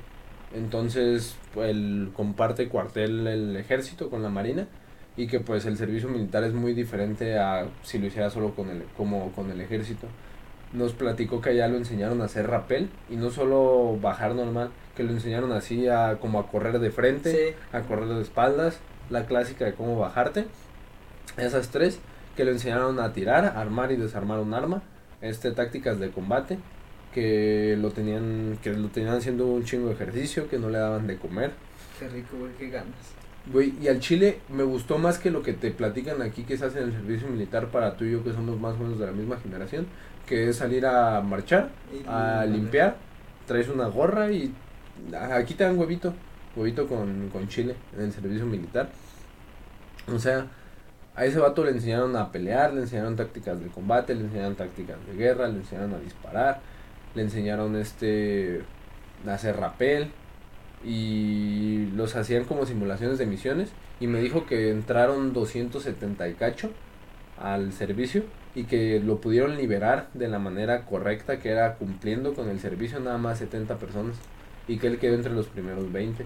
Entonces, 0.54 1.38
pues, 1.54 1.72
él 1.72 2.12
comparte 2.14 2.68
cuartel 2.68 3.28
el 3.28 3.56
ejército 3.58 4.10
con 4.10 4.24
la 4.24 4.30
marina 4.30 4.68
y 5.18 5.28
que 5.28 5.40
pues 5.40 5.66
el 5.66 5.78
servicio 5.78 6.10
militar 6.10 6.44
es 6.44 6.54
muy 6.54 6.74
diferente 6.74 7.38
a 7.38 7.68
si 7.84 8.00
lo 8.00 8.08
hiciera 8.08 8.30
solo 8.30 8.56
con 8.56 8.70
el, 8.70 8.84
como 8.98 9.32
con 9.34 9.52
el 9.52 9.62
ejército. 9.62 10.08
Nos 10.74 10.94
platicó 10.94 11.42
que 11.42 11.50
allá 11.50 11.68
lo 11.68 11.78
enseñaron 11.78 12.22
a 12.22 12.26
hacer 12.26 12.48
rappel 12.48 12.90
y 13.10 13.16
no 13.18 13.30
solo 13.30 13.98
bajar 14.02 14.36
normal, 14.36 14.70
que 14.96 15.04
lo 15.04 15.12
enseñaron 15.12 15.52
así 15.52 15.88
a 15.88 16.18
como 16.22 16.40
a 16.40 16.48
correr 16.48 16.80
de 16.80 16.92
frente, 16.92 17.32
Sí. 17.32 17.56
a 17.76 17.82
correr 17.82 18.08
de 18.08 18.22
espaldas, 18.22 18.80
la 19.10 19.26
clásica 19.26 19.66
de 19.66 19.74
cómo 19.74 20.00
bajarte. 20.00 20.46
Esas 21.38 21.70
tres 21.70 22.00
que 22.36 22.46
le 22.46 22.52
enseñaron 22.52 23.00
a 23.00 23.12
tirar, 23.14 23.46
armar 23.58 23.92
y 23.92 23.98
desarmar 23.98 24.40
un 24.40 24.54
arma, 24.54 24.82
este 25.22 25.52
tácticas 25.52 26.00
de 26.00 26.10
combate 26.10 26.58
que 27.14 27.76
lo 27.80 27.92
tenían 27.92 28.58
que 28.64 28.72
lo 28.72 28.88
tenían 28.88 29.16
haciendo 29.16 29.46
un 29.48 29.66
chingo 29.66 29.88
de 29.90 29.96
ejercicio, 29.96 30.50
que 30.50 30.58
no 30.58 30.70
le 30.70 30.78
daban 30.78 31.08
de 31.08 31.18
comer. 31.18 31.52
Qué 32.00 32.08
rico, 32.08 32.38
güey, 32.40 32.52
qué 32.58 32.70
ganas. 32.70 32.96
Güey, 33.52 33.74
y 33.82 33.88
al 33.88 34.00
Chile 34.00 34.38
me 34.50 34.64
gustó 34.64 34.98
más 35.00 35.18
que 35.18 35.32
lo 35.32 35.42
que 35.42 35.54
te 35.54 35.72
platican 35.72 36.22
aquí 36.22 36.44
que 36.44 36.58
se 36.58 36.66
hace 36.66 36.80
en 36.80 36.86
el 36.86 36.92
servicio 36.94 37.28
militar 37.28 37.68
para 37.68 37.98
tú 37.98 38.06
y 38.06 38.12
yo 38.12 38.24
que 38.24 38.32
somos 38.34 38.60
más 38.60 38.76
o 38.76 38.78
menos 38.84 39.00
de 39.00 39.08
la 39.08 39.12
misma 39.12 39.38
generación, 39.38 39.88
que 40.32 40.48
es 40.48 40.56
salir 40.56 40.86
a 40.86 41.20
marchar, 41.20 41.68
a 42.08 42.46
limpiar, 42.46 42.96
traes 43.46 43.68
una 43.68 43.88
gorra 43.88 44.32
y 44.32 44.54
aquí 45.14 45.56
te 45.56 45.66
dan 45.66 45.78
huevito, 45.78 46.14
huevito 46.56 46.88
con, 46.88 47.28
con 47.34 47.50
chile 47.50 47.76
en 47.94 48.04
el 48.06 48.14
servicio 48.14 48.46
militar. 48.46 48.88
O 50.08 50.18
sea, 50.18 50.48
a 51.18 51.26
ese 51.26 51.38
vato 51.38 51.66
le 51.66 51.72
enseñaron 51.72 52.16
a 52.16 52.32
pelear, 52.32 52.74
le 52.74 52.80
enseñaron 52.80 53.18
tácticas 53.18 53.60
de 53.60 53.68
combate, 53.68 54.16
le 54.16 54.22
enseñaron 54.22 54.56
tácticas 54.56 54.96
de 55.06 55.18
guerra, 55.18 55.50
le 55.50 55.58
enseñaron 55.58 55.96
a 55.96 56.00
disparar, 56.00 56.62
le 57.14 57.24
enseñaron 57.24 57.76
este 57.76 58.62
a 59.28 59.34
hacer 59.34 59.58
rapel 59.58 60.12
y 60.86 61.88
los 61.94 62.16
hacían 62.16 62.46
como 62.46 62.66
simulaciones 62.66 63.18
de 63.18 63.26
misiones 63.26 63.74
y 64.00 64.08
me 64.08 64.22
dijo 64.22 64.46
que 64.46 64.72
entraron 64.72 65.34
270 65.34 66.30
y 66.30 66.34
cacho 66.36 66.72
al 67.38 67.74
servicio 67.74 68.24
y 68.56 68.64
que 68.66 69.00
lo 69.00 69.22
pudieron 69.22 69.56
liberar 69.58 70.10
de 70.14 70.28
la 70.28 70.40
manera 70.40 70.86
correcta 70.86 71.40
que 71.40 71.50
era 71.50 71.76
cumpliendo 71.76 72.34
con 72.34 72.50
el 72.50 72.60
servicio 72.60 73.00
nada 73.00 73.18
más 73.18 73.38
70 73.40 73.78
personas 73.78 74.18
y 74.68 74.78
que 74.78 74.88
él 74.88 75.00
quedó 75.00 75.16
entre 75.16 75.32
los 75.34 75.48
primeros 75.48 75.92
20. 75.92 76.26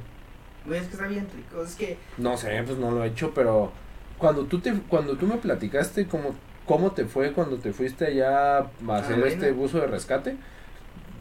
Güey, 0.65 0.80
es 0.80 0.88
que 0.88 0.93
está 0.93 1.07
bien 1.07 1.28
rico, 1.36 1.63
es 1.63 1.76
que 1.76 1.97
No 2.17 2.36
sé, 2.38 2.63
pues 2.65 2.78
no 2.80 2.89
lo 2.91 3.03
he 3.03 3.07
hecho, 3.07 3.32
pero 3.36 3.71
cuando 4.17 4.45
tú 4.45 4.59
te 4.59 4.73
cuando 4.89 5.15
tú 5.17 5.28
me 5.28 5.38
platicaste 5.38 6.07
cómo 6.07 6.36
cómo 6.65 6.91
te 6.93 7.05
fue 7.05 7.32
cuando 7.34 7.57
te 7.57 7.71
fuiste 7.73 8.05
allá 8.07 8.57
a 8.57 8.71
hacer 8.97 9.19
este 9.28 9.51
buzo 9.51 9.80
de 9.80 9.88
rescate, 9.88 10.36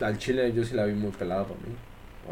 al 0.01 0.17
Chile 0.19 0.53
yo 0.55 0.65
sí 0.65 0.75
la 0.75 0.87
vi 0.87 0.95
muy 0.95 1.11
pelada 1.11 1.43
para 1.45 1.57
mí. 1.61 1.75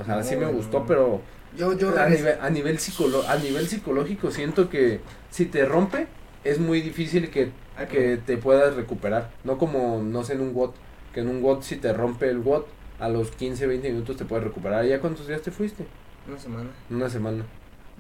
O 0.00 0.04
sea, 0.04 0.22
sí 0.22 0.36
me 0.36 0.46
gustó, 0.46 0.86
pero 0.86 1.20
yo, 1.54 1.76
yo 1.76 1.90
a 1.98 2.08
nivel, 2.08 2.38
a 2.40 2.48
nivel 2.48 2.78
psicolo- 2.78 3.24
a 3.28 3.36
nivel 3.36 3.68
psicológico 3.68 4.30
siento 4.30 4.70
que 4.70 5.00
si 5.30 5.44
te 5.44 5.66
rompe 5.66 6.06
es 6.44 6.58
muy 6.58 6.80
difícil 6.80 7.28
que, 7.30 7.50
Que 7.88 8.16
te 8.18 8.36
puedas 8.36 8.74
recuperar. 8.76 9.30
No 9.44 9.58
como, 9.58 10.02
no 10.02 10.22
sé, 10.24 10.34
en 10.34 10.40
un 10.42 10.54
WOT. 10.54 10.74
Que 11.14 11.20
en 11.20 11.28
un 11.28 11.42
WOT 11.42 11.62
si 11.62 11.76
te 11.76 11.92
rompe 11.92 12.28
el 12.28 12.38
WOT, 12.38 12.66
a 13.00 13.08
los 13.08 13.30
15, 13.32 13.66
20 13.66 13.90
minutos 13.90 14.16
te 14.16 14.24
puedes 14.24 14.44
recuperar. 14.44 14.84
¿Ya 14.84 15.00
cuántos 15.00 15.26
días 15.28 15.42
te 15.42 15.50
fuiste? 15.50 15.86
Una 16.28 16.38
semana. 16.38 16.70
Una 16.90 17.08
semana. 17.10 17.44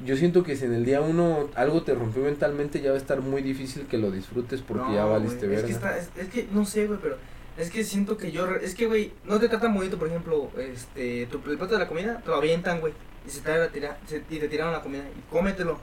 Yo 0.06 0.16
siento 0.16 0.42
que 0.42 0.56
si 0.56 0.64
en 0.64 0.74
el 0.74 0.84
día 0.84 1.00
uno 1.00 1.48
algo 1.54 1.82
te 1.82 1.94
rompió 1.94 2.22
mentalmente, 2.22 2.80
ya 2.80 2.90
va 2.90 2.96
a 2.96 3.00
estar 3.00 3.20
muy 3.20 3.42
difícil 3.42 3.86
que 3.86 3.98
lo 3.98 4.10
disfrutes 4.10 4.62
porque 4.62 4.84
No, 4.84 4.94
ya 4.94 5.04
valiste 5.04 5.46
verga. 5.46 5.60
Es 5.62 5.66
que, 5.66 5.72
está, 5.72 5.98
es, 5.98 6.10
es 6.16 6.28
que 6.28 6.48
no 6.50 6.64
sé, 6.64 6.86
güey, 6.86 6.98
pero 7.02 7.16
es 7.58 7.70
que 7.70 7.84
siento 7.84 8.16
que 8.16 8.32
yo. 8.32 8.46
Es 8.56 8.74
que, 8.74 8.86
güey, 8.86 9.12
no 9.26 9.38
te 9.38 9.48
tratan 9.48 9.74
bonito, 9.74 9.98
por 9.98 10.08
ejemplo, 10.08 10.50
este. 10.58 11.26
Tu, 11.26 11.38
el 11.50 11.58
plato 11.58 11.74
de 11.74 11.80
la 11.80 11.88
comida 11.88 12.20
te 12.24 12.30
lo 12.30 12.36
avientan, 12.36 12.80
güey. 12.80 12.94
Y 13.26 13.30
se 13.30 13.40
te, 13.42 13.68
tira, 13.68 13.98
se- 14.06 14.22
y 14.30 14.38
te 14.38 14.48
tiraron 14.48 14.72
la 14.72 14.80
comida. 14.80 15.02
Y 15.16 15.30
cómetelo. 15.30 15.78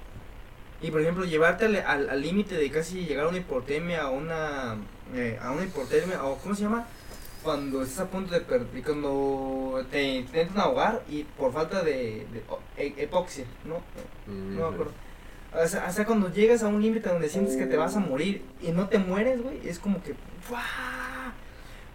Y 0.82 0.92
por 0.92 1.02
ejemplo, 1.02 1.26
llevarte 1.26 1.66
al 1.66 2.22
límite 2.22 2.56
de 2.56 2.72
casi 2.72 3.06
llegar 3.06 3.26
a 3.26 3.30
una 3.30 3.38
hipotermia, 3.40 4.04
a 4.04 4.10
una. 4.10 4.78
eh, 5.14 5.38
a 5.42 5.52
una 5.52 5.64
hipotermia, 5.66 6.24
o 6.24 6.38
¿cómo 6.38 6.56
se 6.56 6.62
llama? 6.64 6.88
Cuando 7.44 7.82
estás 7.84 8.02
a 8.02 8.10
punto 8.10 8.34
de 8.34 8.42
perder. 8.42 8.84
Cuando 8.84 9.82
te, 9.92 9.98
te 9.98 10.14
intentan 10.14 10.60
ahogar 10.60 11.02
y 11.10 11.24
por 11.24 11.52
falta 11.54 11.84
de. 11.84 12.26
de 12.32 12.44
e- 12.78 12.94
epoxia, 12.98 13.46
¿no? 13.66 13.78
Mm, 14.32 14.56
No 14.58 14.70
me 14.70 14.74
acuerdo. 14.76 14.94
O 15.52 15.68
sea, 15.68 15.88
o 15.90 15.92
sea, 15.92 16.06
cuando 16.06 16.32
llegas 16.32 16.62
a 16.64 16.68
un 16.68 16.82
límite 16.82 17.10
donde 17.10 17.28
sientes 17.28 17.56
que 17.58 17.66
te 17.66 17.76
vas 17.76 17.96
a 17.96 18.00
morir 18.00 18.44
y 18.62 18.72
no 18.72 18.88
te 18.88 19.00
mueres, 19.00 19.42
güey, 19.42 19.60
es 19.68 19.80
como 19.80 20.02
que. 20.04 20.14
¡buah! 20.50 20.60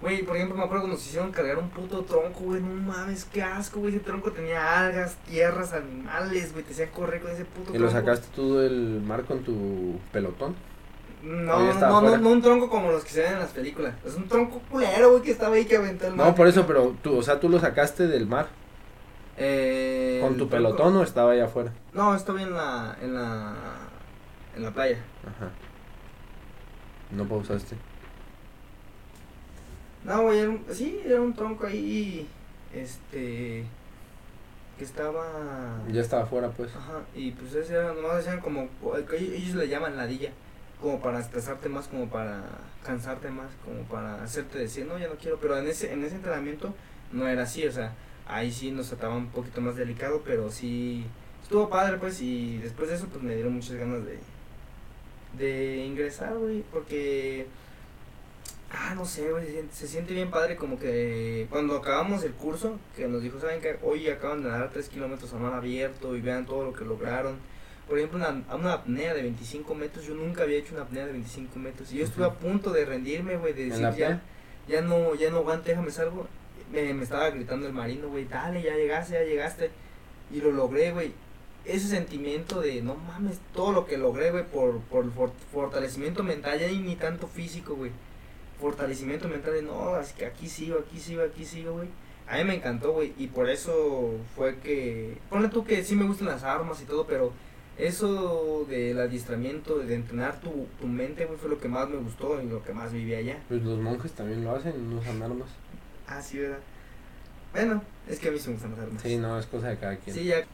Güey, 0.00 0.22
por 0.22 0.36
ejemplo, 0.36 0.56
me 0.56 0.64
acuerdo 0.64 0.82
cuando 0.82 0.96
nos 0.98 1.06
hicieron 1.06 1.30
cargar 1.32 1.56
un 1.58 1.70
puto 1.70 2.02
tronco, 2.02 2.40
güey, 2.40 2.60
no 2.60 2.74
mames, 2.74 3.24
qué 3.24 3.42
asco, 3.42 3.80
güey. 3.80 3.94
Ese 3.94 4.04
tronco 4.04 4.32
tenía 4.32 4.80
algas, 4.80 5.16
tierras, 5.26 5.72
animales, 5.72 6.52
güey, 6.52 6.64
te 6.64 6.72
hacían 6.72 6.90
correr 6.90 7.22
con 7.22 7.30
ese 7.30 7.44
puto 7.46 7.70
¿Y 7.74 7.78
lo 7.78 7.88
tronco. 7.88 7.92
sacaste 8.06 8.28
tú 8.34 8.56
del 8.56 9.00
mar 9.00 9.24
con 9.24 9.40
tu 9.44 9.98
pelotón? 10.12 10.54
No, 11.22 11.56
¿O 11.56 11.66
ya 11.72 11.74
no, 11.80 12.02
no, 12.02 12.16
no, 12.18 12.28
un 12.28 12.42
tronco 12.42 12.68
como 12.68 12.90
los 12.90 13.02
que 13.02 13.10
se 13.10 13.22
ven 13.22 13.32
en 13.34 13.38
las 13.38 13.52
películas. 13.52 13.94
Es 14.04 14.14
un 14.14 14.28
tronco 14.28 14.60
culero, 14.70 15.10
güey, 15.12 15.22
que 15.22 15.30
estaba 15.30 15.54
ahí 15.54 15.64
que 15.64 15.76
aventó 15.78 16.06
el 16.06 16.14
mar. 16.16 16.26
No, 16.26 16.34
por 16.34 16.48
eso, 16.48 16.66
pero 16.66 16.94
tú, 17.02 17.16
o 17.16 17.22
sea, 17.22 17.40
tú 17.40 17.48
lo 17.48 17.58
sacaste 17.58 18.06
del 18.06 18.26
mar 18.26 18.48
Eh, 19.38 20.18
con 20.22 20.36
tu 20.36 20.46
tronco- 20.46 20.50
pelotón 20.50 20.96
o 20.96 21.02
estaba 21.02 21.32
allá 21.32 21.46
afuera. 21.46 21.72
No, 21.94 22.14
estaba 22.14 22.42
en 22.42 22.52
la. 22.52 22.96
en 23.00 23.14
la. 23.14 23.54
en 24.54 24.62
la 24.64 24.70
playa. 24.70 24.98
Ajá. 25.22 25.50
No 27.10 27.24
pausaste. 27.24 27.76
No, 30.04 30.22
güey, 30.22 30.38
era 30.40 30.50
un- 30.50 30.64
sí, 30.70 31.00
era 31.04 31.20
un 31.20 31.34
tronco 31.34 31.66
ahí, 31.66 32.26
este, 32.74 33.64
que 34.78 34.84
estaba... 34.84 35.80
Ya 35.90 36.00
estaba 36.02 36.24
afuera, 36.24 36.50
pues. 36.50 36.74
Ajá, 36.76 37.02
y 37.14 37.30
pues 37.30 37.54
ese 37.54 37.74
era, 37.74 37.94
nomás 37.94 38.18
decían 38.18 38.40
como, 38.40 38.68
ellos 39.18 39.54
le 39.54 39.68
llaman 39.68 39.96
ladilla, 39.96 40.30
como 40.80 41.00
para 41.00 41.20
estresarte 41.20 41.68
más, 41.70 41.88
como 41.88 42.08
para 42.08 42.42
cansarte 42.84 43.30
más, 43.30 43.48
como 43.64 43.80
para 43.84 44.22
hacerte 44.22 44.58
decir, 44.58 44.84
no, 44.86 44.98
ya 44.98 45.08
no 45.08 45.14
quiero, 45.14 45.38
pero 45.40 45.56
en 45.56 45.66
ese, 45.68 45.92
en 45.92 46.04
ese 46.04 46.16
entrenamiento 46.16 46.74
no 47.12 47.26
era 47.26 47.44
así, 47.44 47.66
o 47.66 47.72
sea, 47.72 47.94
ahí 48.26 48.52
sí 48.52 48.70
nos 48.72 48.88
trataba 48.88 49.14
un 49.16 49.28
poquito 49.28 49.62
más 49.62 49.76
delicado, 49.76 50.22
pero 50.26 50.50
sí, 50.50 51.06
estuvo 51.42 51.70
padre, 51.70 51.96
pues, 51.96 52.20
y 52.20 52.58
después 52.58 52.90
de 52.90 52.96
eso, 52.96 53.06
pues 53.06 53.22
me 53.22 53.34
dieron 53.34 53.54
muchas 53.54 53.76
ganas 53.76 54.02
de, 54.04 54.18
de 55.38 55.76
ingresar, 55.86 56.34
güey, 56.36 56.62
porque... 56.70 57.46
Ah, 58.76 58.94
no 58.96 59.04
sé, 59.04 59.30
güey, 59.30 59.44
se, 59.46 59.52
siente- 59.52 59.74
se 59.74 59.86
siente 59.86 60.14
bien 60.14 60.30
padre 60.30 60.56
como 60.56 60.78
que 60.78 61.46
cuando 61.50 61.76
acabamos 61.76 62.24
el 62.24 62.32
curso, 62.32 62.78
que 62.96 63.06
nos 63.06 63.22
dijo, 63.22 63.38
¿saben 63.38 63.60
que 63.60 63.76
Hoy 63.82 64.08
acaban 64.08 64.42
de 64.42 64.48
nadar 64.50 64.70
3 64.72 64.88
kilómetros 64.88 65.32
a 65.32 65.36
mar 65.38 65.54
abierto 65.54 66.16
y 66.16 66.20
vean 66.20 66.44
todo 66.46 66.64
lo 66.64 66.72
que 66.72 66.84
lograron. 66.84 67.36
Por 67.88 67.98
ejemplo, 67.98 68.18
una, 68.18 68.42
una 68.54 68.72
apnea 68.72 69.12
de 69.14 69.22
25 69.22 69.74
metros, 69.74 70.06
yo 70.06 70.14
nunca 70.14 70.42
había 70.42 70.58
hecho 70.58 70.74
una 70.74 70.84
apnea 70.84 71.04
de 71.06 71.12
25 71.12 71.58
metros. 71.58 71.92
Y 71.92 71.98
yo 71.98 72.04
estuve 72.04 72.24
a 72.24 72.32
punto 72.32 72.72
de 72.72 72.84
rendirme, 72.84 73.36
güey, 73.36 73.52
de 73.52 73.64
¿En 73.64 73.68
decir, 73.70 73.84
ya, 73.98 74.22
ya 74.66 74.80
no, 74.80 75.14
ya 75.14 75.30
no 75.30 75.36
aguante, 75.38 75.70
déjame 75.70 75.90
salgo. 75.90 76.26
Me, 76.72 76.94
me 76.94 77.04
estaba 77.04 77.28
gritando 77.30 77.66
el 77.66 77.72
marino, 77.74 78.08
güey, 78.08 78.24
dale, 78.24 78.62
ya 78.62 78.74
llegaste, 78.74 79.12
ya 79.14 79.22
llegaste. 79.22 79.70
Y 80.32 80.40
lo 80.40 80.50
logré, 80.50 80.92
güey. 80.92 81.12
Ese 81.66 81.86
sentimiento 81.88 82.60
de, 82.60 82.82
no 82.82 82.94
mames, 82.96 83.38
todo 83.54 83.72
lo 83.72 83.86
que 83.86 83.98
logré, 83.98 84.30
güey, 84.30 84.44
por, 84.44 84.80
por 84.80 85.12
for- 85.12 85.32
fortalecimiento 85.52 86.22
mental, 86.22 86.58
ya 86.58 86.68
ni 86.68 86.96
tanto 86.96 87.26
físico, 87.28 87.74
güey. 87.76 87.90
Fortalecimiento 88.60 89.28
mental 89.28 89.54
de, 89.54 89.62
no, 89.62 89.98
es 89.98 90.12
que 90.12 90.26
aquí 90.26 90.48
sigo, 90.48 90.78
aquí 90.78 90.98
sigo, 90.98 91.22
aquí 91.22 91.44
sigo, 91.44 91.72
güey. 91.74 91.88
A 92.26 92.38
mí 92.38 92.44
me 92.44 92.54
encantó, 92.54 92.92
güey, 92.92 93.12
y 93.18 93.26
por 93.26 93.50
eso 93.50 94.12
fue 94.34 94.56
que, 94.58 95.18
ponle 95.28 95.48
tú 95.48 95.64
que 95.64 95.84
sí 95.84 95.94
me 95.94 96.06
gustan 96.06 96.28
las 96.28 96.42
armas 96.42 96.80
y 96.80 96.84
todo, 96.84 97.06
pero 97.06 97.32
eso 97.76 98.64
del 98.68 98.98
adiestramiento, 99.00 99.78
de 99.78 99.94
entrenar 99.94 100.40
tu, 100.40 100.66
tu 100.80 100.86
mente, 100.86 101.26
güey, 101.26 101.38
fue 101.38 101.50
lo 101.50 101.60
que 101.60 101.68
más 101.68 101.88
me 101.88 101.96
gustó 101.96 102.40
y 102.40 102.46
lo 102.46 102.62
que 102.62 102.72
más 102.72 102.92
viví 102.92 103.14
allá. 103.14 103.42
Pues 103.48 103.62
los 103.62 103.78
monjes 103.78 104.12
también 104.12 104.44
lo 104.44 104.54
hacen, 104.54 104.90
no 104.90 105.00
usan 105.00 105.22
armas. 105.22 105.48
Ah, 106.06 106.22
sí, 106.22 106.38
¿verdad? 106.38 106.60
Bueno, 107.52 107.82
es 108.08 108.18
que 108.18 108.28
a 108.28 108.30
mí 108.30 108.38
sí 108.38 108.48
me 108.48 108.54
gustan 108.54 108.70
las 108.72 108.80
armas. 108.80 109.02
Sí, 109.02 109.16
no, 109.16 109.38
es 109.38 109.46
cosa 109.46 109.68
de 109.68 109.78
cada 109.78 109.96
quien. 109.96 110.16
Sí, 110.16 110.24
ya. 110.24 110.44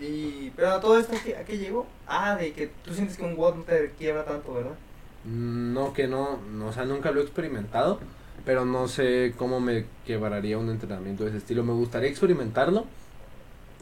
Y, 0.00 0.52
pero 0.56 0.80
todo 0.80 0.98
esto, 0.98 1.16
¿a 1.16 1.20
qué, 1.20 1.36
¿a 1.36 1.44
qué 1.44 1.58
llegó? 1.58 1.86
Ah, 2.06 2.36
de 2.36 2.52
que 2.52 2.68
tú 2.84 2.94
sientes 2.94 3.16
que 3.16 3.22
un 3.22 3.36
WOD 3.36 3.56
no 3.56 3.62
te 3.62 3.92
quiebra 3.98 4.24
tanto, 4.24 4.54
¿verdad? 4.54 4.76
No, 5.24 5.92
que 5.94 6.06
no, 6.06 6.38
no, 6.52 6.66
o 6.68 6.72
sea, 6.72 6.84
nunca 6.84 7.10
lo 7.10 7.20
he 7.20 7.24
experimentado, 7.24 7.98
pero 8.44 8.64
no 8.66 8.88
sé 8.88 9.34
cómo 9.38 9.58
me 9.60 9.86
quebraría 10.06 10.58
un 10.58 10.68
entrenamiento 10.70 11.24
de 11.24 11.30
ese 11.30 11.38
estilo. 11.38 11.64
Me 11.64 11.72
gustaría 11.72 12.08
experimentarlo, 12.10 12.84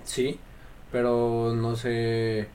sí, 0.05 0.38
pero 0.93 1.53
no 1.57 1.74
sé 1.76 2.49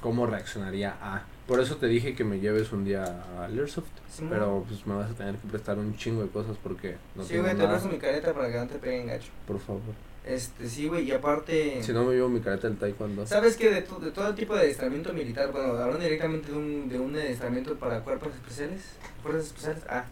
cómo 0.00 0.26
reaccionaría 0.26 0.96
a. 1.00 1.22
Por 1.46 1.60
eso 1.60 1.76
te 1.76 1.86
dije 1.88 2.14
que 2.14 2.24
me 2.24 2.38
lleves 2.40 2.72
un 2.72 2.84
día 2.84 3.04
al 3.42 3.58
Airsoft, 3.58 3.86
Sí, 4.08 4.24
pero 4.28 4.64
pues 4.68 4.86
me 4.86 4.94
vas 4.94 5.10
a 5.10 5.14
tener 5.14 5.34
que 5.36 5.48
prestar 5.48 5.78
un 5.78 5.96
chingo 5.96 6.22
de 6.22 6.28
cosas 6.28 6.56
porque 6.62 6.96
no 7.14 7.22
sí, 7.24 7.30
tengo 7.30 7.42
güey, 7.44 7.56
te 7.56 7.62
nada. 7.64 7.80
mi 7.90 7.98
careta 7.98 8.32
para 8.32 8.50
que 8.50 8.58
no 8.58 8.66
te 8.66 8.78
peguen 8.78 9.06
gacho. 9.08 9.30
Por 9.46 9.58
favor. 9.58 9.80
Este, 10.24 10.68
sí, 10.68 10.86
güey, 10.86 11.04
y 11.08 11.12
aparte... 11.12 11.82
Si 11.82 11.92
no 11.92 12.04
me 12.04 12.14
llevo 12.14 12.28
mi 12.28 12.40
careta 12.40 12.68
del 12.68 12.78
taekwondo. 12.78 13.26
¿Sabes 13.26 13.56
que 13.56 13.70
de, 13.70 13.82
to- 13.82 13.98
de 13.98 14.12
todo 14.12 14.32
tipo 14.34 14.54
de 14.54 14.60
adiestramiento 14.60 15.12
militar, 15.12 15.50
bueno, 15.50 15.72
hablando 15.72 15.98
directamente 15.98 16.52
de 16.52 16.56
un, 16.58 16.88
de 16.88 17.00
un 17.00 17.16
adiestramiento 17.16 17.74
para 17.74 18.00
cuerpos 18.02 18.32
especiales, 18.34 18.82
fuerzas 19.22 19.46
especiales, 19.46 19.82
ah, 19.88 20.04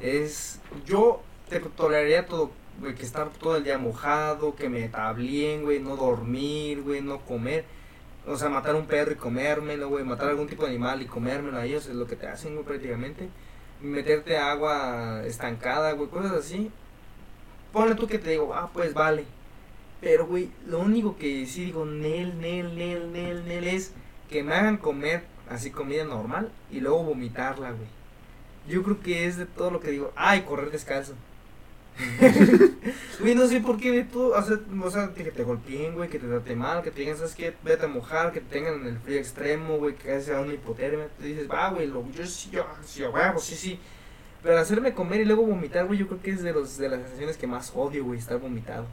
es, 0.00 0.58
yo 0.84 1.22
te 1.48 1.60
toleraría 1.60 2.26
todo, 2.26 2.50
güey, 2.80 2.96
que 2.96 3.04
estar 3.04 3.30
todo 3.30 3.56
el 3.56 3.62
día 3.62 3.78
mojado, 3.78 4.56
que 4.56 4.68
me 4.68 4.88
tablien, 4.88 5.62
güey, 5.62 5.78
no 5.78 5.94
dormir, 5.96 6.82
güey, 6.82 7.00
no 7.00 7.20
comer, 7.20 7.64
o 8.26 8.36
sea, 8.36 8.48
matar 8.48 8.74
un 8.74 8.86
perro 8.86 9.12
y 9.12 9.16
comérmelo, 9.16 9.88
güey, 9.88 10.02
matar 10.04 10.28
algún 10.30 10.48
tipo 10.48 10.62
de 10.64 10.70
animal 10.70 11.02
y 11.02 11.06
comérmelo, 11.06 11.56
a 11.58 11.64
ellos 11.64 11.86
es 11.86 11.94
lo 11.94 12.08
que 12.08 12.16
te 12.16 12.26
hacen, 12.26 12.54
güey, 12.54 12.64
prácticamente, 12.66 13.28
meterte 13.80 14.36
agua 14.38 15.22
estancada, 15.24 15.92
güey, 15.92 16.08
cosas 16.10 16.32
así, 16.32 16.72
ponle 17.72 17.94
tú 17.94 18.08
que 18.08 18.18
te 18.18 18.30
digo, 18.30 18.52
ah, 18.54 18.68
pues 18.72 18.92
vale, 18.92 19.24
pero, 20.02 20.26
güey, 20.26 20.50
lo 20.66 20.80
único 20.80 21.16
que 21.16 21.46
sí 21.46 21.66
digo, 21.66 21.86
Nel, 21.86 22.40
Nel, 22.40 22.74
Nel, 22.76 23.12
Nel, 23.12 23.46
Nel, 23.46 23.68
es 23.68 23.92
que 24.28 24.42
me 24.42 24.52
hagan 24.52 24.76
comer 24.76 25.22
así 25.48 25.70
comida 25.70 26.04
normal 26.04 26.50
y 26.72 26.80
luego 26.80 27.04
vomitarla, 27.04 27.70
güey. 27.70 27.86
Yo 28.68 28.82
creo 28.82 29.00
que 29.00 29.26
es 29.26 29.36
de 29.36 29.46
todo 29.46 29.70
lo 29.70 29.78
que 29.78 29.92
digo, 29.92 30.12
ay, 30.16 30.42
correr 30.42 30.72
descalzo. 30.72 31.14
Güey, 33.20 33.34
no 33.34 33.46
sé 33.46 33.60
por 33.60 33.76
qué 33.76 33.92
de 33.92 34.04
todo, 34.04 34.36
o 34.36 34.42
sea, 34.42 34.58
o 34.82 34.90
sea, 34.90 35.12
que 35.14 35.30
te 35.30 35.44
golpeen, 35.44 35.94
güey, 35.94 36.08
que 36.08 36.18
te 36.18 36.26
traten 36.26 36.58
mal, 36.58 36.82
que 36.82 36.90
te 36.90 37.00
digan, 37.00 37.16
¿sabes 37.16 37.34
qué? 37.34 37.54
Vete 37.62 37.84
a 37.84 37.88
mojar, 37.88 38.32
que 38.32 38.40
te 38.40 38.54
tengan 38.54 38.80
en 38.80 38.86
el 38.86 38.98
frío 38.98 39.18
extremo, 39.18 39.76
güey, 39.76 39.94
que 39.94 40.08
casi 40.08 40.26
sea 40.26 40.40
una 40.40 40.54
hipotermia. 40.54 41.08
Te 41.18 41.26
dices, 41.26 41.48
va, 41.48 41.70
güey, 41.70 41.86
lo, 41.86 42.10
yo 42.10 42.26
sí, 42.26 42.50
yo, 42.50 42.66
sí, 42.84 43.04
huevo, 43.04 43.38
sí, 43.38 43.54
sí. 43.54 43.78
Pero 44.42 44.58
hacerme 44.58 44.94
comer 44.94 45.20
y 45.20 45.24
luego 45.26 45.42
vomitar, 45.42 45.86
güey, 45.86 45.98
yo 45.98 46.08
creo 46.08 46.22
que 46.22 46.30
es 46.32 46.42
de, 46.42 46.52
los, 46.52 46.78
de 46.78 46.88
las 46.88 47.00
sensaciones 47.02 47.36
que 47.36 47.46
más 47.46 47.72
odio, 47.76 48.04
güey, 48.04 48.18
estar 48.18 48.38
vomitado. 48.38 48.86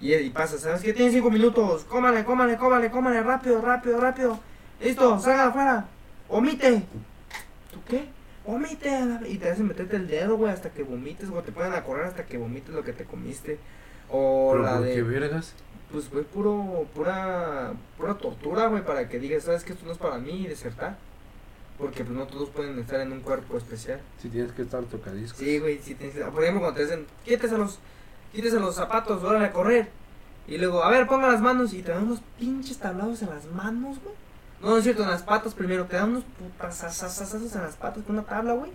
Y, 0.00 0.14
y 0.14 0.30
pasa, 0.30 0.58
¿sabes 0.58 0.82
qué? 0.82 0.92
Tienen 0.92 1.12
cinco 1.12 1.30
minutos. 1.30 1.84
Cómale, 1.84 2.24
cómale, 2.24 2.56
cómale, 2.56 2.90
cómale, 2.90 3.22
rápido, 3.22 3.60
rápido, 3.60 4.00
rápido. 4.00 4.38
Listo, 4.80 5.18
salga 5.18 5.46
afuera. 5.48 5.88
Omite. 6.28 6.84
¿Tú 7.72 7.80
qué? 7.88 8.04
Omite. 8.44 8.90
Y 9.28 9.38
te 9.38 9.50
hacen 9.50 9.66
meterte 9.66 9.96
el 9.96 10.06
dedo, 10.06 10.36
güey, 10.36 10.52
hasta 10.52 10.70
que 10.70 10.82
vomites, 10.84 11.28
o 11.30 11.42
te 11.42 11.52
ponen 11.52 11.72
a 11.74 11.82
correr 11.84 12.06
hasta 12.06 12.26
que 12.26 12.38
vomites 12.38 12.74
lo 12.74 12.84
que 12.84 12.92
te 12.92 13.04
comiste. 13.04 13.58
O 14.10 14.50
¿Pero 14.52 14.64
la 14.64 14.76
por 14.76 14.82
de. 14.86 14.94
qué 14.94 15.02
vergas? 15.02 15.54
Pues, 15.90 16.10
güey, 16.10 16.24
puro, 16.24 16.86
pura, 16.94 17.72
pura 17.96 18.14
tortura, 18.14 18.66
güey, 18.68 18.84
para 18.84 19.08
que 19.08 19.18
digas, 19.18 19.44
¿sabes 19.44 19.64
que 19.64 19.72
Esto 19.72 19.86
no 19.86 19.92
es 19.92 19.98
para 19.98 20.18
mí 20.18 20.42
y 20.42 20.46
desertar. 20.46 20.96
Porque, 21.78 22.04
pues, 22.04 22.16
no 22.16 22.26
todos 22.26 22.50
pueden 22.50 22.78
estar 22.78 23.00
en 23.00 23.12
un 23.12 23.20
cuerpo 23.20 23.56
especial. 23.56 24.00
Si 24.22 24.28
tienes 24.28 24.52
que 24.52 24.62
estar 24.62 24.82
tocadiscos. 24.84 25.38
Sí, 25.38 25.58
güey, 25.58 25.78
sí 25.82 25.94
tienes 25.94 26.16
que- 26.16 26.24
Por 26.24 26.42
ejemplo, 26.42 26.60
cuando 26.62 26.76
te 26.78 26.84
dicen, 26.84 27.06
quítese 27.24 27.56
los, 27.56 27.78
quítese 28.32 28.58
los 28.60 28.74
zapatos, 28.74 29.22
órale 29.22 29.46
a 29.46 29.52
correr. 29.52 29.88
Y 30.46 30.56
luego, 30.58 30.82
a 30.82 30.90
ver, 30.90 31.06
ponga 31.06 31.28
las 31.28 31.40
manos 31.40 31.74
y 31.74 31.82
te 31.82 31.92
dan 31.92 32.04
unos 32.04 32.20
pinches 32.38 32.78
tablados 32.78 33.20
en 33.22 33.28
las 33.30 33.44
manos, 33.46 33.98
güey. 34.02 34.14
No, 34.62 34.70
no 34.70 34.78
es 34.78 34.84
cierto, 34.84 35.02
en 35.02 35.10
las 35.10 35.22
patas 35.22 35.54
primero. 35.54 35.84
Te 35.84 35.96
dan 35.96 36.10
unos 36.10 36.24
putasasasasazos 36.38 37.54
en 37.54 37.62
las 37.62 37.76
patas 37.76 38.02
con 38.04 38.16
una 38.16 38.24
tabla, 38.26 38.54
güey. 38.54 38.72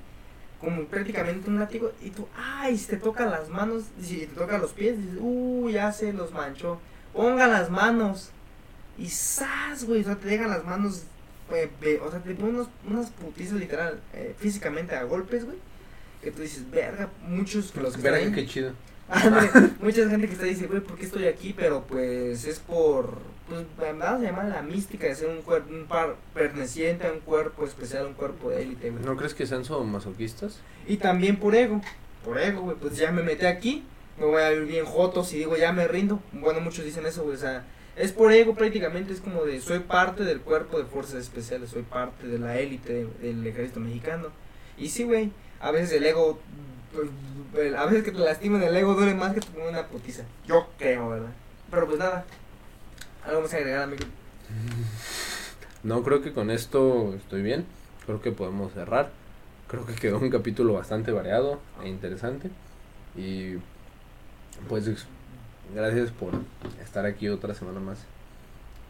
Como 0.61 0.85
prácticamente 0.85 1.49
un 1.49 1.59
látigo. 1.59 1.91
Y 2.01 2.11
tú, 2.11 2.27
ay, 2.37 2.77
si 2.77 2.85
te 2.87 2.97
tocan 2.97 3.31
las 3.31 3.49
manos, 3.49 3.83
si 4.01 4.19
te 4.19 4.35
tocan 4.35 4.61
los 4.61 4.71
pies, 4.71 4.97
dices, 4.97 5.17
uy, 5.19 5.73
ya 5.73 5.91
se 5.91 6.13
los 6.13 6.31
manchó. 6.31 6.79
Ponga 7.11 7.47
las 7.47 7.69
manos. 7.69 8.29
Y 8.97 9.09
¡zas, 9.09 9.83
güey! 9.85 10.01
O 10.01 10.03
sea, 10.05 10.15
te 10.15 10.27
dejan 10.27 10.49
las 10.49 10.63
manos 10.63 11.03
ve- 11.49 11.99
o 12.05 12.09
sea, 12.09 12.19
te 12.19 12.33
ponen 12.35 12.55
unos, 12.55 12.67
unas 12.89 13.09
putizas 13.11 13.53
literal, 13.59 13.99
eh, 14.13 14.35
físicamente 14.39 14.95
a 14.95 15.03
golpes, 15.03 15.45
güey. 15.45 15.57
Que 16.21 16.31
tú 16.31 16.41
dices, 16.41 16.69
verga, 16.71 17.09
muchos 17.27 17.71
que 17.71 17.81
los 17.81 17.95
que 17.95 18.01
Verga, 18.01 18.33
qué 18.33 18.45
chido. 18.47 18.71
Mucha 19.81 20.09
gente 20.09 20.27
que 20.27 20.33
está 20.33 20.45
dice, 20.45 20.67
güey, 20.67 20.81
¿por 20.81 20.97
qué 20.97 21.05
estoy 21.05 21.27
aquí? 21.27 21.53
Pero 21.55 21.83
pues 21.83 22.45
es 22.45 22.59
por, 22.59 23.19
pues 23.47 23.65
vamos 23.77 24.03
a 24.03 24.19
llamar 24.19 24.45
la 24.45 24.61
mística 24.61 25.07
de 25.07 25.15
ser 25.15 25.29
un 25.29 25.41
cuerpo, 25.41 25.73
un 25.73 25.85
par 25.85 26.15
perteneciente 26.33 27.07
a 27.07 27.11
un 27.11 27.19
cuerpo 27.19 27.65
especial, 27.65 28.05
un 28.07 28.13
cuerpo 28.13 28.49
de 28.49 28.63
élite, 28.63 28.89
güey. 28.89 29.03
¿No 29.03 29.15
crees 29.15 29.33
que 29.33 29.45
sean 29.45 29.63
masoquistas? 29.91 30.59
Y 30.87 30.97
también 30.97 31.37
por 31.37 31.55
ego, 31.55 31.81
por 32.23 32.39
ego, 32.39 32.61
güey, 32.61 32.77
pues 32.77 32.97
ya 32.97 33.11
me 33.11 33.23
metí 33.23 33.45
aquí, 33.45 33.83
me 34.17 34.25
voy 34.25 34.41
a 34.41 34.49
ver 34.49 34.65
bien 34.65 34.85
jotos 34.85 35.33
y 35.33 35.39
digo, 35.39 35.57
ya 35.57 35.71
me 35.71 35.87
rindo. 35.87 36.21
Bueno, 36.31 36.61
muchos 36.61 36.85
dicen 36.85 37.05
eso, 37.05 37.23
güey, 37.23 37.35
o 37.35 37.39
sea, 37.39 37.65
es 37.95 38.11
por 38.11 38.31
ego 38.31 38.55
prácticamente, 38.55 39.13
es 39.13 39.19
como 39.19 39.43
de, 39.43 39.61
soy 39.61 39.79
parte 39.79 40.23
del 40.23 40.41
cuerpo 40.41 40.79
de 40.79 40.85
fuerzas 40.85 41.21
especiales, 41.21 41.69
soy 41.69 41.83
parte 41.83 42.27
de 42.27 42.39
la 42.39 42.57
élite 42.59 43.07
del 43.21 43.45
ejército 43.45 43.79
mexicano. 43.79 44.29
Y 44.77 44.89
sí, 44.89 45.03
güey, 45.03 45.31
a 45.59 45.71
veces 45.71 45.93
el 45.93 46.05
ego, 46.05 46.39
pues, 46.93 47.73
a 47.75 47.85
veces 47.85 48.03
que 48.03 48.11
te 48.11 48.19
lastimen 48.19 48.61
el 48.61 48.75
ego 48.75 48.93
duele 48.93 49.13
más 49.13 49.33
que 49.33 49.41
te 49.41 49.47
pongan 49.47 49.69
una 49.69 49.87
putiza. 49.87 50.23
Yo 50.45 50.67
creo, 50.77 51.09
¿verdad? 51.09 51.31
Pero 51.69 51.87
pues 51.87 51.99
nada, 51.99 52.25
algo 53.25 53.41
más 53.41 53.49
que 53.49 53.57
agregar, 53.57 53.83
amigo. 53.83 54.03
No, 55.83 56.03
creo 56.03 56.21
que 56.21 56.33
con 56.33 56.49
esto 56.49 57.13
estoy 57.15 57.41
bien. 57.41 57.65
Creo 58.05 58.21
que 58.21 58.31
podemos 58.31 58.73
cerrar. 58.73 59.11
Creo 59.67 59.85
que 59.85 59.95
quedó 59.95 60.19
un 60.19 60.29
capítulo 60.29 60.73
bastante 60.73 61.11
variado 61.11 61.59
e 61.83 61.89
interesante. 61.89 62.49
Y 63.15 63.55
pues 64.69 64.85
gracias 65.73 66.11
por 66.11 66.33
estar 66.81 67.05
aquí 67.05 67.29
otra 67.29 67.53
semana 67.53 67.79
más. 67.79 67.99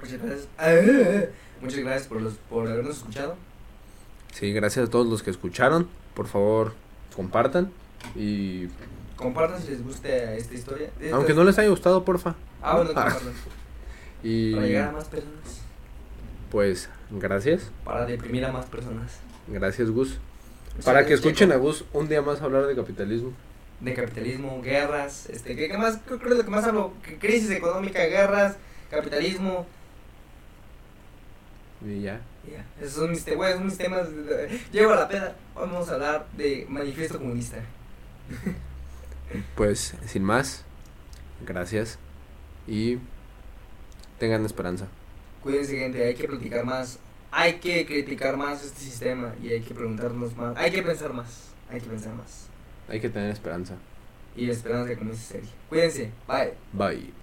Muchas 0.01 0.21
gracias. 0.21 0.47
Muchas 1.61 1.79
gracias 1.79 2.07
por, 2.07 2.21
los, 2.21 2.33
por 2.49 2.67
habernos 2.67 2.97
escuchado. 2.97 3.37
Sí, 4.33 4.51
gracias 4.51 4.87
a 4.87 4.91
todos 4.91 5.07
los 5.07 5.23
que 5.23 5.29
escucharon. 5.29 5.87
Por 6.13 6.27
favor, 6.27 6.73
compartan. 7.15 7.71
Y 8.15 8.67
Compartan 9.15 9.61
si 9.61 9.69
les 9.69 9.83
gusta 9.83 10.09
esta 10.35 10.53
historia. 10.53 10.89
Esta- 10.99 11.15
aunque 11.15 11.33
no 11.33 11.43
les 11.43 11.57
haya 11.59 11.69
gustado, 11.69 12.03
porfa. 12.03 12.35
Ah, 12.61 12.77
bueno, 12.77 12.91
Ah. 12.95 13.15
Y 14.23 14.53
Para 14.55 14.65
llegar 14.67 14.89
a 14.89 14.91
más 14.93 15.05
personas. 15.05 15.61
pues 16.49 16.89
gracias. 17.11 17.71
Para 17.83 18.05
deprimir 18.05 18.45
a 18.45 18.51
más 18.51 18.65
personas. 18.67 19.19
Gracias, 19.47 19.89
Gus. 19.91 20.17
Para 20.85 21.05
que 21.05 21.13
escuchen 21.13 21.51
a 21.51 21.57
Gus 21.57 21.85
un 21.93 22.07
día 22.07 22.21
más 22.21 22.41
hablar 22.41 22.65
de 22.65 22.75
capitalismo. 22.75 23.31
De 23.81 23.93
capitalismo, 23.93 24.61
guerras, 24.61 25.29
este, 25.29 25.55
¿qué, 25.57 25.67
qué 25.67 25.77
más? 25.77 25.99
Creo 26.05 26.17
que 26.19 26.29
es 26.29 26.37
lo 26.37 26.43
que 26.45 26.49
más 26.49 26.63
hablo. 26.65 26.93
Crisis 27.19 27.51
económica, 27.51 28.03
guerras, 28.05 28.55
capitalismo. 28.89 29.65
Y 31.85 32.01
ya. 32.01 32.21
Esos 32.81 32.93
son 32.93 33.11
mis, 33.11 33.25
te- 33.25 33.35
güey, 33.35 33.53
son 33.53 33.65
mis 33.65 33.77
temas. 33.77 34.07
Llego 34.71 34.93
a 34.93 34.95
la 34.95 35.07
peda. 35.09 35.35
Vamos 35.53 35.89
a 35.89 35.93
hablar 35.95 36.25
de 36.37 36.65
manifiesto 36.69 37.17
comunista. 37.19 37.57
Pues 39.55 39.95
sin 40.05 40.23
más, 40.23 40.63
gracias. 41.45 41.97
Y 42.67 42.97
tengan 44.19 44.45
esperanza. 44.45 44.87
Cuídense, 45.41 45.77
gente, 45.77 46.03
hay 46.03 46.15
que 46.15 46.27
platicar 46.27 46.63
más. 46.65 46.99
Hay 47.31 47.53
que 47.55 47.85
criticar 47.85 48.37
más 48.37 48.63
este 48.63 48.79
sistema 48.79 49.33
y 49.41 49.49
hay 49.49 49.61
que 49.61 49.73
preguntarnos 49.73 50.37
más. 50.37 50.55
Hay 50.55 50.71
que 50.71 50.83
pensar 50.83 51.13
más. 51.13 51.49
Hay 51.69 51.81
que 51.81 51.87
pensar 51.87 52.13
más. 52.13 52.47
Hay 52.87 52.99
que 52.99 53.09
tener 53.09 53.31
esperanza. 53.31 53.75
Y 54.35 54.49
esperamos 54.49 54.87
que 54.87 54.97
comience 54.97 55.33
serie. 55.33 55.49
Cuídense. 55.69 56.11
Bye. 56.27 56.53
Bye. 56.71 57.13